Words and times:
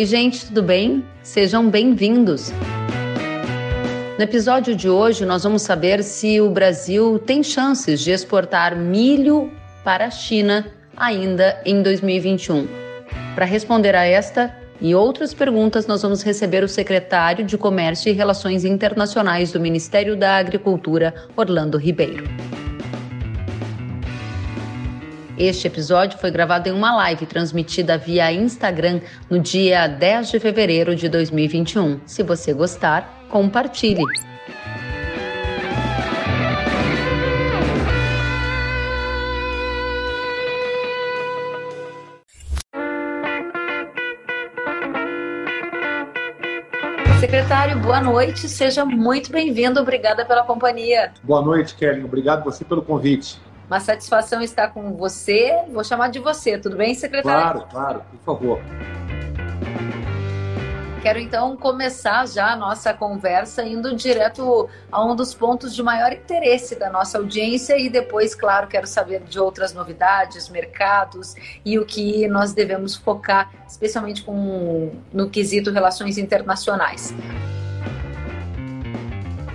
Oi, 0.00 0.06
gente, 0.06 0.46
tudo 0.46 0.62
bem? 0.62 1.04
Sejam 1.22 1.68
bem-vindos. 1.68 2.54
No 4.16 4.24
episódio 4.24 4.74
de 4.74 4.88
hoje, 4.88 5.26
nós 5.26 5.42
vamos 5.42 5.60
saber 5.60 6.02
se 6.02 6.40
o 6.40 6.48
Brasil 6.48 7.18
tem 7.18 7.42
chances 7.42 8.00
de 8.00 8.10
exportar 8.10 8.74
milho 8.74 9.52
para 9.84 10.06
a 10.06 10.10
China 10.10 10.66
ainda 10.96 11.60
em 11.66 11.82
2021. 11.82 12.66
Para 13.34 13.44
responder 13.44 13.94
a 13.94 14.06
esta 14.06 14.56
e 14.80 14.94
outras 14.94 15.34
perguntas, 15.34 15.86
nós 15.86 16.00
vamos 16.00 16.22
receber 16.22 16.64
o 16.64 16.68
secretário 16.68 17.44
de 17.44 17.58
Comércio 17.58 18.08
e 18.08 18.14
Relações 18.14 18.64
Internacionais 18.64 19.52
do 19.52 19.60
Ministério 19.60 20.16
da 20.16 20.38
Agricultura, 20.38 21.14
Orlando 21.36 21.76
Ribeiro. 21.76 22.24
Este 25.40 25.68
episódio 25.68 26.18
foi 26.18 26.30
gravado 26.30 26.68
em 26.68 26.72
uma 26.72 26.94
live 26.94 27.24
transmitida 27.24 27.96
via 27.96 28.30
Instagram 28.30 29.00
no 29.30 29.38
dia 29.38 29.86
10 29.86 30.32
de 30.32 30.38
fevereiro 30.38 30.94
de 30.94 31.08
2021. 31.08 31.98
Se 32.04 32.22
você 32.22 32.52
gostar, 32.52 33.24
compartilhe. 33.30 34.02
Secretário, 47.18 47.78
boa 47.78 48.02
noite, 48.02 48.46
seja 48.46 48.84
muito 48.84 49.32
bem-vindo, 49.32 49.80
obrigada 49.80 50.22
pela 50.26 50.42
companhia. 50.42 51.14
Boa 51.22 51.40
noite, 51.40 51.74
Kelly, 51.76 52.04
obrigado 52.04 52.44
você 52.44 52.62
pelo 52.62 52.82
convite. 52.82 53.38
Uma 53.70 53.78
satisfação 53.78 54.42
estar 54.42 54.72
com 54.74 54.96
você. 54.96 55.62
Vou 55.72 55.84
chamar 55.84 56.08
de 56.08 56.18
você, 56.18 56.58
tudo 56.58 56.76
bem, 56.76 56.92
secretário? 56.92 57.60
Claro, 57.60 57.68
claro, 57.70 58.02
por 58.10 58.18
favor. 58.18 58.60
Quero 61.00 61.20
então 61.20 61.56
começar 61.56 62.26
já 62.26 62.50
a 62.50 62.56
nossa 62.56 62.92
conversa 62.92 63.62
indo 63.62 63.94
direto 63.94 64.68
a 64.90 65.04
um 65.04 65.14
dos 65.14 65.32
pontos 65.32 65.72
de 65.72 65.84
maior 65.84 66.12
interesse 66.12 66.74
da 66.74 66.90
nossa 66.90 67.18
audiência 67.18 67.78
e 67.78 67.88
depois, 67.88 68.34
claro, 68.34 68.66
quero 68.66 68.88
saber 68.88 69.20
de 69.20 69.38
outras 69.38 69.72
novidades, 69.72 70.48
mercados 70.48 71.36
e 71.64 71.78
o 71.78 71.86
que 71.86 72.26
nós 72.26 72.52
devemos 72.52 72.96
focar, 72.96 73.52
especialmente 73.68 74.24
com, 74.24 74.90
no 75.12 75.30
quesito 75.30 75.70
relações 75.70 76.18
internacionais. 76.18 77.14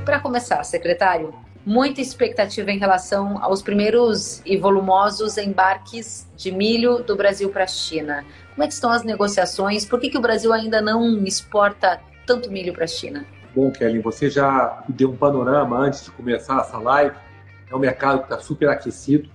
Para 0.06 0.22
começar, 0.22 0.64
secretário, 0.64 1.45
muita 1.66 2.00
expectativa 2.00 2.72
em 2.72 2.78
relação 2.78 3.44
aos 3.44 3.62
primeiros 3.62 4.42
e 4.46 4.56
volumosos 4.56 5.38
embarques 5.38 6.30
de 6.38 6.52
milho 6.52 7.00
do 7.00 7.16
Brasil 7.16 7.50
para 7.50 7.64
a 7.64 7.68
China. 7.68 8.24
Como 8.54 8.64
é 8.64 8.68
que 8.68 8.74
estão 8.74 8.92
as 8.92 9.04
negociações? 9.04 9.86
Por 9.86 10.00
que, 10.00 10.10
que 10.10 10.18
o 10.18 10.22
Brasil 10.22 10.54
ainda 10.54 10.80
não 10.80 11.26
exporta 11.26 12.00
tanto 12.26 12.52
milho 12.52 12.72
para 12.72 12.84
a 12.84 12.88
China? 12.88 13.26
Bom, 13.56 13.72
Kelly, 13.72 14.00
você 14.00 14.30
já 14.30 14.84
deu 14.88 15.10
um 15.10 15.16
panorama 15.16 15.78
antes 15.78 16.04
de 16.04 16.12
começar 16.12 16.60
essa 16.60 16.78
live. 16.78 17.16
É 17.70 17.76
um 17.76 17.80
mercado 17.80 18.20
que 18.20 18.26
está 18.26 18.38
super 18.38 18.70
aquecido 18.70 19.28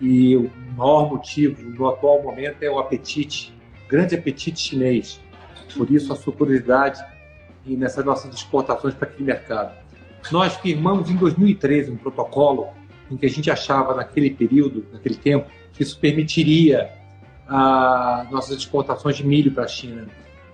e 0.00 0.36
o 0.36 0.50
maior 0.76 1.08
motivo 1.08 1.62
no 1.62 1.88
atual 1.88 2.22
momento 2.22 2.62
é 2.62 2.68
o 2.68 2.78
apetite, 2.78 3.56
grande 3.88 4.14
apetite 4.14 4.60
chinês. 4.60 5.20
Por 5.74 5.90
isso 5.90 6.12
a 6.12 6.16
sua 6.16 6.32
curiosidade 6.32 7.02
nessas 7.64 8.04
nossas 8.04 8.34
exportações 8.34 8.94
para 8.94 9.08
aquele 9.08 9.24
mercado. 9.24 9.83
Nós 10.30 10.56
firmamos 10.56 11.10
em 11.10 11.16
2013 11.16 11.90
um 11.90 11.96
protocolo 11.96 12.68
em 13.10 13.16
que 13.16 13.26
a 13.26 13.30
gente 13.30 13.50
achava 13.50 13.94
naquele 13.94 14.30
período, 14.30 14.86
naquele 14.92 15.16
tempo, 15.16 15.48
que 15.72 15.82
isso 15.82 15.98
permitiria 15.98 16.90
a 17.46 18.26
nossas 18.30 18.56
exportações 18.56 19.16
de 19.16 19.26
milho 19.26 19.52
para 19.52 19.64
a 19.64 19.68
China. 19.68 20.06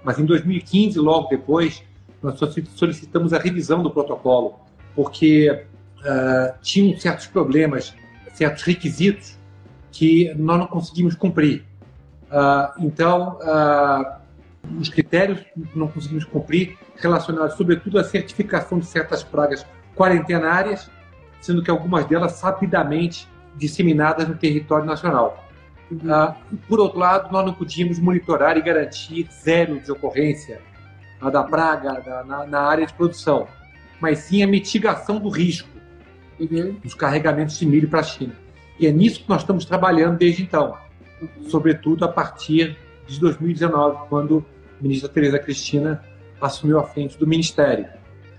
Mas 0.03 0.19
em 0.19 0.25
2015, 0.25 0.99
logo 0.99 1.29
depois, 1.29 1.83
nós 2.23 2.39
solicitamos 2.75 3.33
a 3.33 3.39
revisão 3.39 3.83
do 3.83 3.91
protocolo, 3.91 4.59
porque 4.95 5.51
uh, 5.51 6.59
tinham 6.61 6.99
certos 6.99 7.27
problemas, 7.27 7.95
certos 8.35 8.63
requisitos 8.63 9.39
que 9.93 10.33
nós 10.35 10.59
não 10.59 10.67
conseguimos 10.67 11.15
cumprir. 11.15 11.65
Uh, 12.31 12.85
então, 12.85 13.39
uh, 13.41 14.20
os 14.79 14.89
critérios 14.89 15.41
que 15.41 15.79
não 15.79 15.89
conseguimos 15.89 16.25
cumprir, 16.25 16.77
relacionados 16.97 17.57
sobretudo 17.57 17.99
à 17.99 18.05
certificação 18.05 18.79
de 18.79 18.87
certas 18.87 19.23
pragas 19.23 19.67
quarentenárias, 19.97 20.91
sendo 21.41 21.63
que 21.63 21.71
algumas 21.71 22.05
delas 22.07 22.33
sapidamente 22.33 23.29
disseminadas 23.57 24.29
no 24.29 24.37
território 24.37 24.85
nacional. 24.85 25.45
Uhum. 25.91 26.13
Ah, 26.13 26.37
por 26.69 26.79
outro 26.79 26.99
lado, 26.99 27.33
nós 27.33 27.45
não 27.45 27.53
podíamos 27.53 27.99
monitorar 27.99 28.57
e 28.57 28.63
garantir 28.63 29.29
zero 29.43 29.81
de 29.81 29.91
ocorrência 29.91 30.61
da 31.21 31.43
praga 31.43 32.01
da, 32.01 32.25
na, 32.25 32.47
na, 32.47 32.61
área 32.61 32.87
de 32.87 32.95
produção, 32.95 33.47
mas 34.01 34.21
sim 34.21 34.43
a 34.43 34.47
mitigação 34.47 35.19
do 35.19 35.29
risco 35.29 35.69
uhum. 36.39 36.77
dos 36.83 36.95
carregamentos 36.95 37.59
de 37.59 37.67
milho 37.67 37.89
para 37.89 38.01
a 38.01 38.05
China. 38.05 38.35
E 38.79 38.87
é 38.87 38.93
nisso 38.93 39.23
que 39.23 39.29
nós 39.29 39.43
estamos 39.43 39.67
trabalhando 39.67 40.17
desde 40.17 40.43
então, 40.43 40.79
uhum. 41.21 41.51
sobretudo 41.51 42.05
a 42.05 42.09
partir 42.09 42.79
de 43.13 43.21
2019, 43.21 44.09
quando 44.09 44.45
a 44.79 44.83
ministra 44.83 45.09
Tereza 45.09 45.39
Cristina 45.39 46.03
assumiu 46.41 46.79
a 46.79 46.85
frente 46.85 47.19
do 47.19 47.27
Ministério. 47.27 47.87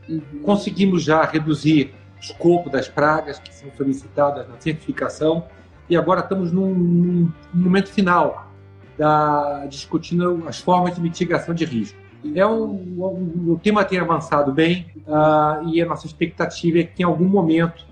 Uhum. 0.09 0.22
Conseguimos 0.44 1.04
já 1.04 1.24
reduzir 1.24 1.94
o 2.18 2.20
escopo 2.20 2.70
das 2.70 2.88
pragas 2.88 3.40
que 3.40 3.54
são 3.54 3.70
solicitadas 3.78 4.48
na 4.48 4.59
certificação 4.59 5.46
e 5.90 5.96
agora 5.96 6.22
estamos 6.22 6.52
num, 6.52 6.74
num 6.74 7.32
momento 7.54 7.90
final 7.90 8.52
da 8.98 9.66
discutindo 9.68 10.44
as 10.48 10.59
formas 10.59 10.96
de 10.96 11.02
mitigação 11.02 11.53
de 11.53 11.66
risco. 11.66 12.00
É 12.36 12.46
um, 12.46 12.70
um, 13.00 13.52
o 13.53 13.59
tema 13.62 13.84
tem 13.84 13.98
avançado 13.98 14.52
bem 14.52 14.86
uh, 15.08 15.68
e 15.68 15.82
a 15.82 15.86
nossa 15.86 16.06
expectativa 16.06 16.80
é 16.80 16.84
que 16.84 17.02
em 17.02 17.06
algum 17.06 17.28
momento, 17.28 17.86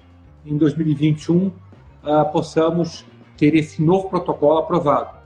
em 0.45 0.55
2021, 0.55 1.47
uh, 1.47 1.53
ah, 2.03 2.25
possamos 2.25 3.05
ter 3.35 3.55
esse 3.55 3.81
novo 3.81 4.09
protocolo 4.09 4.59
aprovado. 4.59 5.18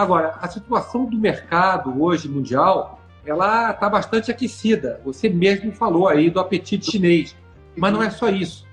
Agora, 0.00 0.38
a 0.40 0.48
situação 0.48 1.04
do 1.04 1.18
mercado 1.18 2.02
hoje 2.02 2.26
mundial, 2.26 3.02
ela 3.22 3.70
está 3.70 3.86
bastante 3.86 4.30
aquecida. 4.30 4.98
Você 5.04 5.28
mesmo 5.28 5.72
falou 5.72 6.08
aí 6.08 6.30
do 6.30 6.40
apetite 6.40 6.90
chinês, 6.90 7.36
mas 7.76 7.92
não 7.92 8.02
é 8.02 8.08
só 8.08 8.30
isso. 8.30 8.66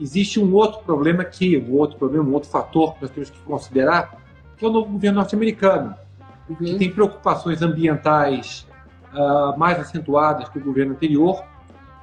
Existe 0.00 0.40
um 0.40 0.54
outro 0.54 0.80
problema 0.80 1.22
que, 1.22 1.58
um 1.58 1.74
outro 1.74 1.98
problema, 1.98 2.24
um 2.24 2.32
outro 2.32 2.48
fator 2.48 2.94
que 2.94 3.02
nós 3.02 3.10
temos 3.10 3.28
que 3.28 3.38
considerar, 3.40 4.24
que 4.56 4.64
é 4.64 4.68
o 4.68 4.72
novo 4.72 4.90
governo 4.90 5.18
norte-americano, 5.18 5.94
uhum. 6.48 6.56
que 6.56 6.78
tem 6.78 6.90
preocupações 6.90 7.60
ambientais 7.60 8.66
uh, 9.12 9.58
mais 9.58 9.78
acentuadas 9.78 10.48
que 10.48 10.56
o 10.56 10.64
governo 10.64 10.92
anterior. 10.92 11.44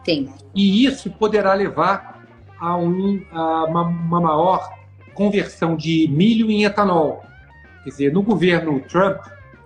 Tem. 0.03 0.31
E 0.53 0.85
isso 0.85 1.09
poderá 1.09 1.55
levar 1.55 2.21
a, 2.59 2.77
um, 2.77 3.25
a 3.31 3.63
uma, 3.63 3.81
uma 3.81 4.21
maior 4.21 4.69
conversão 5.15 5.75
de 5.75 6.07
milho 6.11 6.51
em 6.51 6.63
etanol. 6.63 7.25
Quer 7.87 7.91
dizer, 7.91 8.13
no 8.13 8.21
governo 8.21 8.81
Trump, 8.81 9.17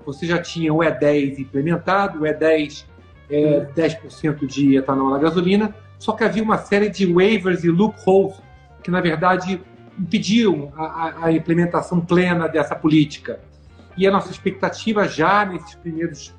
você 0.06 0.28
já 0.28 0.40
tinha 0.40 0.72
o 0.72 0.78
E10 0.78 1.40
implementado, 1.40 2.20
o 2.20 2.22
E10 2.22 2.86
é 3.28 3.66
10% 3.76 4.46
de 4.46 4.78
etanol 4.78 5.10
na 5.10 5.18
gasolina, 5.18 5.74
só 5.98 6.12
que 6.12 6.24
havia 6.24 6.44
uma 6.44 6.60
série 6.60 6.88
de 6.88 7.12
waivers 7.12 7.64
e 7.64 7.70
loopholes 7.72 8.40
que, 8.84 8.92
na 8.92 9.02
verdade, 9.02 9.60
impediam 9.98 10.72
a, 10.78 11.26
a 11.26 11.32
implementação 11.32 12.00
plena 12.00 12.48
dessa 12.48 12.76
política. 12.76 13.40
E 13.98 14.06
a 14.06 14.12
nossa 14.12 14.30
expectativa 14.30 15.08
já 15.08 15.44
nesses 15.44 15.74
primeiros 15.74 16.32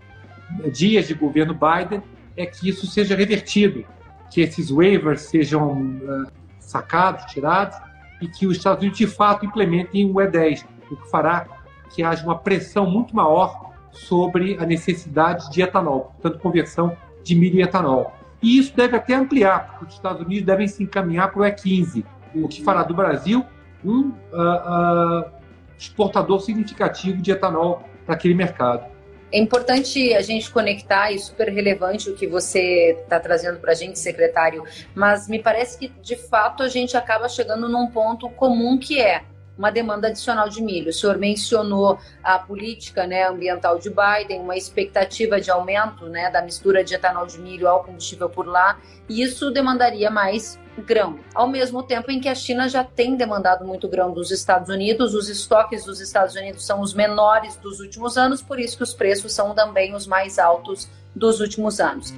dias 0.73 1.09
de 1.09 1.15
governo 1.15 1.53
Biden 1.53 2.01
é 2.37 2.47
que 2.47 2.69
isso 2.69 2.87
seja 2.87 3.17
revertido, 3.17 3.85
que 4.31 4.41
esses 4.41 4.71
waivers 4.71 5.23
sejam 5.23 5.73
uh, 5.73 6.31
sacados, 6.61 7.25
tirados, 7.25 7.77
e 8.21 8.29
que 8.29 8.47
os 8.47 8.57
Estados 8.57 8.83
Unidos 8.83 8.99
de 8.99 9.09
fato 9.09 9.45
implementem 9.45 10.09
o 10.09 10.15
E10, 10.15 10.65
o 10.89 10.97
que 10.97 11.11
fará 11.11 11.62
que 11.95 12.03
haja 12.03 12.25
uma 12.25 12.39
pressão 12.39 12.89
muito 12.89 13.15
maior 13.15 13.73
sobre 13.91 14.57
a 14.59 14.67
necessidade 14.67 15.51
de 15.51 15.63
etanol, 15.63 16.13
portanto, 16.21 16.41
conversão 16.41 16.97
de 17.23 17.35
milho 17.35 17.59
em 17.59 17.63
etanol. 17.63 18.13
E 18.43 18.59
isso 18.59 18.75
deve 18.75 18.97
até 18.97 19.15
ampliar, 19.15 19.69
porque 19.69 19.87
os 19.87 19.95
Estados 19.95 20.23
Unidos 20.23 20.45
devem 20.45 20.67
se 20.67 20.83
encaminhar 20.83 21.31
para 21.31 21.41
o 21.41 21.45
E15, 21.45 22.05
o 22.35 22.49
que 22.49 22.63
fará 22.65 22.83
do 22.83 22.95
Brasil 22.95 23.45
um 23.85 24.09
uh, 24.33 25.25
uh, 25.25 25.31
exportador 25.79 26.41
significativo 26.41 27.21
de 27.21 27.31
etanol 27.31 27.83
para 28.07 28.15
aquele 28.15 28.35
mercado. 28.35 28.91
É 29.33 29.39
importante 29.39 30.13
a 30.13 30.21
gente 30.21 30.51
conectar 30.51 31.11
e 31.11 31.19
super 31.19 31.49
relevante 31.49 32.11
o 32.11 32.15
que 32.15 32.27
você 32.27 32.99
está 33.03 33.19
trazendo 33.19 33.59
para 33.61 33.73
a 33.73 33.75
gente, 33.75 33.99
secretário, 33.99 34.63
mas 34.95 35.27
me 35.27 35.39
parece 35.39 35.79
que 35.79 35.89
de 36.03 36.17
fato 36.17 36.63
a 36.63 36.69
gente 36.69 36.97
acaba 36.97 37.29
chegando 37.29 37.67
num 37.67 37.87
ponto 37.87 38.29
comum 38.29 38.79
que 38.79 39.01
é 39.01 39.23
uma 39.57 39.71
demanda 39.71 40.09
adicional 40.09 40.49
de 40.49 40.63
milho. 40.63 40.91
O 40.91 40.93
senhor 40.93 41.19
mencionou 41.19 41.99
a 42.23 42.39
política 42.39 43.07
né, 43.07 43.27
ambiental 43.27 43.79
de 43.79 43.91
Biden, 43.91 44.41
uma 44.41 44.57
expectativa 44.57 45.41
de 45.41 45.51
aumento 45.51 46.07
né, 46.09 46.31
da 46.31 46.43
mistura 46.43 46.83
de 46.83 46.95
etanol 46.95 47.27
de 47.27 47.39
milho 47.39 47.69
ao 47.69 47.85
combustível 47.85 48.29
por 48.29 48.47
lá, 48.47 48.79
e 49.09 49.23
isso 49.23 49.51
demandaria 49.51 50.11
mais 50.11 50.59
grão, 50.79 51.19
ao 51.35 51.47
mesmo 51.47 51.83
tempo 51.83 52.11
em 52.11 52.19
que 52.19 52.29
a 52.29 52.35
China 52.35 52.69
já 52.69 52.83
tem 52.83 53.15
demandado 53.15 53.65
muito 53.65 53.87
grão 53.89 54.13
dos 54.13 54.31
Estados 54.31 54.71
Unidos, 54.71 55.15
os 55.15 55.29
estoques 55.29 55.85
dos 55.85 56.01
Estados 56.01 56.35
Unidos 56.35 56.65
são 56.65 56.81
os 56.81 56.95
menores 56.95 57.57
dos 57.57 57.81
últimos 57.81 58.17
anos, 58.17 58.41
por 58.41 58.59
isso 58.59 58.79
que 58.79 58.83
os 58.83 58.95
preços 58.95 59.35
são 59.35 59.55
também 59.55 59.95
os 59.95 60.07
mais 60.07 60.39
altos 60.39 60.89
dos 61.15 61.41
últimos 61.41 61.79
anos. 61.79 62.15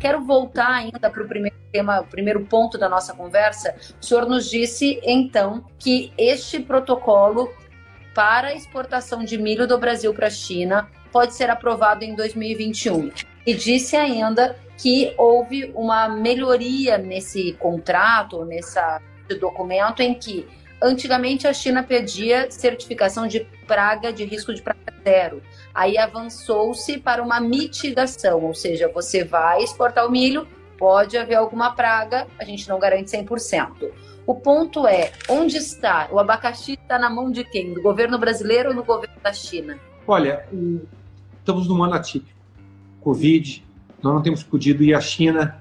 Quero 0.00 0.24
voltar 0.24 0.72
ainda 0.72 1.08
para 1.08 1.22
o 1.22 1.28
primeiro 1.28 1.55
tema, 1.76 2.00
o 2.00 2.06
primeiro 2.06 2.44
ponto 2.46 2.78
da 2.78 2.88
nossa 2.88 3.12
conversa. 3.12 3.74
O 4.00 4.04
senhor 4.04 4.26
nos 4.26 4.48
disse 4.48 4.98
então 5.02 5.64
que 5.78 6.12
este 6.16 6.58
protocolo 6.60 7.52
para 8.14 8.54
exportação 8.54 9.24
de 9.24 9.36
milho 9.36 9.66
do 9.66 9.78
Brasil 9.78 10.14
para 10.14 10.28
a 10.28 10.30
China 10.30 10.88
pode 11.12 11.34
ser 11.34 11.50
aprovado 11.50 12.02
em 12.02 12.14
2021. 12.14 13.10
E 13.46 13.54
disse 13.54 13.94
ainda 13.94 14.56
que 14.78 15.14
houve 15.18 15.70
uma 15.74 16.08
melhoria 16.08 16.96
nesse 16.98 17.52
contrato, 17.54 18.44
nesse 18.44 18.78
documento, 19.38 20.00
em 20.00 20.14
que 20.14 20.46
antigamente 20.82 21.46
a 21.46 21.52
China 21.52 21.82
pedia 21.82 22.50
certificação 22.50 23.26
de 23.26 23.40
praga, 23.66 24.12
de 24.12 24.24
risco 24.24 24.52
de 24.52 24.62
praga 24.62 24.80
zero. 25.04 25.42
Aí 25.74 25.96
avançou-se 25.96 26.98
para 26.98 27.22
uma 27.22 27.38
mitigação, 27.38 28.42
ou 28.44 28.54
seja, 28.54 28.88
você 28.88 29.24
vai 29.24 29.62
exportar 29.62 30.06
o 30.06 30.10
milho, 30.10 30.46
pode 30.78 31.16
haver 31.16 31.34
alguma 31.34 31.72
praga, 31.72 32.26
a 32.38 32.44
gente 32.44 32.68
não 32.68 32.78
garante 32.78 33.10
100%. 33.10 33.90
O 34.26 34.34
ponto 34.34 34.86
é, 34.86 35.12
onde 35.28 35.56
está? 35.56 36.08
O 36.10 36.18
abacaxi 36.18 36.72
está 36.72 36.98
na 36.98 37.08
mão 37.08 37.30
de 37.30 37.44
quem? 37.44 37.72
Do 37.72 37.80
governo 37.80 38.18
brasileiro 38.18 38.70
ou 38.70 38.74
no 38.74 38.82
governo 38.82 39.16
da 39.22 39.32
China? 39.32 39.78
Olha, 40.06 40.44
estamos 41.38 41.68
num 41.68 41.82
ano 41.82 41.94
atípico. 41.94 42.36
Covid, 43.00 43.64
nós 44.02 44.14
não 44.14 44.22
temos 44.22 44.42
podido 44.42 44.82
ir 44.82 44.94
à 44.94 45.00
China, 45.00 45.60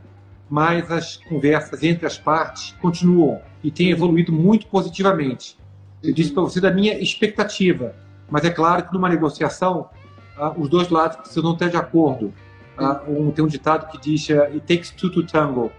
mas 0.49 0.91
as 0.91 1.17
conversas 1.17 1.83
entre 1.83 2.07
as 2.07 2.17
partes 2.17 2.75
continuam 2.81 3.39
e 3.63 3.69
têm 3.69 3.91
evoluído 3.91 4.33
muito 4.33 4.65
positivamente. 4.67 5.57
Eu 6.03 6.13
disse 6.13 6.31
para 6.31 6.43
você 6.43 6.59
da 6.59 6.71
minha 6.71 6.97
expectativa, 6.99 7.95
mas 8.29 8.43
é 8.45 8.49
claro 8.49 8.87
que 8.87 8.93
numa 8.93 9.09
negociação, 9.09 9.89
ah, 10.37 10.53
os 10.57 10.69
dois 10.69 10.89
lados 10.89 11.17
precisam 11.17 11.53
estar 11.53 11.69
de 11.69 11.77
acordo. 11.77 12.33
Ah, 12.77 13.01
um, 13.07 13.31
tem 13.31 13.43
um 13.43 13.47
ditado 13.47 13.89
que 13.89 13.99
diz 13.99 14.27
uh, 14.29 14.43
it 14.43 14.61
takes 14.61 14.91
two 14.91 15.09
to 15.09 15.23
tango. 15.23 15.71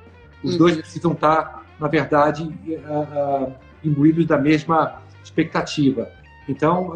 Os 0.42 0.52
uhum. 0.52 0.58
dois 0.58 0.76
precisam 0.76 1.12
estar, 1.12 1.64
na 1.78 1.88
verdade, 1.88 2.42
uh, 2.42 3.46
uh, 3.46 3.54
imbuídos 3.84 4.26
da 4.26 4.38
mesma 4.38 5.02
expectativa. 5.22 6.10
Então, 6.48 6.92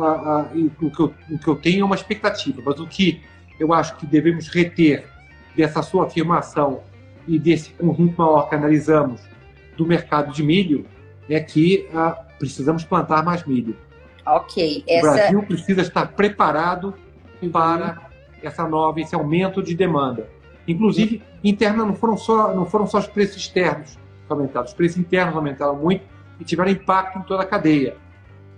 o 0.80 0.90
que, 0.90 1.00
eu, 1.00 1.14
o 1.28 1.38
que 1.38 1.48
eu 1.48 1.56
tenho 1.56 1.82
é 1.82 1.84
uma 1.84 1.96
expectativa, 1.96 2.62
mas 2.64 2.78
o 2.78 2.86
que 2.86 3.20
eu 3.58 3.72
acho 3.72 3.96
que 3.96 4.06
devemos 4.06 4.48
reter 4.48 5.04
dessa 5.56 5.82
sua 5.82 6.06
afirmação 6.06 6.82
e 7.26 7.36
desse 7.38 7.70
conjunto 7.70 8.16
maior 8.16 8.48
que 8.48 8.54
analisamos 8.54 9.20
do 9.76 9.84
mercado 9.84 10.32
de 10.32 10.42
milho 10.42 10.86
é 11.28 11.40
que 11.40 11.88
ah, 11.92 12.12
precisamos 12.38 12.84
plantar 12.84 13.24
mais 13.24 13.44
milho. 13.44 13.76
Ok. 14.26 14.84
Essa... 14.86 15.08
O 15.08 15.12
Brasil 15.12 15.42
precisa 15.42 15.80
estar 15.80 16.06
preparado 16.12 16.94
uhum. 17.42 17.50
para 17.50 18.09
essa 18.42 18.66
nova, 18.66 19.00
esse 19.00 19.14
aumento 19.14 19.62
de 19.62 19.74
demanda. 19.74 20.28
Inclusive, 20.66 21.22
interna 21.42 21.84
não 21.84 21.94
foram 21.94 22.16
só 22.16 22.54
não 22.54 22.66
foram 22.66 22.86
só 22.86 22.98
os 22.98 23.06
preços 23.06 23.36
externos 23.36 23.98
que 24.26 24.32
aumentaram, 24.32 24.66
os 24.66 24.74
preços 24.74 24.98
internos 24.98 25.34
aumentaram 25.34 25.76
muito 25.76 26.04
e 26.38 26.44
tiveram 26.44 26.70
impacto 26.70 27.18
em 27.18 27.22
toda 27.22 27.42
a 27.42 27.46
cadeia, 27.46 27.96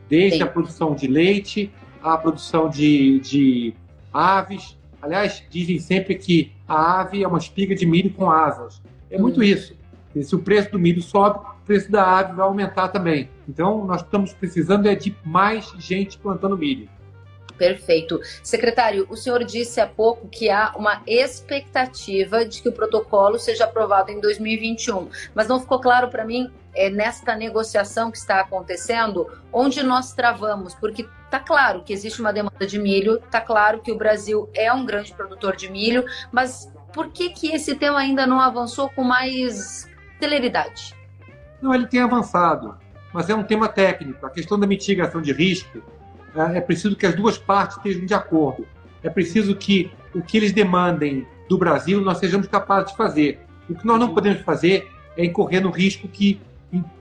desde 0.08 0.38
Sim. 0.38 0.44
a 0.44 0.46
produção 0.46 0.94
de 0.94 1.06
leite, 1.06 1.72
a 2.02 2.16
produção 2.16 2.68
de, 2.68 3.20
de 3.20 3.74
aves, 4.12 4.76
Aliás, 5.02 5.42
dizem 5.50 5.80
sempre 5.80 6.14
que 6.14 6.52
a 6.66 7.00
ave 7.00 7.24
é 7.24 7.26
uma 7.26 7.38
espiga 7.38 7.74
de 7.74 7.84
milho 7.84 8.10
com 8.10 8.30
asas. 8.30 8.80
É 9.10 9.18
muito 9.18 9.40
hum. 9.40 9.42
isso. 9.42 9.74
E 10.14 10.22
se 10.22 10.32
o 10.36 10.38
preço 10.38 10.70
do 10.70 10.78
milho 10.78 11.02
sobe, 11.02 11.40
o 11.40 11.66
preço 11.66 11.90
da 11.90 12.18
ave 12.18 12.34
vai 12.34 12.46
aumentar 12.46 12.88
também. 12.88 13.28
Então, 13.48 13.84
nós 13.84 14.02
estamos 14.02 14.32
precisando 14.32 14.86
é 14.86 14.94
de 14.94 15.14
mais 15.24 15.74
gente 15.76 16.16
plantando 16.18 16.56
milho. 16.56 16.88
Perfeito. 17.56 18.20
Secretário, 18.42 19.06
o 19.08 19.16
senhor 19.16 19.44
disse 19.44 19.80
há 19.80 19.86
pouco 19.86 20.28
que 20.28 20.50
há 20.50 20.72
uma 20.74 21.02
expectativa 21.06 22.44
de 22.44 22.60
que 22.60 22.68
o 22.68 22.72
protocolo 22.72 23.38
seja 23.38 23.64
aprovado 23.64 24.10
em 24.10 24.20
2021, 24.20 25.08
mas 25.34 25.46
não 25.46 25.60
ficou 25.60 25.80
claro 25.80 26.08
para 26.08 26.24
mim 26.24 26.50
é, 26.74 26.90
nesta 26.90 27.36
negociação 27.36 28.10
que 28.10 28.18
está 28.18 28.40
acontecendo 28.40 29.30
onde 29.52 29.82
nós 29.82 30.12
travamos, 30.12 30.74
porque 30.74 31.06
está 31.24 31.38
claro 31.38 31.82
que 31.82 31.92
existe 31.92 32.20
uma 32.20 32.32
demanda 32.32 32.66
de 32.66 32.78
milho, 32.78 33.16
está 33.16 33.40
claro 33.40 33.80
que 33.80 33.92
o 33.92 33.96
Brasil 33.96 34.50
é 34.54 34.72
um 34.72 34.84
grande 34.84 35.12
produtor 35.12 35.54
de 35.54 35.70
milho, 35.70 36.04
mas 36.32 36.72
por 36.92 37.08
que, 37.08 37.30
que 37.30 37.52
esse 37.52 37.74
tema 37.74 38.00
ainda 38.00 38.26
não 38.26 38.40
avançou 38.40 38.88
com 38.90 39.04
mais 39.04 39.88
celeridade? 40.18 40.96
Não, 41.60 41.74
ele 41.74 41.86
tem 41.86 42.00
avançado, 42.00 42.76
mas 43.12 43.30
é 43.30 43.34
um 43.34 43.44
tema 43.44 43.68
técnico. 43.68 44.26
A 44.26 44.30
questão 44.30 44.58
da 44.58 44.66
mitigação 44.66 45.22
de 45.22 45.32
risco 45.32 45.82
é, 46.34 46.58
é 46.58 46.60
preciso 46.60 46.96
que 46.96 47.06
as 47.06 47.14
duas 47.14 47.38
partes 47.38 47.76
estejam 47.76 48.06
de 48.06 48.14
acordo. 48.14 48.66
É 49.02 49.10
preciso 49.10 49.54
que 49.56 49.90
o 50.14 50.22
que 50.22 50.36
eles 50.36 50.52
demandem 50.52 51.26
do 51.48 51.58
Brasil 51.58 52.00
nós 52.00 52.18
sejamos 52.18 52.46
capazes 52.46 52.92
de 52.92 52.96
fazer. 52.96 53.40
O 53.68 53.74
que 53.74 53.86
nós 53.86 53.98
não 53.98 54.14
podemos 54.14 54.40
fazer 54.42 54.90
é 55.16 55.24
incorrer 55.24 55.62
no 55.62 55.70
risco 55.70 56.08
que, 56.08 56.40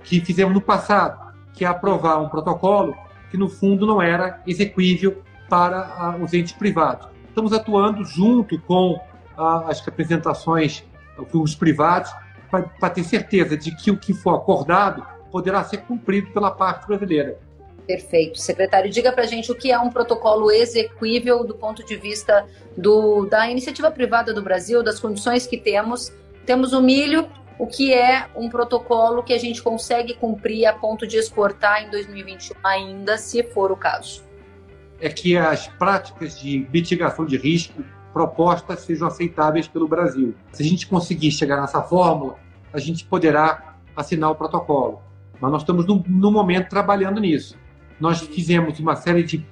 que 0.04 0.20
fizemos 0.22 0.54
no 0.54 0.62
passado, 0.62 1.34
que 1.54 1.66
é 1.66 1.68
aprovar 1.68 2.20
um 2.20 2.30
protocolo 2.30 2.96
que, 3.30 3.38
no 3.38 3.48
fundo, 3.48 3.86
não 3.86 4.02
era 4.02 4.42
exequível 4.46 5.22
para 5.50 6.18
os 6.22 6.34
entes 6.34 6.54
privados. 6.54 7.08
Estamos 7.28 7.54
atuando 7.54 8.04
junto 8.04 8.60
com 8.60 9.00
as 9.38 9.80
representações, 9.82 10.84
com 11.32 11.42
os 11.42 11.56
privados, 11.56 12.12
para 12.50 12.90
ter 12.90 13.04
certeza 13.04 13.56
de 13.56 13.74
que 13.76 13.90
o 13.90 13.98
que 13.98 14.14
for 14.14 14.36
acordado 14.36 15.06
poderá 15.32 15.64
ser 15.64 15.78
cumprido 15.80 16.32
pela 16.32 16.52
parte 16.52 16.86
brasileira. 16.86 17.40
Perfeito. 17.88 18.40
Secretário, 18.40 18.90
diga 18.90 19.12
para 19.12 19.24
a 19.24 19.28
gente 19.28 19.52
o 19.52 19.56
que 19.56 19.72
é 19.72 19.80
um 19.80 19.90
protocolo 19.90 20.52
exequível 20.52 21.44
do 21.44 21.56
ponto 21.56 21.86
de 21.86 21.96
vista 21.96 22.46
do, 22.78 23.26
da 23.26 23.50
iniciativa 23.50 23.92
privada 23.92 24.34
do 24.34 24.42
Brasil, 24.42 24.84
das 24.84 25.00
condições 25.00 25.46
que 25.46 25.58
temos. 25.58 26.14
Temos 26.46 26.74
o 26.74 26.82
milho, 26.82 27.30
o 27.60 27.68
que 27.68 27.94
é 27.94 28.28
um 28.36 28.50
protocolo 28.50 29.24
que 29.24 29.34
a 29.34 29.38
gente 29.38 29.62
consegue 29.62 30.14
cumprir 30.14 30.66
a 30.66 30.74
ponto 30.74 31.06
de 31.06 31.18
exportar 31.18 31.84
em 31.84 31.90
2021 31.92 32.56
ainda, 32.64 33.18
se 33.18 33.44
for 33.44 33.72
o 33.72 33.78
caso? 33.78 34.24
É 35.00 35.10
que 35.10 35.38
as 35.38 35.68
práticas 35.68 36.40
de 36.40 36.68
mitigação 36.72 37.26
de 37.26 37.38
risco 37.38 37.84
propostas 38.14 38.82
sejam 38.82 39.08
aceitáveis 39.08 39.68
pelo 39.68 39.88
Brasil. 39.88 40.36
Se 40.52 40.64
a 40.64 40.66
gente 40.66 40.88
conseguir 40.88 41.32
chegar 41.32 41.60
nessa 41.60 41.82
fórmula, 41.82 42.36
a 42.74 42.80
gente 42.80 43.06
poderá 43.06 43.76
assinar 43.96 44.32
o 44.32 44.36
protocolo. 44.36 45.02
Mas 45.40 45.52
nós 45.52 45.62
estamos, 45.62 45.86
no, 45.88 46.04
no 46.08 46.32
momento, 46.32 46.70
trabalhando 46.70 47.20
nisso. 47.20 47.58
Nós 48.02 48.20
fizemos 48.20 48.80
uma 48.80 48.96
série 48.96 49.22
de 49.22 49.46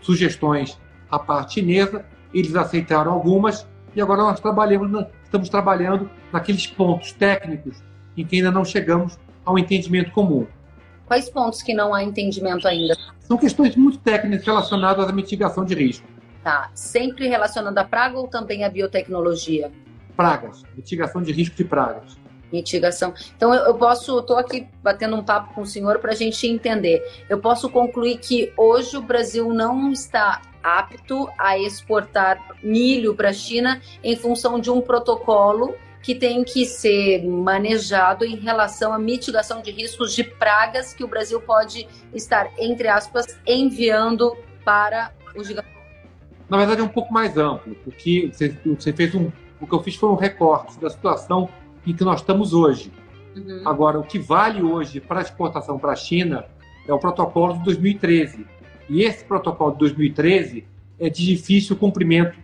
sugestões 0.00 0.80
à 1.10 1.18
parte 1.18 1.54
chinesa, 1.54 2.06
eles 2.32 2.54
aceitaram 2.54 3.12
algumas 3.12 3.66
e 3.96 4.00
agora 4.00 4.22
nós 4.22 4.38
trabalhamos, 4.38 5.06
estamos 5.24 5.48
trabalhando 5.48 6.08
naqueles 6.32 6.68
pontos 6.68 7.10
técnicos 7.10 7.82
em 8.16 8.24
que 8.24 8.36
ainda 8.36 8.52
não 8.52 8.64
chegamos 8.64 9.18
ao 9.44 9.58
entendimento 9.58 10.12
comum. 10.12 10.46
Quais 11.04 11.28
pontos 11.28 11.62
que 11.62 11.74
não 11.74 11.92
há 11.92 12.04
entendimento 12.04 12.68
ainda? 12.68 12.96
São 13.18 13.36
questões 13.36 13.74
muito 13.74 13.98
técnicas 13.98 14.46
relacionadas 14.46 15.08
à 15.08 15.12
mitigação 15.12 15.64
de 15.64 15.74
risco. 15.74 16.06
Tá. 16.44 16.70
Sempre 16.72 17.26
relacionando 17.26 17.80
a 17.80 17.84
praga 17.84 18.16
ou 18.16 18.28
também 18.28 18.62
a 18.62 18.70
biotecnologia? 18.70 19.72
Pragas, 20.16 20.62
mitigação 20.76 21.20
de 21.20 21.32
risco 21.32 21.56
de 21.56 21.64
pragas 21.64 22.16
mitigação. 22.52 23.14
Então 23.36 23.54
eu, 23.54 23.66
eu 23.66 23.74
posso, 23.74 24.18
estou 24.18 24.36
aqui 24.36 24.66
batendo 24.82 25.16
um 25.16 25.22
papo 25.22 25.54
com 25.54 25.62
o 25.62 25.66
senhor 25.66 25.98
para 25.98 26.12
a 26.12 26.14
gente 26.14 26.46
entender. 26.46 27.02
Eu 27.28 27.38
posso 27.38 27.68
concluir 27.68 28.18
que 28.18 28.52
hoje 28.56 28.96
o 28.96 29.02
Brasil 29.02 29.52
não 29.52 29.90
está 29.92 30.42
apto 30.62 31.28
a 31.38 31.58
exportar 31.58 32.38
milho 32.62 33.14
para 33.14 33.30
a 33.30 33.32
China 33.32 33.80
em 34.04 34.16
função 34.16 34.60
de 34.60 34.70
um 34.70 34.80
protocolo 34.80 35.74
que 36.02 36.14
tem 36.14 36.42
que 36.44 36.64
ser 36.64 37.24
manejado 37.26 38.24
em 38.24 38.36
relação 38.36 38.92
à 38.92 38.98
mitigação 38.98 39.60
de 39.60 39.70
riscos 39.70 40.14
de 40.14 40.24
pragas 40.24 40.94
que 40.94 41.04
o 41.04 41.08
Brasil 41.08 41.40
pode 41.40 41.86
estar, 42.14 42.50
entre 42.58 42.88
aspas, 42.88 43.38
enviando 43.46 44.34
para 44.64 45.12
o 45.36 45.44
gigante. 45.44 45.68
Na 46.48 46.56
verdade, 46.56 46.80
é 46.80 46.84
um 46.84 46.88
pouco 46.88 47.12
mais 47.12 47.36
amplo, 47.36 47.74
porque 47.84 48.30
você, 48.32 48.48
você 48.64 48.92
fez 48.92 49.14
um. 49.14 49.30
O 49.60 49.66
que 49.66 49.74
eu 49.74 49.82
fiz 49.82 49.94
foi 49.94 50.08
um 50.08 50.14
recorte 50.14 50.80
da 50.80 50.88
situação 50.88 51.48
em 51.86 51.94
que 51.94 52.04
nós 52.04 52.20
estamos 52.20 52.52
hoje. 52.52 52.92
Uhum. 53.36 53.62
Agora, 53.64 53.98
o 53.98 54.02
que 54.02 54.18
vale 54.18 54.62
hoje 54.62 55.00
para 55.00 55.20
exportação 55.20 55.78
para 55.78 55.92
a 55.92 55.96
China 55.96 56.44
é 56.86 56.92
o 56.92 56.98
protocolo 56.98 57.54
de 57.54 57.64
2013. 57.64 58.46
E 58.88 59.02
esse 59.02 59.24
protocolo 59.24 59.72
de 59.72 59.78
2013 59.78 60.66
é 60.98 61.08
de 61.08 61.24
difícil 61.24 61.76
cumprimento 61.76 62.36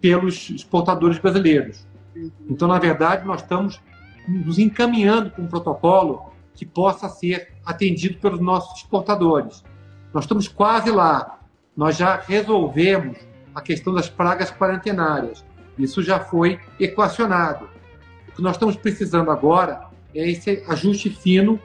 pelos 0.00 0.50
exportadores 0.50 1.18
brasileiros. 1.18 1.86
Uhum. 2.14 2.30
Então, 2.50 2.68
na 2.68 2.78
verdade, 2.78 3.26
nós 3.26 3.40
estamos 3.40 3.80
nos 4.28 4.58
encaminhando 4.58 5.30
para 5.30 5.42
um 5.42 5.46
protocolo 5.46 6.32
que 6.54 6.66
possa 6.66 7.08
ser 7.08 7.52
atendido 7.64 8.18
pelos 8.18 8.40
nossos 8.40 8.78
exportadores. 8.78 9.64
Nós 10.12 10.24
estamos 10.24 10.48
quase 10.48 10.90
lá. 10.90 11.40
Nós 11.76 11.96
já 11.96 12.16
resolvemos 12.16 13.16
a 13.54 13.60
questão 13.60 13.94
das 13.94 14.08
pragas 14.08 14.50
quarentenárias. 14.50 15.44
Isso 15.78 16.02
já 16.02 16.20
foi 16.20 16.60
equacionado. 16.78 17.68
O 18.32 18.36
que 18.36 18.42
nós 18.42 18.56
estamos 18.56 18.76
precisando 18.76 19.30
agora 19.30 19.86
é 20.14 20.28
esse 20.28 20.62
ajuste 20.68 21.10
fino 21.10 21.60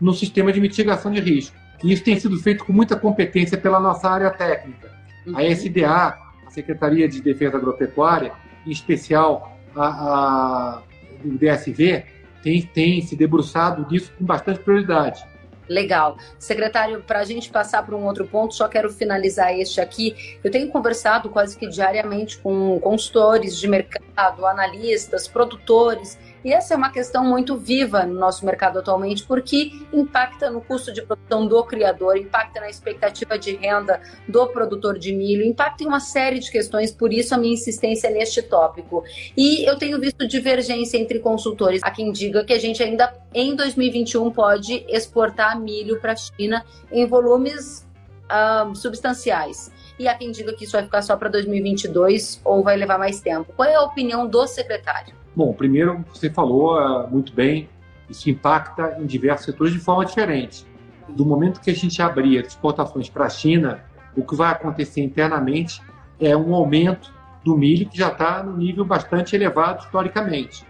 no 0.00 0.12
sistema 0.12 0.52
de 0.52 0.60
mitigação 0.60 1.10
de 1.10 1.20
risco. 1.20 1.56
E 1.82 1.92
isso 1.92 2.02
tem 2.02 2.18
sido 2.18 2.36
feito 2.38 2.64
com 2.64 2.72
muita 2.72 2.96
competência 2.96 3.56
pela 3.56 3.78
nossa 3.78 4.08
área 4.08 4.30
técnica. 4.30 4.92
Uhum. 5.26 5.36
A 5.36 5.44
SDA, 5.44 6.18
a 6.46 6.50
Secretaria 6.50 7.08
de 7.08 7.20
Defesa 7.20 7.56
Agropecuária, 7.56 8.32
em 8.66 8.70
especial 8.70 9.58
a, 9.76 9.86
a, 9.86 10.82
o 11.24 11.38
DSV, 11.38 12.04
tem, 12.42 12.62
tem 12.62 13.02
se 13.02 13.16
debruçado 13.16 13.84
disso 13.84 14.12
com 14.18 14.24
bastante 14.24 14.60
prioridade. 14.60 15.24
Legal. 15.68 16.16
Secretário, 16.38 17.02
para 17.02 17.20
a 17.20 17.24
gente 17.24 17.50
passar 17.50 17.84
para 17.84 17.94
um 17.94 18.06
outro 18.06 18.26
ponto, 18.26 18.54
só 18.54 18.68
quero 18.68 18.90
finalizar 18.90 19.52
este 19.52 19.80
aqui. 19.80 20.38
Eu 20.42 20.50
tenho 20.50 20.70
conversado 20.70 21.28
quase 21.28 21.56
que 21.56 21.66
diariamente 21.66 22.38
com 22.38 22.80
consultores 22.80 23.58
de 23.58 23.68
mercado, 23.68 24.46
analistas, 24.46 25.28
produtores 25.28 26.18
e 26.48 26.52
essa 26.54 26.72
é 26.72 26.76
uma 26.78 26.90
questão 26.90 27.22
muito 27.22 27.58
viva 27.58 28.06
no 28.06 28.18
nosso 28.18 28.42
mercado 28.46 28.78
atualmente, 28.78 29.22
porque 29.22 29.70
impacta 29.92 30.50
no 30.50 30.62
custo 30.62 30.90
de 30.90 31.02
produção 31.02 31.46
do 31.46 31.62
criador, 31.62 32.16
impacta 32.16 32.58
na 32.58 32.70
expectativa 32.70 33.38
de 33.38 33.54
renda 33.54 34.00
do 34.26 34.46
produtor 34.46 34.98
de 34.98 35.14
milho, 35.14 35.44
impacta 35.44 35.84
em 35.84 35.86
uma 35.86 36.00
série 36.00 36.38
de 36.38 36.50
questões, 36.50 36.90
por 36.90 37.12
isso 37.12 37.34
a 37.34 37.38
minha 37.38 37.52
insistência 37.52 38.08
neste 38.08 38.40
tópico. 38.40 39.04
E 39.36 39.68
eu 39.68 39.76
tenho 39.76 40.00
visto 40.00 40.26
divergência 40.26 40.96
entre 40.96 41.18
consultores. 41.18 41.82
Há 41.82 41.90
quem 41.90 42.10
diga 42.12 42.42
que 42.42 42.54
a 42.54 42.58
gente 42.58 42.82
ainda 42.82 43.14
em 43.34 43.54
2021 43.54 44.30
pode 44.30 44.86
exportar 44.88 45.60
milho 45.60 46.00
para 46.00 46.12
a 46.12 46.16
China 46.16 46.64
em 46.90 47.04
volumes 47.04 47.86
uh, 48.24 48.74
substanciais 48.74 49.70
e 49.98 50.08
há 50.08 50.14
quem 50.14 50.30
diga 50.30 50.54
que 50.54 50.64
isso 50.64 50.72
vai 50.72 50.84
ficar 50.84 51.02
só 51.02 51.14
para 51.14 51.28
2022 51.28 52.40
ou 52.42 52.62
vai 52.62 52.76
levar 52.76 52.98
mais 52.98 53.20
tempo. 53.20 53.52
Qual 53.54 53.68
é 53.68 53.74
a 53.74 53.82
opinião 53.82 54.26
do 54.26 54.46
secretário? 54.46 55.14
Bom, 55.34 55.52
primeiro, 55.52 56.04
você 56.12 56.30
falou 56.30 56.76
uh, 56.76 57.08
muito 57.08 57.32
bem, 57.32 57.68
isso 58.08 58.28
impacta 58.30 58.96
em 59.00 59.06
diversos 59.06 59.46
setores 59.46 59.72
de 59.72 59.78
forma 59.78 60.04
diferente. 60.04 60.66
Do 61.08 61.24
momento 61.24 61.60
que 61.60 61.70
a 61.70 61.74
gente 61.74 62.00
abrir 62.02 62.44
exportações 62.44 63.08
para 63.08 63.26
a 63.26 63.30
China, 63.30 63.84
o 64.16 64.24
que 64.24 64.34
vai 64.34 64.50
acontecer 64.50 65.02
internamente 65.02 65.80
é 66.20 66.36
um 66.36 66.54
aumento 66.54 67.12
do 67.44 67.56
milho 67.56 67.88
que 67.88 67.96
já 67.96 68.08
está 68.08 68.42
no 68.42 68.56
nível 68.56 68.84
bastante 68.84 69.36
elevado 69.36 69.84
historicamente. 69.84 70.66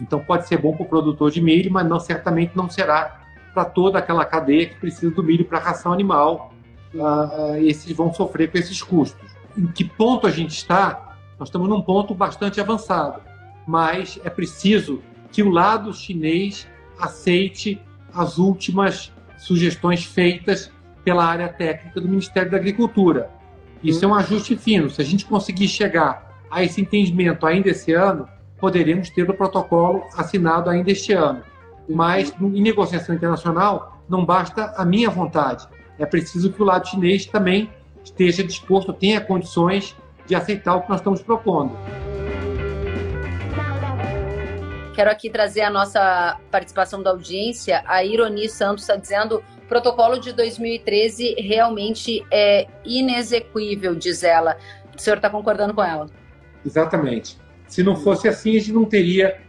Então 0.00 0.20
pode 0.20 0.46
ser 0.46 0.58
bom 0.58 0.74
para 0.74 0.84
o 0.84 0.88
produtor 0.88 1.30
de 1.30 1.40
milho, 1.40 1.72
mas 1.72 1.86
não 1.86 1.98
certamente 1.98 2.52
não 2.54 2.68
será 2.68 3.20
para 3.54 3.64
toda 3.64 3.98
aquela 3.98 4.24
cadeia 4.24 4.66
que 4.66 4.76
precisa 4.76 5.10
do 5.14 5.22
milho 5.22 5.44
para 5.44 5.58
ração 5.58 5.92
animal. 5.92 6.52
Uh, 6.94 7.02
uh, 7.02 7.56
esses 7.56 7.90
vão 7.96 8.12
sofrer 8.12 8.50
com 8.50 8.58
esses 8.58 8.82
custos. 8.82 9.30
Em 9.56 9.66
que 9.66 9.84
ponto 9.84 10.26
a 10.26 10.30
gente 10.30 10.52
está? 10.52 11.16
Nós 11.38 11.48
estamos 11.48 11.68
num 11.68 11.80
ponto 11.80 12.14
bastante 12.14 12.60
avançado 12.60 13.29
mas 13.70 14.18
é 14.24 14.28
preciso 14.28 15.00
que 15.30 15.44
o 15.44 15.48
lado 15.48 15.94
chinês 15.94 16.66
aceite 16.98 17.80
as 18.12 18.36
últimas 18.36 19.12
sugestões 19.38 20.04
feitas 20.04 20.72
pela 21.04 21.24
área 21.24 21.48
técnica 21.48 22.00
do 22.00 22.08
Ministério 22.08 22.50
da 22.50 22.56
Agricultura. 22.56 23.30
Isso 23.82 24.04
é 24.04 24.08
um 24.08 24.14
ajuste 24.14 24.56
fino. 24.56 24.90
Se 24.90 25.00
a 25.00 25.04
gente 25.04 25.24
conseguir 25.24 25.68
chegar 25.68 26.42
a 26.50 26.64
esse 26.64 26.80
entendimento 26.80 27.46
ainda 27.46 27.70
esse 27.70 27.92
ano, 27.92 28.28
poderemos 28.58 29.08
ter 29.08 29.22
o 29.22 29.34
protocolo 29.34 30.02
assinado 30.16 30.68
ainda 30.68 30.90
este 30.90 31.12
ano. 31.12 31.44
Mas 31.88 32.34
em 32.40 32.60
negociação 32.60 33.14
internacional 33.14 34.02
não 34.08 34.26
basta 34.26 34.74
a 34.76 34.84
minha 34.84 35.08
vontade. 35.08 35.64
É 35.96 36.04
preciso 36.04 36.52
que 36.52 36.60
o 36.60 36.64
lado 36.64 36.88
chinês 36.88 37.24
também 37.24 37.70
esteja 38.02 38.42
disposto, 38.42 38.92
tenha 38.92 39.20
condições 39.20 39.96
de 40.26 40.34
aceitar 40.34 40.74
o 40.74 40.82
que 40.82 40.90
nós 40.90 40.98
estamos 40.98 41.22
propondo. 41.22 41.72
Quero 45.00 45.12
aqui 45.12 45.30
trazer 45.30 45.62
a 45.62 45.70
nossa 45.70 46.38
participação 46.50 47.02
da 47.02 47.08
audiência. 47.08 47.82
A 47.86 48.04
Ironi 48.04 48.50
Santos 48.50 48.84
está 48.84 48.96
dizendo: 48.96 49.42
o 49.64 49.66
protocolo 49.66 50.18
de 50.18 50.30
2013 50.30 51.36
realmente 51.38 52.22
é 52.30 52.66
inexequível, 52.84 53.94
diz 53.94 54.22
ela. 54.22 54.58
O 54.94 55.00
senhor 55.00 55.16
está 55.16 55.30
concordando 55.30 55.72
com 55.72 55.82
ela? 55.82 56.06
Exatamente. 56.66 57.38
Se 57.66 57.82
não 57.82 57.96
fosse 57.96 58.28
assim, 58.28 58.58
a 58.58 58.58
gente 58.58 58.72
não 58.72 58.84
teria, 58.84 59.40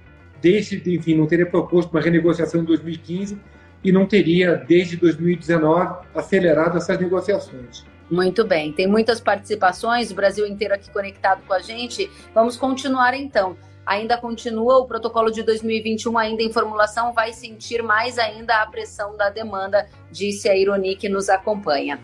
desde, 0.41 0.77
enfim, 0.89 1.15
não 1.15 1.27
teria 1.27 1.45
proposto 1.45 1.91
uma 1.91 1.99
renegociação 1.99 2.61
em 2.61 2.63
2015 2.63 3.37
e 3.83 3.91
não 3.91 4.05
teria, 4.05 4.55
desde 4.55 4.95
2019, 4.95 6.07
acelerado 6.15 6.77
essas 6.77 6.97
negociações. 6.97 7.83
Muito 8.09 8.45
bem, 8.45 8.71
tem 8.71 8.87
muitas 8.87 9.19
participações, 9.19 10.11
o 10.11 10.15
Brasil 10.15 10.47
inteiro 10.47 10.73
aqui 10.73 10.89
conectado 10.89 11.41
com 11.45 11.53
a 11.53 11.59
gente. 11.59 12.09
Vamos 12.33 12.55
continuar 12.55 13.13
então 13.13 13.57
ainda 13.85 14.17
continua, 14.17 14.77
o 14.77 14.85
protocolo 14.85 15.31
de 15.31 15.43
2021 15.43 16.17
ainda 16.17 16.43
em 16.43 16.51
formulação, 16.51 17.13
vai 17.13 17.33
sentir 17.33 17.81
mais 17.81 18.17
ainda 18.17 18.61
a 18.61 18.65
pressão 18.65 19.15
da 19.17 19.29
demanda, 19.29 19.87
disse 20.11 20.49
a 20.49 20.55
Ironi 20.55 20.95
que 20.95 21.09
nos 21.09 21.29
acompanha. 21.29 21.99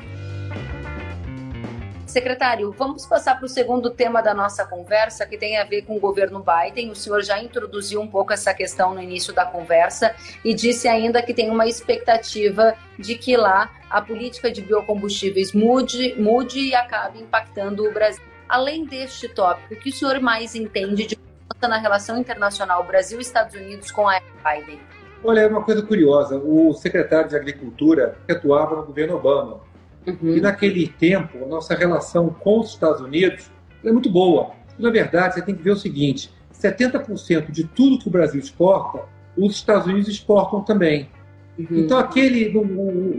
Secretário, 2.08 2.72
vamos 2.72 3.06
passar 3.06 3.36
para 3.36 3.46
o 3.46 3.50
segundo 3.50 3.90
tema 3.90 4.24
da 4.24 4.34
nossa 4.34 4.66
conversa, 4.66 5.26
que 5.26 5.38
tem 5.38 5.58
a 5.58 5.66
ver 5.66 5.82
com 5.82 5.98
o 5.98 6.00
governo 6.00 6.42
Biden. 6.42 6.90
O 6.90 6.96
senhor 6.96 7.22
já 7.22 7.40
introduziu 7.44 8.02
um 8.02 8.08
pouco 8.08 8.32
essa 8.32 8.54
questão 8.54 8.96
no 8.96 9.02
início 9.02 9.34
da 9.34 9.46
conversa 9.46 10.16
e 10.44 10.54
disse 10.54 10.88
ainda 10.88 11.22
que 11.22 11.34
tem 11.34 11.50
uma 11.52 11.68
expectativa 11.68 12.76
de 12.98 13.16
que 13.16 13.36
lá 13.36 13.70
a 13.90 14.02
política 14.02 14.50
de 14.50 14.62
biocombustíveis 14.62 15.52
mude, 15.52 16.16
mude 16.18 16.60
e 16.60 16.74
acabe 16.74 17.20
impactando 17.20 17.86
o 17.86 17.94
Brasil. 17.94 18.24
Além 18.48 18.86
deste 18.86 19.28
tópico, 19.28 19.74
o 19.74 19.78
que 19.78 19.90
o 19.90 19.94
senhor 19.94 20.20
mais 20.22 20.56
entende 20.56 21.06
de 21.06 21.27
na 21.68 21.78
relação 21.78 22.18
internacional 22.18 22.84
Brasil-Estados 22.86 23.56
Unidos 23.56 23.92
com 23.92 24.08
a 24.08 24.20
Biden? 24.20 24.80
Olha, 25.24 25.42
é 25.42 25.48
uma 25.48 25.64
coisa 25.64 25.82
curiosa. 25.82 26.38
O 26.38 26.74
secretário 26.74 27.30
de 27.30 27.36
Agricultura 27.36 28.18
atuava 28.30 28.76
no 28.76 28.84
governo 28.84 29.16
Obama. 29.16 29.60
Uhum. 30.06 30.38
E 30.38 30.42
naquele 30.42 30.88
tempo, 30.88 31.44
a 31.44 31.48
nossa 31.48 31.76
relação 31.76 32.30
com 32.30 32.60
os 32.60 32.70
Estados 32.70 33.02
Unidos 33.02 33.52
é 33.84 33.92
muito 33.92 34.10
boa. 34.10 34.52
Na 34.78 34.90
verdade, 34.90 35.36
você 35.36 35.42
tem 35.42 35.56
que 35.56 35.64
ver 35.64 35.72
o 35.72 35.76
seguinte: 35.76 36.32
70% 36.54 37.52
de 37.52 37.64
tudo 37.66 38.00
que 38.00 38.08
o 38.08 38.12
Brasil 38.12 38.40
exporta, 38.40 39.04
os 39.38 39.56
Estados 39.56 39.88
Unidos 39.88 40.08
exportam 40.08 40.62
também. 40.62 41.10
Uhum. 41.58 41.68
Então, 41.72 41.98
aquele, 41.98 42.56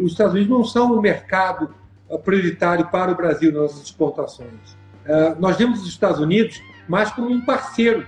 os 0.00 0.12
Estados 0.12 0.34
Unidos 0.34 0.50
não 0.50 0.64
são 0.64 0.96
um 0.96 1.00
mercado 1.00 1.74
ah, 2.10 2.16
prioritário 2.16 2.86
para 2.88 3.10
o 3.10 3.14
Brasil 3.14 3.52
nas 3.52 3.62
nossas 3.62 3.82
exportações. 3.82 4.78
Uh, 5.04 5.40
nós 5.40 5.56
vemos 5.56 5.82
os 5.82 5.88
Estados 5.88 6.20
Unidos 6.20 6.60
mais 6.86 7.10
como 7.10 7.30
um 7.30 7.44
parceiro 7.44 8.06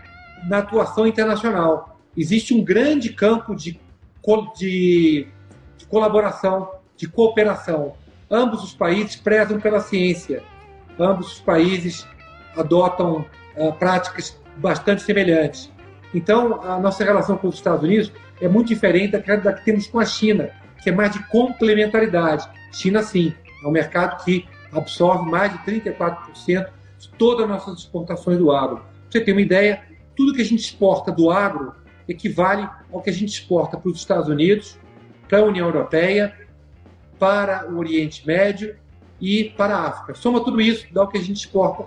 na 0.49 0.59
atuação 0.59 1.06
internacional. 1.06 1.99
Existe 2.16 2.54
um 2.54 2.62
grande 2.62 3.11
campo 3.12 3.54
de, 3.54 3.80
de, 4.56 5.26
de 5.76 5.87
colaboração, 5.87 6.70
de 6.97 7.09
cooperação. 7.09 7.94
Ambos 8.30 8.62
os 8.62 8.75
países 8.75 9.16
prezam 9.16 9.61
pela 9.61 9.80
ciência, 9.80 10.42
ambos 10.99 11.32
os 11.32 11.40
países 11.40 12.06
adotam 12.56 13.25
uh, 13.56 13.73
práticas 13.75 14.38
bastante 14.56 15.02
semelhantes. 15.02 15.70
Então, 16.14 16.61
a 16.62 16.78
nossa 16.78 17.04
relação 17.04 17.37
com 17.37 17.49
os 17.49 17.54
Estados 17.54 17.82
Unidos 17.82 18.12
é 18.40 18.49
muito 18.49 18.68
diferente 18.68 19.12
da 19.12 19.52
que 19.52 19.64
temos 19.64 19.87
com 19.87 19.99
a 19.99 20.04
China, 20.04 20.50
que 20.82 20.90
é 20.90 20.92
mais 20.92 21.12
de 21.12 21.23
complementaridade. 21.28 22.49
China, 22.73 23.02
sim, 23.02 23.32
é 23.62 23.66
um 23.66 23.70
mercado 23.70 24.25
que 24.25 24.47
absorve 24.73 25.30
mais 25.30 25.52
de 25.52 25.59
34% 25.59 26.66
de 26.99 27.09
todas 27.11 27.44
as 27.44 27.49
nossas 27.49 27.78
exportações 27.78 28.38
do 28.38 28.50
agro. 28.50 28.76
Pra 28.76 28.87
você 29.11 29.20
ter 29.20 29.32
uma 29.32 29.40
ideia, 29.40 29.82
tudo 30.17 30.35
que 30.35 30.43
a 30.43 30.45
gente 30.45 30.61
exporta 30.61 31.11
do 31.12 31.31
agro 31.31 31.75
equivale 32.09 32.69
ao 32.93 33.00
que 33.00 33.11
a 33.11 33.12
gente 33.12 33.31
exporta 33.31 33.76
para 33.76 33.90
os 33.90 33.99
Estados 33.99 34.29
Unidos, 34.29 34.79
para 35.29 35.38
a 35.38 35.45
União 35.45 35.67
Europeia, 35.67 36.35
para 37.19 37.71
o 37.71 37.79
Oriente 37.79 38.26
Médio 38.26 38.76
e 39.21 39.45
para 39.57 39.76
a 39.76 39.88
África. 39.88 40.14
Soma 40.14 40.43
tudo 40.43 40.61
isso, 40.61 40.87
dá 40.93 41.05
o 41.05 41.09
que 41.09 41.19
a 41.19 41.21
gente 41.21 41.37
exporta 41.37 41.85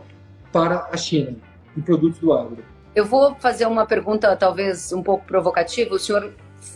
para 0.51 0.88
a 0.92 0.98
China, 0.98 1.36
em 1.75 1.82
produtos 1.82 2.20
do 2.20 2.32
agro. 2.32 2.63
Eu 2.96 3.06
vou 3.06 3.36
fazer 3.36 3.65
uma 3.65 3.86
pergunta 3.86 4.36
talvez 4.36 4.94
um 4.94 5.01
pouco 5.01 5.25
provocativa. 5.25 5.96
O 5.96 6.00
senhor 6.00 6.32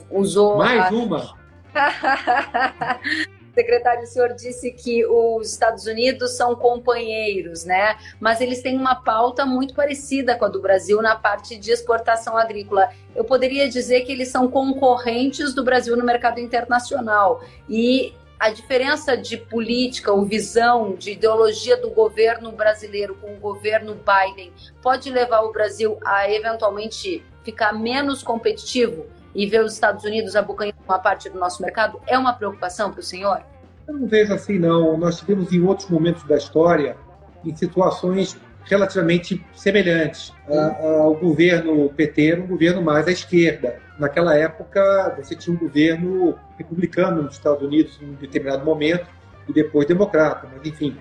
usou. 0.10 0.58
Mais 0.58 0.86
a... 0.86 0.90
uma? 0.90 1.38
Secretário, 3.58 4.04
o 4.04 4.06
senhor 4.06 4.36
disse 4.36 4.72
que 4.72 5.04
os 5.04 5.50
Estados 5.50 5.88
Unidos 5.88 6.38
são 6.38 6.56
companheiros, 6.56 7.66
né? 7.66 7.98
Mas 8.20 8.40
eles 8.40 8.62
têm 8.62 8.78
uma 8.78 8.94
pauta 8.94 9.48
muito 9.48 9.74
parecida 9.74 10.36
com 10.36 10.46
a 10.46 10.48
do 10.48 10.62
Brasil 10.62 11.02
na 11.02 11.16
parte 11.16 11.58
de 11.58 11.72
exportação 11.72 12.38
agrícola. 12.38 12.92
Eu 13.16 13.24
poderia 13.24 13.68
dizer 13.68 14.02
que 14.02 14.12
eles 14.12 14.28
são 14.28 14.48
concorrentes 14.48 15.56
do 15.56 15.64
Brasil 15.64 15.98
no 15.98 16.06
mercado 16.06 16.40
internacional. 16.40 17.44
E 17.68 18.14
a 18.40 18.52
diferença 18.52 19.18
de 19.18 19.38
política 19.38 20.14
ou 20.14 20.24
visão, 20.24 20.94
de 20.94 21.14
ideologia 21.14 21.76
do 21.78 21.90
governo 21.90 22.52
brasileiro 22.52 23.16
com 23.16 23.34
o 23.34 23.40
governo 23.40 23.96
Biden 23.96 24.54
pode 24.84 25.10
levar 25.10 25.42
o 25.42 25.52
Brasil 25.52 25.98
a 26.06 26.32
eventualmente 26.32 27.26
ficar 27.44 27.74
menos 27.74 28.22
competitivo? 28.22 29.08
E 29.38 29.46
ver 29.46 29.64
os 29.64 29.74
Estados 29.74 30.04
Unidos 30.04 30.36
abocanhando 30.36 30.80
uma 30.84 30.98
parte 30.98 31.30
do 31.30 31.38
nosso 31.38 31.62
mercado 31.62 32.02
é 32.08 32.18
uma 32.18 32.34
preocupação 32.34 32.92
para 32.92 33.02
o 33.02 33.04
senhor? 33.04 33.44
Eu 33.88 33.94
não 33.94 34.08
vejo 34.08 34.34
assim, 34.34 34.58
não. 34.58 34.98
Nós 34.98 35.20
tivemos 35.20 35.54
em 35.54 35.62
outros 35.62 35.88
momentos 35.88 36.24
da 36.24 36.36
história, 36.36 36.98
em 37.46 37.56
situações 37.56 38.36
relativamente 38.66 39.46
semelhantes. 39.54 40.34
o 40.50 41.14
governo 41.14 41.88
PT 41.90 42.32
era 42.32 42.42
um 42.42 42.48
governo 42.48 42.82
mais 42.82 43.08
à 43.08 43.12
esquerda. 43.12 43.80
Naquela 44.00 44.36
época, 44.36 45.16
você 45.16 45.36
tinha 45.36 45.56
um 45.56 45.60
governo 45.60 46.36
republicano 46.58 47.22
nos 47.22 47.34
Estados 47.34 47.62
Unidos 47.62 48.00
em 48.02 48.10
um 48.10 48.14
determinado 48.16 48.66
momento 48.66 49.08
e 49.48 49.54
depois 49.54 49.88
democrata. 49.88 50.50
Mas, 50.52 50.66
enfim, 50.66 50.98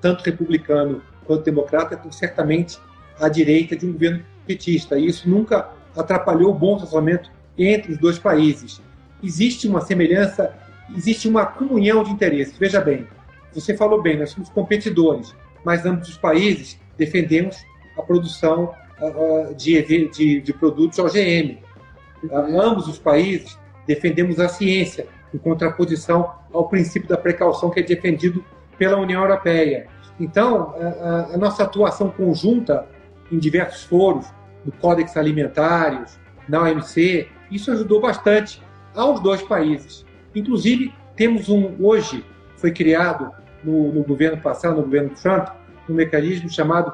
tanto 0.00 0.22
republicano 0.22 1.02
quanto 1.26 1.42
democrata, 1.42 1.96
então, 1.96 2.12
certamente 2.12 2.78
à 3.18 3.28
direita 3.28 3.76
de 3.76 3.86
um 3.86 3.92
governo 3.92 4.24
petista. 4.46 4.96
E 4.96 5.06
isso 5.06 5.28
nunca 5.28 5.68
atrapalhou 5.96 6.52
o 6.52 6.54
bom 6.54 6.76
relacionamento 6.76 7.28
entre 7.68 7.92
os 7.92 7.98
dois 7.98 8.18
países. 8.18 8.80
Existe 9.22 9.68
uma 9.68 9.80
semelhança, 9.80 10.54
existe 10.96 11.28
uma 11.28 11.44
comunhão 11.44 12.02
de 12.02 12.10
interesses. 12.10 12.56
Veja 12.56 12.80
bem, 12.80 13.06
você 13.52 13.76
falou 13.76 14.00
bem, 14.00 14.18
nós 14.18 14.30
somos 14.30 14.48
competidores, 14.48 15.34
mas 15.64 15.84
ambos 15.84 16.08
os 16.08 16.16
países 16.16 16.78
defendemos 16.96 17.56
a 17.98 18.02
produção 18.02 18.74
uh, 19.00 19.54
de, 19.54 20.08
de, 20.08 20.40
de, 20.40 20.52
produtos 20.54 20.98
OGM. 20.98 21.58
Uh, 22.24 22.60
ambos 22.60 22.86
os 22.88 22.98
países 22.98 23.58
defendemos 23.86 24.38
a 24.38 24.48
ciência, 24.48 25.06
em 25.34 25.38
contraposição 25.38 26.32
ao 26.52 26.68
princípio 26.68 27.08
da 27.08 27.16
precaução 27.16 27.70
que 27.70 27.80
é 27.80 27.82
defendido 27.82 28.44
pela 28.78 28.96
União 28.96 29.22
Europeia. 29.22 29.86
Então, 30.18 30.74
a 31.32 31.36
nossa 31.38 31.62
atuação 31.62 32.10
conjunta 32.10 32.86
em 33.32 33.38
diversos 33.38 33.84
foros, 33.84 34.26
no 34.64 34.72
Códex 34.72 35.16
Alimentários, 35.16 36.18
na 36.48 36.62
OMC, 36.62 37.28
isso 37.50 37.70
ajudou 37.70 38.00
bastante 38.00 38.62
aos 38.94 39.20
dois 39.20 39.42
países. 39.42 40.04
Inclusive, 40.34 40.92
temos 41.16 41.48
um, 41.48 41.74
hoje, 41.80 42.24
foi 42.56 42.72
criado 42.72 43.30
no, 43.64 43.92
no 43.92 44.02
governo 44.02 44.40
passado, 44.40 44.76
no 44.76 44.82
governo 44.82 45.10
Trump, 45.10 45.48
um 45.88 45.94
mecanismo 45.94 46.48
chamado 46.48 46.92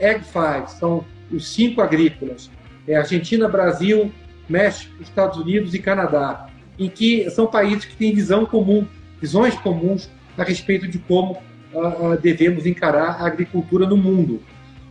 Ag 0.00 0.24
Five, 0.24 0.70
são 0.78 1.04
os 1.30 1.52
cinco 1.52 1.80
agrícolas, 1.80 2.50
é 2.88 2.96
Argentina, 2.96 3.48
Brasil, 3.48 4.10
México, 4.48 5.00
Estados 5.00 5.38
Unidos 5.38 5.74
e 5.74 5.78
Canadá, 5.78 6.48
em 6.78 6.88
que 6.88 7.30
são 7.30 7.46
países 7.46 7.84
que 7.84 7.96
têm 7.96 8.14
visão 8.14 8.46
comum, 8.46 8.86
visões 9.20 9.54
comuns 9.56 10.10
a 10.36 10.42
respeito 10.42 10.88
de 10.88 10.98
como 10.98 11.34
uh, 11.74 12.16
devemos 12.20 12.66
encarar 12.66 13.20
a 13.20 13.26
agricultura 13.26 13.86
no 13.86 13.96
mundo. 13.96 14.42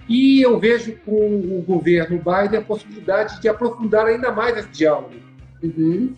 E 0.10 0.42
eu 0.42 0.60
vejo 0.60 0.98
com 1.06 1.12
o 1.12 1.62
governo 1.62 2.18
Biden 2.18 2.60
a 2.60 2.64
possibilidade 2.64 3.40
de 3.40 3.48
aprofundar 3.48 4.08
ainda 4.08 4.32
mais 4.32 4.58
esse 4.58 4.70
diálogo. 4.70 5.14
Uhum. 5.62 6.16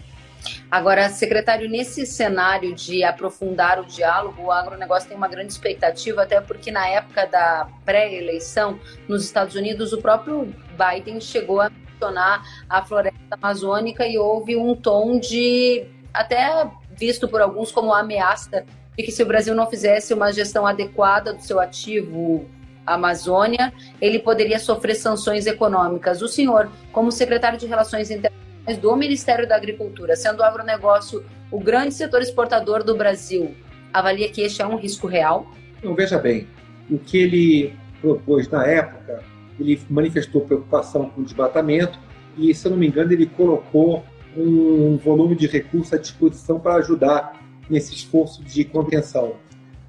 Agora, 0.71 1.09
secretário, 1.09 1.69
nesse 1.69 2.05
cenário 2.05 2.73
de 2.73 3.03
aprofundar 3.03 3.79
o 3.79 3.85
diálogo, 3.85 4.43
o 4.43 4.51
agronegócio 4.51 5.09
tem 5.09 5.17
uma 5.17 5.27
grande 5.27 5.51
expectativa, 5.51 6.23
até 6.23 6.39
porque 6.39 6.71
na 6.71 6.87
época 6.87 7.27
da 7.27 7.67
pré-eleição 7.83 8.79
nos 9.09 9.25
Estados 9.25 9.55
Unidos, 9.55 9.91
o 9.91 10.01
próprio 10.01 10.51
Biden 10.77 11.19
chegou 11.19 11.59
a 11.59 11.69
mencionar 11.69 12.43
a 12.69 12.83
floresta 12.83 13.19
amazônica 13.29 14.07
e 14.07 14.17
houve 14.17 14.55
um 14.55 14.73
tom 14.73 15.19
de, 15.19 15.85
até 16.13 16.71
visto 16.97 17.27
por 17.27 17.41
alguns 17.41 17.71
como 17.71 17.93
ameaça, 17.93 18.65
de 18.97 19.03
que 19.03 19.11
se 19.11 19.21
o 19.21 19.25
Brasil 19.25 19.53
não 19.53 19.69
fizesse 19.69 20.13
uma 20.13 20.31
gestão 20.31 20.65
adequada 20.65 21.33
do 21.33 21.41
seu 21.41 21.59
ativo 21.59 22.49
Amazônia, 22.85 23.73
ele 23.99 24.19
poderia 24.19 24.59
sofrer 24.59 24.95
sanções 24.95 25.45
econômicas. 25.45 26.21
O 26.21 26.27
senhor, 26.27 26.69
como 26.91 27.11
secretário 27.11 27.57
de 27.57 27.65
Relações 27.65 28.09
Internacionais 28.09 28.77
do 28.79 28.95
Ministério 28.95 29.47
da 29.47 29.55
Agricultura, 29.55 30.15
sendo 30.15 30.39
o 30.39 30.43
agronegócio 30.43 31.23
o 31.51 31.59
grande 31.59 31.93
setor 31.93 32.21
exportador 32.21 32.83
do 32.83 32.95
Brasil, 32.95 33.53
avalia 33.91 34.31
que 34.31 34.41
este 34.41 34.61
é 34.61 34.65
um 34.65 34.77
risco 34.77 35.05
real? 35.05 35.51
Não, 35.83 35.93
veja 35.93 36.17
bem, 36.17 36.47
o 36.89 36.97
que 36.97 37.17
ele 37.17 37.73
propôs 37.99 38.47
na 38.47 38.65
época, 38.65 39.23
ele 39.59 39.79
manifestou 39.89 40.41
preocupação 40.41 41.09
com 41.09 41.21
o 41.21 41.23
desmatamento 41.25 41.99
e, 42.37 42.53
se 42.53 42.65
eu 42.65 42.71
não 42.71 42.77
me 42.77 42.87
engano, 42.87 43.11
ele 43.11 43.25
colocou 43.25 44.03
um 44.35 44.97
volume 44.97 45.35
de 45.35 45.45
recursos 45.45 45.93
à 45.93 45.97
disposição 45.97 46.59
para 46.59 46.75
ajudar 46.75 47.41
nesse 47.69 47.93
esforço 47.93 48.43
de 48.43 48.63
contenção. 48.63 49.35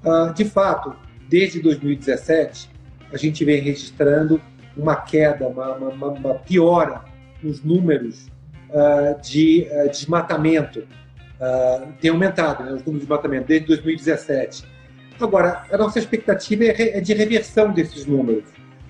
Uh, 0.03 0.33
de 0.33 0.43
fato, 0.43 0.95
desde 1.29 1.61
2017, 1.61 2.69
a 3.13 3.17
gente 3.17 3.45
vem 3.45 3.61
registrando 3.61 4.41
uma 4.75 4.95
queda, 4.95 5.47
uma, 5.47 5.75
uma, 5.75 6.07
uma 6.07 6.33
piora 6.35 7.01
nos 7.41 7.63
números 7.63 8.27
uh, 8.69 9.21
de 9.21 9.67
uh, 9.71 9.89
desmatamento. 9.89 10.79
Uh, 10.79 11.93
tem 12.01 12.09
aumentado 12.09 12.63
né, 12.63 12.71
os 12.71 12.79
números 12.79 13.01
de 13.01 13.07
desmatamento 13.07 13.47
desde 13.47 13.67
2017. 13.67 14.65
Agora, 15.21 15.63
a 15.71 15.77
nossa 15.77 15.99
expectativa 15.99 16.63
é, 16.63 16.97
é 16.97 17.01
de 17.01 17.13
reversão 17.13 17.71
desses 17.71 18.05
números. 18.05 18.45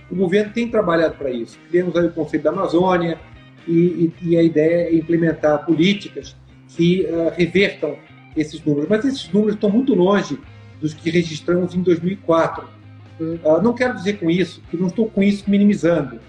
O 0.09 0.15
governo 0.15 0.53
tem 0.53 0.69
trabalhado 0.69 1.15
para 1.15 1.29
isso. 1.29 1.59
Criamos 1.69 1.95
aí 1.97 2.05
o 2.05 2.11
Conselho 2.11 2.43
da 2.43 2.51
Amazônia 2.51 3.19
e, 3.67 4.11
e, 4.21 4.29
e 4.29 4.37
a 4.37 4.43
ideia 4.43 4.89
é 4.89 4.95
implementar 4.95 5.65
políticas 5.65 6.35
que 6.69 7.07
revertam 7.35 7.97
esses 8.35 8.63
números. 8.63 8.89
Mas 8.89 9.05
esses 9.05 9.31
números 9.31 9.55
estão 9.55 9.69
muito 9.69 9.93
longe 9.93 10.39
dos 10.79 10.93
que 10.93 11.09
registramos 11.09 11.75
em 11.75 11.81
2004 11.81 12.67
Uh, 13.19 13.61
não 13.61 13.73
quero 13.73 13.95
dizer 13.95 14.13
com 14.19 14.29
isso 14.29 14.61
que 14.69 14.77
não 14.77 14.87
estou 14.87 15.07
com 15.07 15.21
isso 15.21 15.43
minimizando 15.47 16.19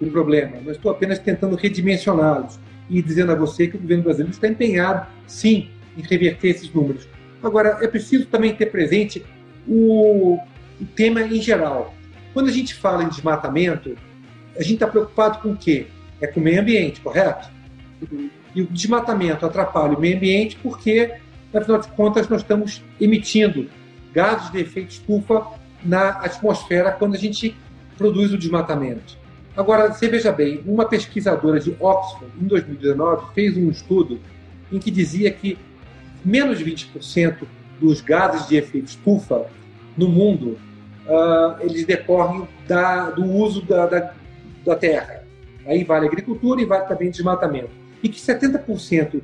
o 0.00 0.10
problema, 0.10 0.56
mas 0.64 0.76
estou 0.76 0.90
apenas 0.90 1.18
tentando 1.18 1.54
redimensioná-los 1.54 2.58
e 2.90 3.00
dizendo 3.00 3.32
a 3.32 3.34
você 3.34 3.68
que 3.68 3.76
o 3.76 3.80
governo 3.80 4.02
brasileiro 4.04 4.32
está 4.32 4.48
empenhado, 4.48 5.06
sim, 5.26 5.70
em 5.96 6.02
reverter 6.02 6.48
esses 6.48 6.72
números. 6.72 7.08
Agora, 7.42 7.78
é 7.80 7.88
preciso 7.88 8.26
também 8.26 8.54
ter 8.54 8.66
presente 8.66 9.24
o, 9.66 10.38
o 10.80 10.84
tema 10.96 11.22
em 11.22 11.40
geral. 11.40 11.94
Quando 12.34 12.48
a 12.48 12.52
gente 12.52 12.74
fala 12.74 13.04
em 13.04 13.08
desmatamento, 13.08 13.96
a 14.56 14.62
gente 14.62 14.74
está 14.74 14.86
preocupado 14.86 15.38
com 15.38 15.52
o 15.52 15.56
quê? 15.56 15.86
É 16.20 16.26
com 16.26 16.40
o 16.40 16.42
meio 16.42 16.60
ambiente, 16.60 17.00
correto? 17.00 17.48
E 18.54 18.62
o 18.62 18.66
desmatamento 18.66 19.46
atrapalha 19.46 19.96
o 19.96 20.00
meio 20.00 20.16
ambiente 20.16 20.58
porque, 20.62 21.14
afinal 21.54 21.80
de 21.80 21.88
contas, 21.88 22.28
nós 22.28 22.42
estamos 22.42 22.82
emitindo 23.00 23.68
gases 24.12 24.50
de 24.50 24.60
efeito 24.60 24.90
estufa 24.90 25.46
na 25.84 26.10
atmosfera 26.10 26.92
quando 26.92 27.14
a 27.14 27.18
gente 27.18 27.56
produz 27.96 28.32
o 28.32 28.38
desmatamento. 28.38 29.16
Agora, 29.56 29.92
você 29.92 30.08
veja 30.08 30.32
bem, 30.32 30.62
uma 30.66 30.86
pesquisadora 30.86 31.60
de 31.60 31.76
Oxford, 31.78 32.32
em 32.40 32.46
2019, 32.46 33.34
fez 33.34 33.56
um 33.56 33.68
estudo 33.70 34.18
em 34.70 34.78
que 34.78 34.90
dizia 34.90 35.30
que 35.30 35.58
menos 36.24 36.58
de 36.58 36.64
20% 36.64 37.46
dos 37.78 38.00
gases 38.00 38.48
de 38.48 38.56
efeito 38.56 38.88
estufa 38.88 39.46
no 39.96 40.08
mundo 40.08 40.58
uh, 41.06 41.60
eles 41.60 41.84
decorrem 41.84 42.48
da, 42.66 43.10
do 43.10 43.24
uso 43.24 43.62
da, 43.62 43.86
da, 43.86 44.14
da, 44.64 44.76
terra. 44.76 45.24
Aí 45.66 45.84
vale 45.84 46.06
agricultura 46.06 46.60
e 46.60 46.64
vale 46.64 46.86
também 46.86 47.10
desmatamento. 47.10 47.70
E 48.02 48.08
que 48.08 48.18
70% 48.18 49.22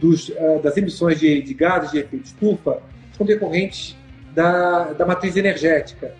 dos, 0.00 0.28
uh, 0.30 0.60
das 0.62 0.76
emissões 0.76 1.20
de, 1.20 1.42
de 1.42 1.54
gases 1.54 1.90
de 1.90 1.98
efeito 1.98 2.26
estufa 2.26 2.80
são 3.16 3.26
decorrentes 3.26 3.96
da, 4.36 4.92
da 4.92 5.06
matriz 5.06 5.34
energética, 5.34 6.14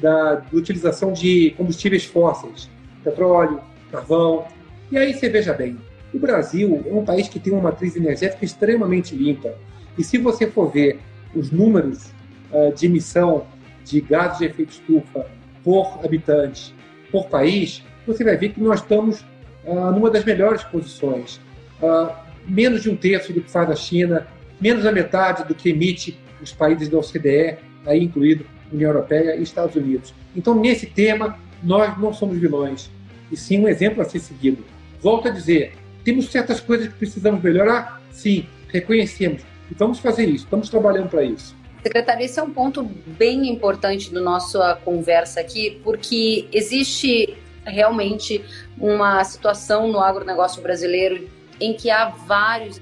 da, 0.00 0.34
da 0.34 0.44
utilização 0.52 1.12
de 1.12 1.54
combustíveis 1.56 2.04
fósseis, 2.04 2.68
petróleo, 3.02 3.60
carvão. 3.90 4.44
E 4.90 4.98
aí 4.98 5.14
você 5.14 5.30
veja 5.30 5.54
bem, 5.54 5.78
o 6.12 6.18
Brasil 6.18 6.84
é 6.86 6.92
um 6.92 7.02
país 7.02 7.28
que 7.28 7.40
tem 7.40 7.50
uma 7.50 7.62
matriz 7.62 7.96
energética 7.96 8.44
extremamente 8.44 9.16
limpa. 9.16 9.54
E 9.96 10.04
se 10.04 10.18
você 10.18 10.46
for 10.46 10.70
ver 10.70 11.00
os 11.34 11.50
números 11.50 12.12
uh, 12.52 12.74
de 12.74 12.84
emissão 12.86 13.46
de 13.84 14.02
gases 14.02 14.38
de 14.38 14.44
efeito 14.44 14.72
estufa 14.72 15.26
por 15.64 15.98
habitante, 16.04 16.74
por 17.10 17.26
país, 17.28 17.82
você 18.06 18.22
vai 18.22 18.36
ver 18.36 18.50
que 18.50 18.60
nós 18.60 18.80
estamos 18.80 19.24
uh, 19.64 19.90
numa 19.92 20.10
das 20.10 20.24
melhores 20.24 20.62
posições. 20.64 21.40
Uh, 21.80 22.12
menos 22.46 22.82
de 22.82 22.90
um 22.90 22.96
terço 22.96 23.32
do 23.32 23.40
que 23.40 23.50
faz 23.50 23.70
a 23.70 23.76
China, 23.76 24.26
menos 24.60 24.84
da 24.84 24.92
metade 24.92 25.44
do 25.44 25.54
que 25.54 25.70
emite 25.70 26.18
os 26.42 26.52
países 26.52 26.88
da 26.88 26.98
OCDE, 26.98 27.58
aí 27.86 28.02
incluído 28.02 28.44
União 28.72 28.90
Europeia 28.90 29.36
e 29.36 29.42
Estados 29.42 29.76
Unidos. 29.76 30.14
Então, 30.34 30.54
nesse 30.54 30.86
tema, 30.86 31.38
nós 31.62 31.98
não 31.98 32.12
somos 32.12 32.38
vilões, 32.38 32.90
e 33.30 33.36
sim 33.36 33.60
um 33.60 33.68
exemplo 33.68 34.02
a 34.02 34.04
ser 34.04 34.18
seguido. 34.18 34.64
Volto 35.00 35.28
a 35.28 35.30
dizer, 35.30 35.74
temos 36.04 36.26
certas 36.30 36.60
coisas 36.60 36.88
que 36.88 36.94
precisamos 36.94 37.42
melhorar? 37.42 38.00
Sim, 38.10 38.46
reconhecemos. 38.68 39.42
E 39.70 39.74
vamos 39.74 39.98
fazer 39.98 40.28
isso, 40.28 40.44
estamos 40.44 40.68
trabalhando 40.68 41.08
para 41.08 41.22
isso. 41.22 41.54
Secretário, 41.82 42.24
esse 42.24 42.38
é 42.38 42.42
um 42.42 42.50
ponto 42.50 42.82
bem 42.82 43.48
importante 43.48 44.12
da 44.12 44.20
nossa 44.20 44.78
conversa 44.84 45.40
aqui, 45.40 45.80
porque 45.82 46.46
existe 46.52 47.36
realmente 47.64 48.44
uma 48.78 49.22
situação 49.24 49.88
no 49.88 50.00
agronegócio 50.00 50.62
brasileiro 50.62 51.28
em 51.60 51.74
que 51.74 51.90
há 51.90 52.08
vários 52.08 52.80